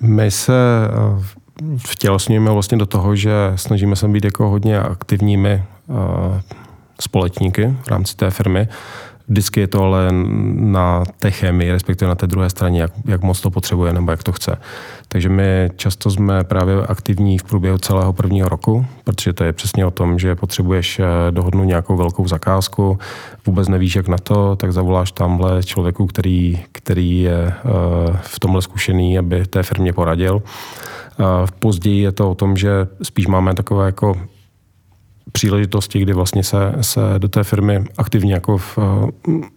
My 0.00 0.30
se 0.30 0.52
vtělesňujeme 1.76 2.50
vlastně 2.50 2.78
do 2.78 2.86
toho, 2.86 3.16
že 3.16 3.32
snažíme 3.56 3.96
se 3.96 4.08
být 4.08 4.24
jako 4.24 4.48
hodně 4.48 4.80
aktivními 4.80 5.64
společníky 7.00 7.76
v 7.82 7.88
rámci 7.88 8.16
té 8.16 8.30
firmy. 8.30 8.68
Vždycky 9.28 9.60
je 9.60 9.66
to 9.66 9.82
ale 9.82 10.08
na 10.54 11.04
té 11.18 11.30
chemii, 11.30 11.72
respektive 11.72 12.08
na 12.08 12.14
té 12.14 12.26
druhé 12.26 12.50
straně, 12.50 12.80
jak, 12.80 12.92
jak 13.04 13.22
moc 13.22 13.40
to 13.40 13.50
potřebuje 13.50 13.92
nebo 13.92 14.10
jak 14.10 14.22
to 14.22 14.32
chce. 14.32 14.56
Takže 15.08 15.28
my 15.28 15.70
často 15.76 16.10
jsme 16.10 16.44
právě 16.44 16.74
aktivní 16.86 17.38
v 17.38 17.42
průběhu 17.42 17.78
celého 17.78 18.12
prvního 18.12 18.48
roku, 18.48 18.86
protože 19.04 19.32
to 19.32 19.44
je 19.44 19.52
přesně 19.52 19.86
o 19.86 19.90
tom, 19.90 20.18
že 20.18 20.34
potřebuješ 20.34 20.98
eh, 20.98 21.04
dohodnout 21.30 21.64
nějakou 21.64 21.96
velkou 21.96 22.28
zakázku, 22.28 22.98
vůbec 23.46 23.68
nevíš, 23.68 23.96
jak 23.96 24.08
na 24.08 24.18
to, 24.18 24.56
tak 24.56 24.72
zavoláš 24.72 25.12
tamhle 25.12 25.62
člověku, 25.62 26.06
který, 26.06 26.64
který 26.72 27.20
je 27.20 27.46
eh, 27.46 27.52
v 28.22 28.40
tomhle 28.40 28.62
zkušený, 28.62 29.18
aby 29.18 29.46
té 29.46 29.62
firmě 29.62 29.92
poradil. 29.92 30.42
Později 31.58 32.02
je 32.02 32.12
to 32.12 32.30
o 32.30 32.34
tom, 32.34 32.56
že 32.56 32.70
spíš 33.02 33.26
máme 33.26 33.54
takové 33.54 33.86
jako 33.86 34.16
příležitosti, 35.32 35.98
kdy 35.98 36.12
vlastně 36.12 36.44
se, 36.44 36.72
se 36.80 37.00
do 37.18 37.28
té 37.28 37.44
firmy 37.44 37.84
aktivně 37.98 38.34
jako 38.34 38.58
v, 38.58 38.78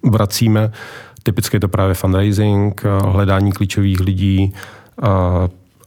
vracíme. 0.03 0.71
Typicky 1.23 1.55
je 1.55 1.59
to 1.59 1.67
právě 1.67 1.93
fundraising, 1.93 2.83
hledání 3.05 3.51
klíčových 3.51 3.99
lidí, 3.99 4.53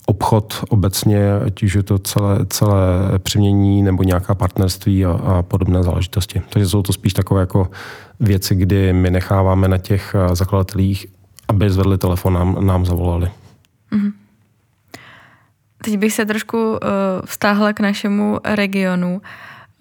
obchod 0.06 0.64
obecně, 0.68 1.32
ať 1.46 1.62
už 1.62 1.74
je 1.74 1.82
to 1.82 1.98
celé, 1.98 2.46
celé 2.46 2.78
přemění 3.18 3.82
nebo 3.82 4.02
nějaká 4.02 4.34
partnerství 4.34 5.04
a, 5.04 5.10
a 5.10 5.42
podobné 5.42 5.82
záležitosti. 5.82 6.42
Takže 6.48 6.68
jsou 6.68 6.82
to 6.82 6.92
spíš 6.92 7.12
takové 7.12 7.40
jako 7.40 7.70
věci, 8.20 8.54
kdy 8.54 8.92
my 8.92 9.10
necháváme 9.10 9.68
na 9.68 9.78
těch 9.78 10.16
zakladatelích, 10.32 11.06
aby 11.48 11.70
zvedli 11.70 11.98
telefon, 11.98 12.32
nám, 12.32 12.66
nám 12.66 12.86
zavolali. 12.86 13.30
Mm-hmm. 13.92 14.12
Teď 15.84 15.98
bych 15.98 16.12
se 16.12 16.26
trošku 16.26 16.70
uh, 16.70 16.78
vztáhla 17.24 17.72
k 17.72 17.80
našemu 17.80 18.38
regionu. 18.44 19.14
Uh, 19.14 19.20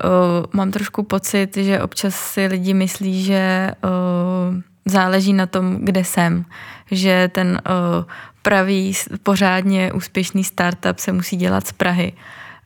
uh, 0.04 0.46
mám 0.54 0.72
trošku 0.72 1.04
pocit, 1.04 1.58
že 1.58 1.82
občas 1.82 2.16
si 2.16 2.46
lidi 2.46 2.74
myslí, 2.74 3.24
že 3.24 3.72
uh, 3.84 4.56
záleží 4.86 5.34
na 5.34 5.46
tom, 5.46 5.78
kde 5.82 6.04
jsem. 6.04 6.46
Že 6.92 7.30
ten 7.34 7.62
uh, 7.70 8.06
pravý, 8.42 8.94
pořádně 9.24 9.94
úspěšný 9.94 10.44
startup 10.44 11.00
se 11.00 11.12
musí 11.12 11.38
dělat 11.38 11.68
z 11.68 11.72
Prahy. 11.72 12.14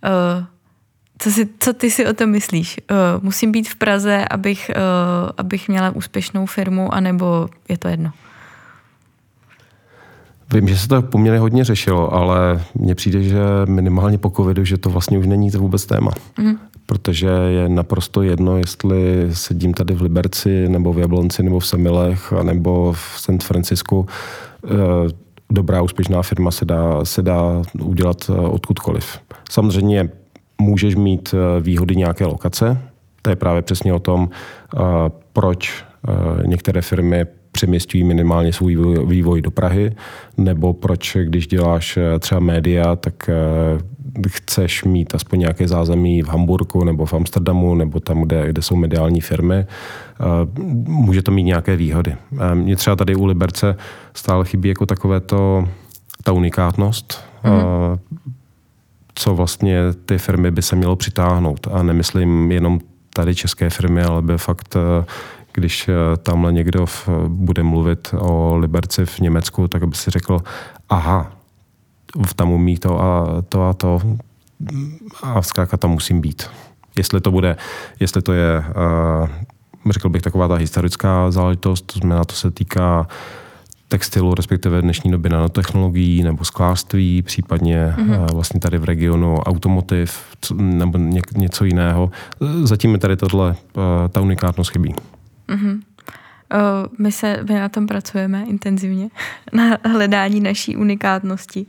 Uh, 0.03 0.45
Co, 1.19 1.31
si, 1.31 1.49
co 1.59 1.73
ty 1.73 1.91
si 1.91 2.05
o 2.05 2.13
tom 2.13 2.29
myslíš? 2.29 2.77
Uh, 2.91 3.23
musím 3.23 3.51
být 3.51 3.69
v 3.69 3.75
Praze, 3.75 4.25
abych, 4.29 4.69
uh, 4.69 5.29
abych 5.37 5.67
měla 5.67 5.89
úspěšnou 5.89 6.45
firmu, 6.45 6.93
anebo 6.93 7.49
je 7.69 7.77
to 7.77 7.87
jedno? 7.87 8.11
Vím, 10.53 10.67
že 10.67 10.77
se 10.77 10.87
to 10.87 11.01
poměrně 11.01 11.39
hodně 11.39 11.63
řešilo, 11.63 12.13
ale 12.13 12.61
mně 12.75 12.95
přijde, 12.95 13.23
že 13.23 13.39
minimálně 13.65 14.17
po 14.17 14.29
covidu, 14.29 14.65
že 14.65 14.77
to 14.77 14.89
vlastně 14.89 15.17
už 15.17 15.25
není 15.27 15.51
to 15.51 15.59
vůbec 15.59 15.85
téma. 15.85 16.11
Mm. 16.37 16.57
Protože 16.87 17.27
je 17.27 17.69
naprosto 17.69 18.21
jedno, 18.21 18.57
jestli 18.57 19.27
sedím 19.33 19.73
tady 19.73 19.93
v 19.93 20.01
Liberci, 20.01 20.69
nebo 20.69 20.93
v 20.93 20.99
Jablonci, 20.99 21.43
nebo 21.43 21.59
v 21.59 21.67
Semilech, 21.67 22.33
nebo 22.43 22.93
v 22.93 23.15
St. 23.17 23.43
Francisku. 23.43 24.05
Eh, 24.65 24.69
dobrá, 25.51 25.81
úspěšná 25.81 26.21
firma 26.21 26.51
se 26.51 26.65
dá, 26.65 27.05
se 27.05 27.21
dá 27.21 27.61
udělat 27.83 28.17
eh, 28.29 28.33
odkudkoliv. 28.33 29.19
Samozřejmě 29.49 30.09
můžeš 30.61 30.95
mít 30.95 31.33
eh, 31.33 31.61
výhody 31.61 31.95
nějaké 31.95 32.25
lokace. 32.25 32.77
To 33.21 33.29
je 33.29 33.35
právě 33.35 33.61
přesně 33.61 33.93
o 33.93 33.99
tom, 33.99 34.29
proč 35.33 35.83
některé 36.45 36.81
firmy 36.81 37.25
přeměstňují 37.51 38.03
minimálně 38.03 38.53
svůj 38.53 38.77
vývoj 39.05 39.41
do 39.41 39.51
Prahy, 39.51 39.95
nebo 40.37 40.73
proč, 40.73 41.17
když 41.23 41.47
děláš 41.47 41.99
třeba 42.19 42.39
média, 42.39 42.95
tak 42.95 43.29
chceš 44.27 44.83
mít 44.83 45.15
aspoň 45.15 45.39
nějaké 45.39 45.67
zázemí 45.67 46.21
v 46.21 46.27
Hamburgu 46.27 46.83
nebo 46.83 47.05
v 47.05 47.13
Amsterdamu 47.13 47.75
nebo 47.75 47.99
tam, 47.99 48.21
kde, 48.21 48.49
kde 48.49 48.61
jsou 48.61 48.75
mediální 48.75 49.21
firmy. 49.21 49.55
Eh, 49.55 49.67
může 50.87 51.21
to 51.21 51.31
mít 51.31 51.43
nějaké 51.43 51.75
výhody. 51.75 52.15
Mně 52.53 52.75
třeba 52.75 52.95
tady 52.95 53.15
u 53.15 53.25
Liberce 53.25 53.75
stále 54.13 54.45
chybí 54.45 54.69
jako 54.69 54.85
takové 54.85 55.19
to, 55.19 55.67
ta 56.23 56.31
unikátnost, 56.31 57.23
mm-hmm. 57.43 57.99
co 59.15 59.35
vlastně 59.35 59.79
ty 60.05 60.17
firmy 60.17 60.51
by 60.51 60.61
se 60.61 60.75
mělo 60.75 60.95
přitáhnout. 60.95 61.67
A 61.71 61.83
nemyslím 61.83 62.51
jenom 62.51 62.79
tady 63.13 63.35
české 63.35 63.69
firmy, 63.69 64.03
ale 64.03 64.21
by 64.21 64.37
fakt 64.37 64.77
když 65.57 65.89
eh, 65.89 66.17
tamhle 66.17 66.53
někdo 66.53 66.85
v, 66.85 67.09
bude 67.27 67.63
mluvit 67.63 68.15
o 68.19 68.55
Liberci 68.57 69.05
v 69.05 69.19
Německu, 69.19 69.67
tak 69.67 69.87
by 69.87 69.95
si 69.95 70.11
řekl, 70.11 70.39
aha, 70.89 71.31
tam 72.35 72.51
umí 72.51 72.77
to 72.77 73.01
a 73.01 73.41
to 73.49 73.63
a 73.63 73.73
to 73.73 74.01
a 75.23 75.41
zkrátka 75.41 75.77
tam 75.77 75.91
musím 75.91 76.21
být. 76.21 76.49
Jestli 76.95 77.21
to 77.21 77.31
bude, 77.31 77.57
jestli 77.99 78.21
to 78.21 78.33
je, 78.33 78.59
uh, 78.59 79.29
řekl 79.89 80.09
bych, 80.09 80.21
taková 80.21 80.47
ta 80.47 80.55
historická 80.55 81.31
záležitost, 81.31 81.81
to 81.81 81.99
znamená, 81.99 82.25
to 82.25 82.35
se 82.35 82.51
týká 82.51 83.07
textilu, 83.87 84.33
respektive 84.33 84.81
dnešní 84.81 85.11
doby 85.11 85.29
nanotechnologií 85.29 86.23
nebo 86.23 86.45
sklářství, 86.45 87.21
případně 87.21 87.95
mm-hmm. 87.97 88.33
vlastně 88.33 88.59
tady 88.59 88.77
v 88.77 88.83
regionu 88.83 89.37
automotiv 89.37 90.19
nebo 90.55 90.97
něco 91.37 91.65
jiného. 91.65 92.11
Zatím 92.63 92.91
mi 92.91 92.97
tady 92.97 93.17
tohle, 93.17 93.55
ta 94.09 94.21
unikátnost 94.21 94.71
chybí. 94.71 94.95
Mm-hmm. 95.47 95.79
My, 96.97 97.11
se, 97.11 97.39
my 97.49 97.59
na 97.59 97.69
tom 97.69 97.87
pracujeme 97.87 98.45
intenzivně, 98.47 99.09
na 99.53 99.77
hledání 99.83 100.39
naší 100.39 100.75
unikátnosti. 100.75 101.65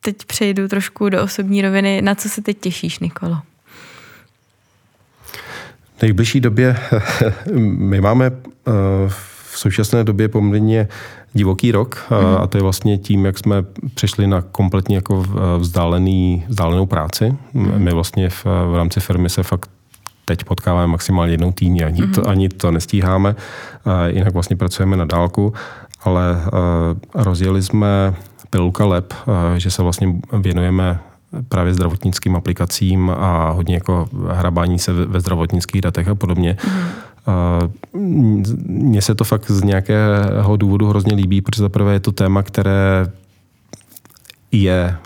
Teď 0.00 0.16
přejdu 0.26 0.68
trošku 0.68 1.08
do 1.08 1.22
osobní 1.22 1.62
roviny. 1.62 2.02
Na 2.02 2.14
co 2.14 2.28
se 2.28 2.42
teď 2.42 2.58
těšíš, 2.60 2.98
Nikolo? 2.98 3.38
V 5.98 6.02
nejbližší 6.02 6.40
době 6.40 6.76
my 7.62 8.00
máme 8.00 8.30
v 9.06 9.58
současné 9.58 10.04
době 10.04 10.28
poměrně 10.28 10.88
divoký 11.32 11.72
rok 11.72 12.06
mm. 12.10 12.36
a 12.42 12.46
to 12.46 12.58
je 12.58 12.62
vlastně 12.62 12.98
tím, 12.98 13.24
jak 13.24 13.38
jsme 13.38 13.56
přešli 13.94 14.26
na 14.26 14.42
kompletně 14.42 14.96
jako 14.96 15.24
vzdálený, 15.58 16.44
vzdálenou 16.48 16.86
práci. 16.86 17.36
Mm. 17.52 17.82
My 17.82 17.92
vlastně 17.92 18.30
v, 18.30 18.44
v 18.44 18.76
rámci 18.76 19.00
firmy 19.00 19.30
se 19.30 19.42
fakt 19.42 19.70
teď 20.24 20.44
potkáváme 20.44 20.86
maximálně 20.86 21.32
jednou 21.32 21.52
týdně, 21.52 21.84
ani, 21.84 22.02
mm-hmm. 22.02 22.14
to, 22.14 22.28
ani 22.28 22.48
to 22.48 22.70
nestíháme, 22.70 23.36
jinak 24.06 24.32
vlastně 24.32 24.56
pracujeme 24.56 24.96
na 24.96 25.04
dálku, 25.04 25.52
ale 26.02 26.42
rozjeli 27.14 27.62
jsme 27.62 28.14
Pilulka 28.50 28.84
Lab, 28.84 29.12
že 29.56 29.70
se 29.70 29.82
vlastně 29.82 30.14
věnujeme 30.38 31.00
právě 31.48 31.74
zdravotnickým 31.74 32.36
aplikacím 32.36 33.10
a 33.10 33.50
hodně 33.50 33.74
jako 33.74 34.08
hrabání 34.30 34.78
se 34.78 34.92
ve 34.92 35.20
zdravotnických 35.20 35.80
datech 35.80 36.08
a 36.08 36.14
podobně. 36.14 36.56
Mm. 37.92 38.42
Mně 38.66 39.02
se 39.02 39.14
to 39.14 39.24
fakt 39.24 39.50
z 39.50 39.62
nějakého 39.62 40.56
důvodu 40.56 40.88
hrozně 40.88 41.14
líbí, 41.14 41.40
protože 41.40 41.62
zaprvé 41.62 41.92
je 41.92 42.00
to 42.00 42.12
téma, 42.12 42.42
které 42.42 43.10
je 44.52 44.96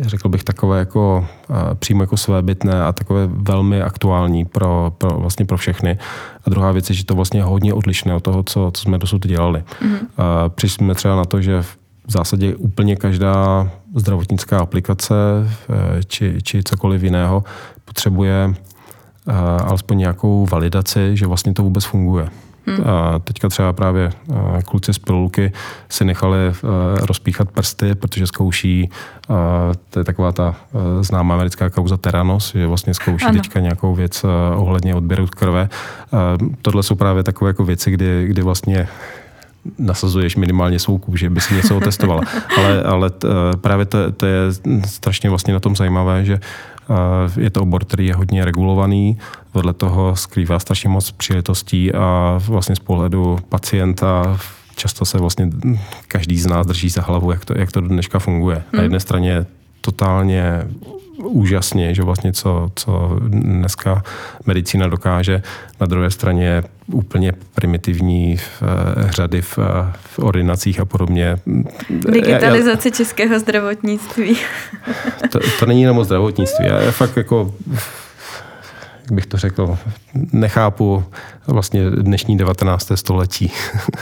řekl 0.00 0.28
bych, 0.28 0.44
takové 0.44 0.78
jako 0.78 1.26
přímo 1.74 2.02
jako 2.02 2.16
svébytné 2.16 2.82
a 2.82 2.92
takové 2.92 3.26
velmi 3.26 3.82
aktuální 3.82 4.44
pro, 4.44 4.92
pro, 4.98 5.10
vlastně 5.10 5.44
pro 5.44 5.56
všechny. 5.56 5.98
A 6.46 6.50
druhá 6.50 6.72
věc 6.72 6.90
je, 6.90 6.96
že 6.96 7.04
to 7.04 7.14
vlastně 7.14 7.40
je 7.40 7.44
hodně 7.44 7.74
odlišné 7.74 8.14
od 8.14 8.22
toho, 8.22 8.42
co, 8.42 8.70
co 8.74 8.82
jsme 8.82 8.98
dosud 8.98 9.26
dělali. 9.26 9.64
Mm-hmm. 9.82 10.06
Přišli 10.48 10.74
jsme 10.74 10.94
třeba 10.94 11.16
na 11.16 11.24
to, 11.24 11.40
že 11.40 11.62
v 12.06 12.12
zásadě 12.12 12.56
úplně 12.56 12.96
každá 12.96 13.70
zdravotnická 13.94 14.58
aplikace 14.58 15.14
e, 15.98 16.04
či, 16.04 16.38
či 16.42 16.62
cokoliv 16.62 17.02
jiného 17.02 17.44
potřebuje 17.84 18.54
alespoň 19.64 19.98
nějakou 19.98 20.46
validaci, 20.50 21.16
že 21.16 21.26
vlastně 21.26 21.52
to 21.52 21.62
vůbec 21.62 21.84
funguje. 21.84 22.28
Hmm. 22.66 22.88
A 22.88 23.18
teďka 23.18 23.48
třeba 23.48 23.72
právě 23.72 24.10
kluci 24.64 24.94
z 24.94 24.98
pilulky 24.98 25.52
si 25.88 26.04
nechali 26.04 26.38
rozpíchat 27.00 27.50
prsty, 27.50 27.94
protože 27.94 28.26
zkouší, 28.26 28.90
to 29.90 29.98
je 29.98 30.04
taková 30.04 30.32
ta 30.32 30.54
známá 31.00 31.34
americká 31.34 31.70
kauza 31.70 31.96
Teranos, 31.96 32.52
že 32.52 32.66
vlastně 32.66 32.94
zkouší 32.94 33.24
ano. 33.24 33.40
teďka 33.40 33.60
nějakou 33.60 33.94
věc 33.94 34.24
ohledně 34.56 34.94
odběru 34.94 35.26
krve. 35.26 35.68
Tohle 36.62 36.82
jsou 36.82 36.94
právě 36.94 37.22
takové 37.22 37.50
jako 37.50 37.64
věci, 37.64 37.90
kdy, 37.90 38.26
kdy 38.26 38.42
vlastně 38.42 38.88
nasazuješ 39.78 40.36
minimálně 40.36 40.78
svou 40.78 40.98
kůži, 40.98 41.28
by 41.28 41.40
si 41.40 41.54
něco 41.54 41.76
otestovala. 41.76 42.22
ale, 42.56 42.82
ale 42.82 43.10
t, 43.10 43.28
právě 43.60 43.84
to, 43.84 44.12
to 44.12 44.26
je 44.26 44.40
strašně 44.86 45.30
vlastně 45.30 45.54
na 45.54 45.60
tom 45.60 45.76
zajímavé, 45.76 46.24
že 46.24 46.40
je 47.40 47.50
to 47.50 47.62
obor, 47.62 47.84
který 47.84 48.06
je 48.06 48.14
hodně 48.14 48.44
regulovaný, 48.44 49.18
vedle 49.54 49.72
toho 49.72 50.16
skrývá 50.16 50.58
strašně 50.58 50.88
moc 50.88 51.10
příležitostí 51.10 51.92
a 51.92 52.40
vlastně 52.48 52.76
z 52.76 52.78
pohledu 52.78 53.38
pacienta 53.48 54.38
často 54.76 55.04
se 55.04 55.18
vlastně 55.18 55.50
každý 56.08 56.38
z 56.38 56.46
nás 56.46 56.66
drží 56.66 56.88
za 56.88 57.02
hlavu, 57.02 57.30
jak 57.30 57.44
to, 57.44 57.58
jak 57.58 57.72
to 57.72 57.80
do 57.80 57.88
dneška 57.88 58.18
funguje. 58.18 58.56
Hmm. 58.56 58.64
Na 58.72 58.82
jedné 58.82 59.00
straně 59.00 59.46
totálně 59.80 60.62
úžasně, 61.16 61.94
že 61.94 62.02
vlastně 62.02 62.32
co, 62.32 62.70
co 62.74 63.18
dneska 63.28 64.02
medicína 64.46 64.86
dokáže. 64.88 65.42
Na 65.80 65.86
druhé 65.86 66.10
straně 66.10 66.62
úplně 66.92 67.32
primitivní 67.54 68.36
v, 68.36 68.62
uh, 68.62 69.10
řady 69.10 69.42
v, 69.42 69.58
v 70.04 70.18
ordinacích 70.18 70.80
a 70.80 70.84
podobně. 70.84 71.36
Digitalizace 71.90 72.88
já, 72.88 72.94
českého 72.94 73.38
zdravotnictví. 73.40 74.36
To, 75.30 75.38
to 75.58 75.66
není 75.66 75.82
jenom 75.82 75.98
o 75.98 76.04
zdravotnictví. 76.04 76.66
Já 76.66 76.90
fakt 76.90 77.16
jako 77.16 77.54
jak 79.06 79.12
bych 79.12 79.26
to 79.26 79.36
řekl, 79.36 79.78
nechápu 80.32 81.04
vlastně 81.46 81.90
dnešní 81.90 82.36
19. 82.36 82.92
století, 82.94 83.52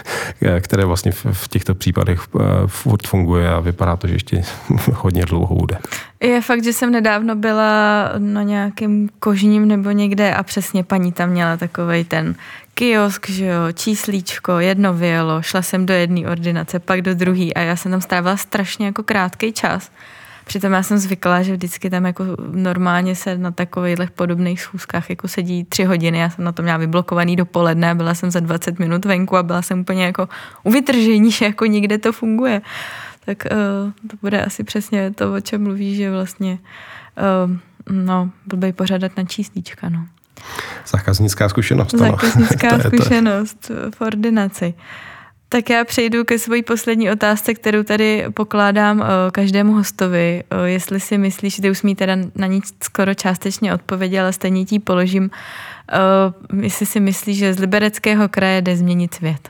které 0.61 0.84
vlastně 0.84 1.12
v 1.12 1.48
těchto 1.48 1.74
případech 1.74 2.20
eh, 2.20 2.42
furt 2.66 3.07
funguje 3.07 3.50
a 3.50 3.61
vypadá 3.61 3.96
to, 3.96 4.07
že 4.07 4.14
ještě 4.14 4.42
hodně 4.94 5.24
dlouho 5.24 5.55
bude. 5.55 5.78
Je 6.20 6.40
fakt, 6.40 6.64
že 6.64 6.72
jsem 6.72 6.92
nedávno 6.92 7.34
byla 7.34 8.11
na 8.18 8.42
nějakém 8.42 9.09
kožním 9.18 9.68
nebo 9.68 9.90
někde 9.90 10.34
a 10.34 10.42
přesně 10.42 10.84
paní 10.84 11.12
tam 11.12 11.30
měla 11.30 11.57
takovej 11.57 12.05
ten 12.05 12.34
kiosk, 12.74 13.30
že 13.30 13.46
jo, 13.46 13.72
číslíčko, 13.74 14.59
jedno 14.59 14.94
vyjelo, 14.94 15.42
šla 15.42 15.62
jsem 15.62 15.86
do 15.86 15.94
jedné 15.94 16.28
ordinace, 16.28 16.78
pak 16.78 17.02
do 17.02 17.14
druhé 17.14 17.52
a 17.52 17.61
já 17.61 17.76
jsem 17.76 17.92
tam 17.92 18.00
strávila 18.00 18.36
strašně 18.36 18.86
jako 18.86 19.02
krátký 19.02 19.52
čas. 19.52 19.90
Přitom 20.45 20.72
já 20.72 20.82
jsem 20.82 20.99
zvyklá, 20.99 21.42
že 21.42 21.53
vždycky 21.53 21.90
tam 21.90 22.07
jako 22.07 22.24
normálně 22.53 23.14
se 23.16 23.38
na 23.38 23.51
takových 23.51 24.11
podobných 24.11 24.61
schůzkách 24.61 25.11
jako 25.11 25.28
sedí 25.28 25.64
tři 25.64 25.84
hodiny. 25.84 26.18
Já 26.18 26.30
jsem 26.30 26.45
na 26.45 26.53
to 26.53 26.62
měla 26.62 26.78
vyblokovaný 26.78 27.36
dopoledne, 27.36 27.95
byla 27.95 28.14
jsem 28.14 28.30
za 28.30 28.40
20 28.40 28.78
minut 28.78 29.05
venku 29.05 29.36
a 29.36 29.42
byla 29.42 29.62
jsem 29.62 29.80
úplně 29.80 30.05
jako 30.05 30.28
u 30.62 30.70
vytržení, 30.70 31.30
že 31.30 31.45
jako 31.45 31.66
nikde 31.66 31.99
to 31.99 32.12
funguje. 32.12 32.62
Tak 33.24 33.45
uh, 33.51 34.09
to 34.11 34.16
bude 34.22 34.45
asi 34.45 34.64
přesně 34.64 35.11
to, 35.11 35.34
o 35.34 35.40
čem 35.40 35.62
mluvíš, 35.62 35.97
že 35.97 36.11
vlastně 36.11 36.59
uh, 37.47 37.97
no, 37.97 38.30
blbej 38.47 38.72
pořádat 38.72 39.16
na 39.16 39.24
číslíčka, 39.24 39.88
no. 39.88 40.07
Zákaznická 40.86 41.49
zkušenost. 41.49 41.95
Zákaznická 41.99 42.68
ano. 42.68 42.82
zkušenost 42.82 43.70
v 43.95 44.01
ordinaci. 44.01 44.74
Tak 45.55 45.70
já 45.70 45.84
přejdu 45.84 46.24
ke 46.24 46.38
své 46.38 46.62
poslední 46.62 47.11
otázce, 47.11 47.55
kterou 47.55 47.82
tady 47.82 48.24
pokládám 48.34 48.98
uh, 48.98 49.07
každému 49.32 49.72
hostovi. 49.72 50.42
Uh, 50.52 50.64
jestli 50.64 51.00
si 51.00 51.18
myslíš, 51.18 51.55
že 51.57 51.62
ty 51.62 51.70
už 51.70 51.82
mi 51.82 51.94
teda 51.94 52.16
na 52.36 52.46
ní 52.46 52.61
skoro 52.82 53.14
částečně 53.14 53.74
odpověděl, 53.74 54.22
ale 54.22 54.32
stejně 54.32 54.64
ti 54.64 54.78
položím. 54.78 55.30
Uh, 56.52 56.62
jestli 56.62 56.86
si 56.86 57.00
myslíš, 57.00 57.38
že 57.38 57.55
z 57.55 57.59
libereckého 57.59 58.28
kraje 58.28 58.62
jde 58.62 58.76
změnit 58.76 59.14
svět? 59.14 59.48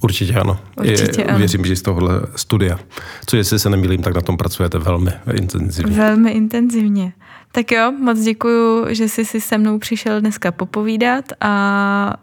Určitě 0.00 0.34
ano. 0.34 0.60
Určitě 0.76 1.20
Je, 1.20 1.26
ano. 1.26 1.38
Věřím, 1.38 1.64
že 1.64 1.76
z 1.76 1.82
tohohle 1.82 2.20
studia. 2.36 2.78
Co 3.26 3.36
jestli 3.36 3.58
se 3.58 3.70
nemýlím, 3.70 4.02
tak 4.02 4.14
na 4.14 4.20
tom 4.20 4.36
pracujete 4.36 4.78
velmi 4.78 5.10
intenzivně. 5.34 5.96
Velmi 5.96 6.30
intenzivně. 6.30 7.12
Tak 7.52 7.72
jo, 7.72 7.92
moc 7.92 8.20
děkuju, 8.20 8.86
že 8.88 9.08
jsi 9.08 9.24
si 9.24 9.40
se 9.40 9.58
mnou 9.58 9.78
přišel 9.78 10.20
dneska 10.20 10.52
popovídat 10.52 11.24
a 11.40 12.14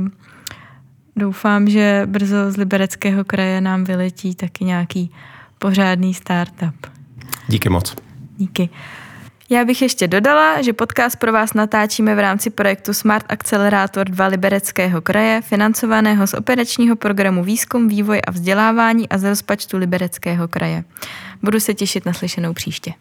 uh, 0.00 0.08
doufám, 1.16 1.68
že 1.68 2.02
brzo 2.06 2.52
z 2.52 2.56
Libereckého 2.56 3.24
kraje 3.24 3.60
nám 3.60 3.84
vyletí 3.84 4.34
taky 4.34 4.64
nějaký 4.64 5.10
pořádný 5.58 6.14
startup. 6.14 6.86
Díky 7.48 7.68
moc. 7.68 7.96
Díky. 8.36 8.68
Já 9.50 9.64
bych 9.64 9.82
ještě 9.82 10.08
dodala, 10.08 10.62
že 10.62 10.72
podcast 10.72 11.16
pro 11.16 11.32
vás 11.32 11.54
natáčíme 11.54 12.14
v 12.14 12.18
rámci 12.18 12.50
projektu 12.50 12.94
Smart 12.94 13.32
Accelerator 13.32 14.08
2 14.10 14.26
Libereckého 14.26 15.00
kraje, 15.00 15.42
financovaného 15.42 16.26
z 16.26 16.34
operačního 16.34 16.96
programu 16.96 17.44
Výzkum, 17.44 17.88
vývoj 17.88 18.20
a 18.26 18.30
vzdělávání 18.30 19.08
a 19.08 19.18
z 19.18 19.24
rozpačtu 19.24 19.76
Libereckého 19.76 20.48
kraje. 20.48 20.84
Budu 21.42 21.60
se 21.60 21.74
těšit 21.74 22.06
na 22.06 22.12
slyšenou 22.12 22.52
příště. 22.52 22.92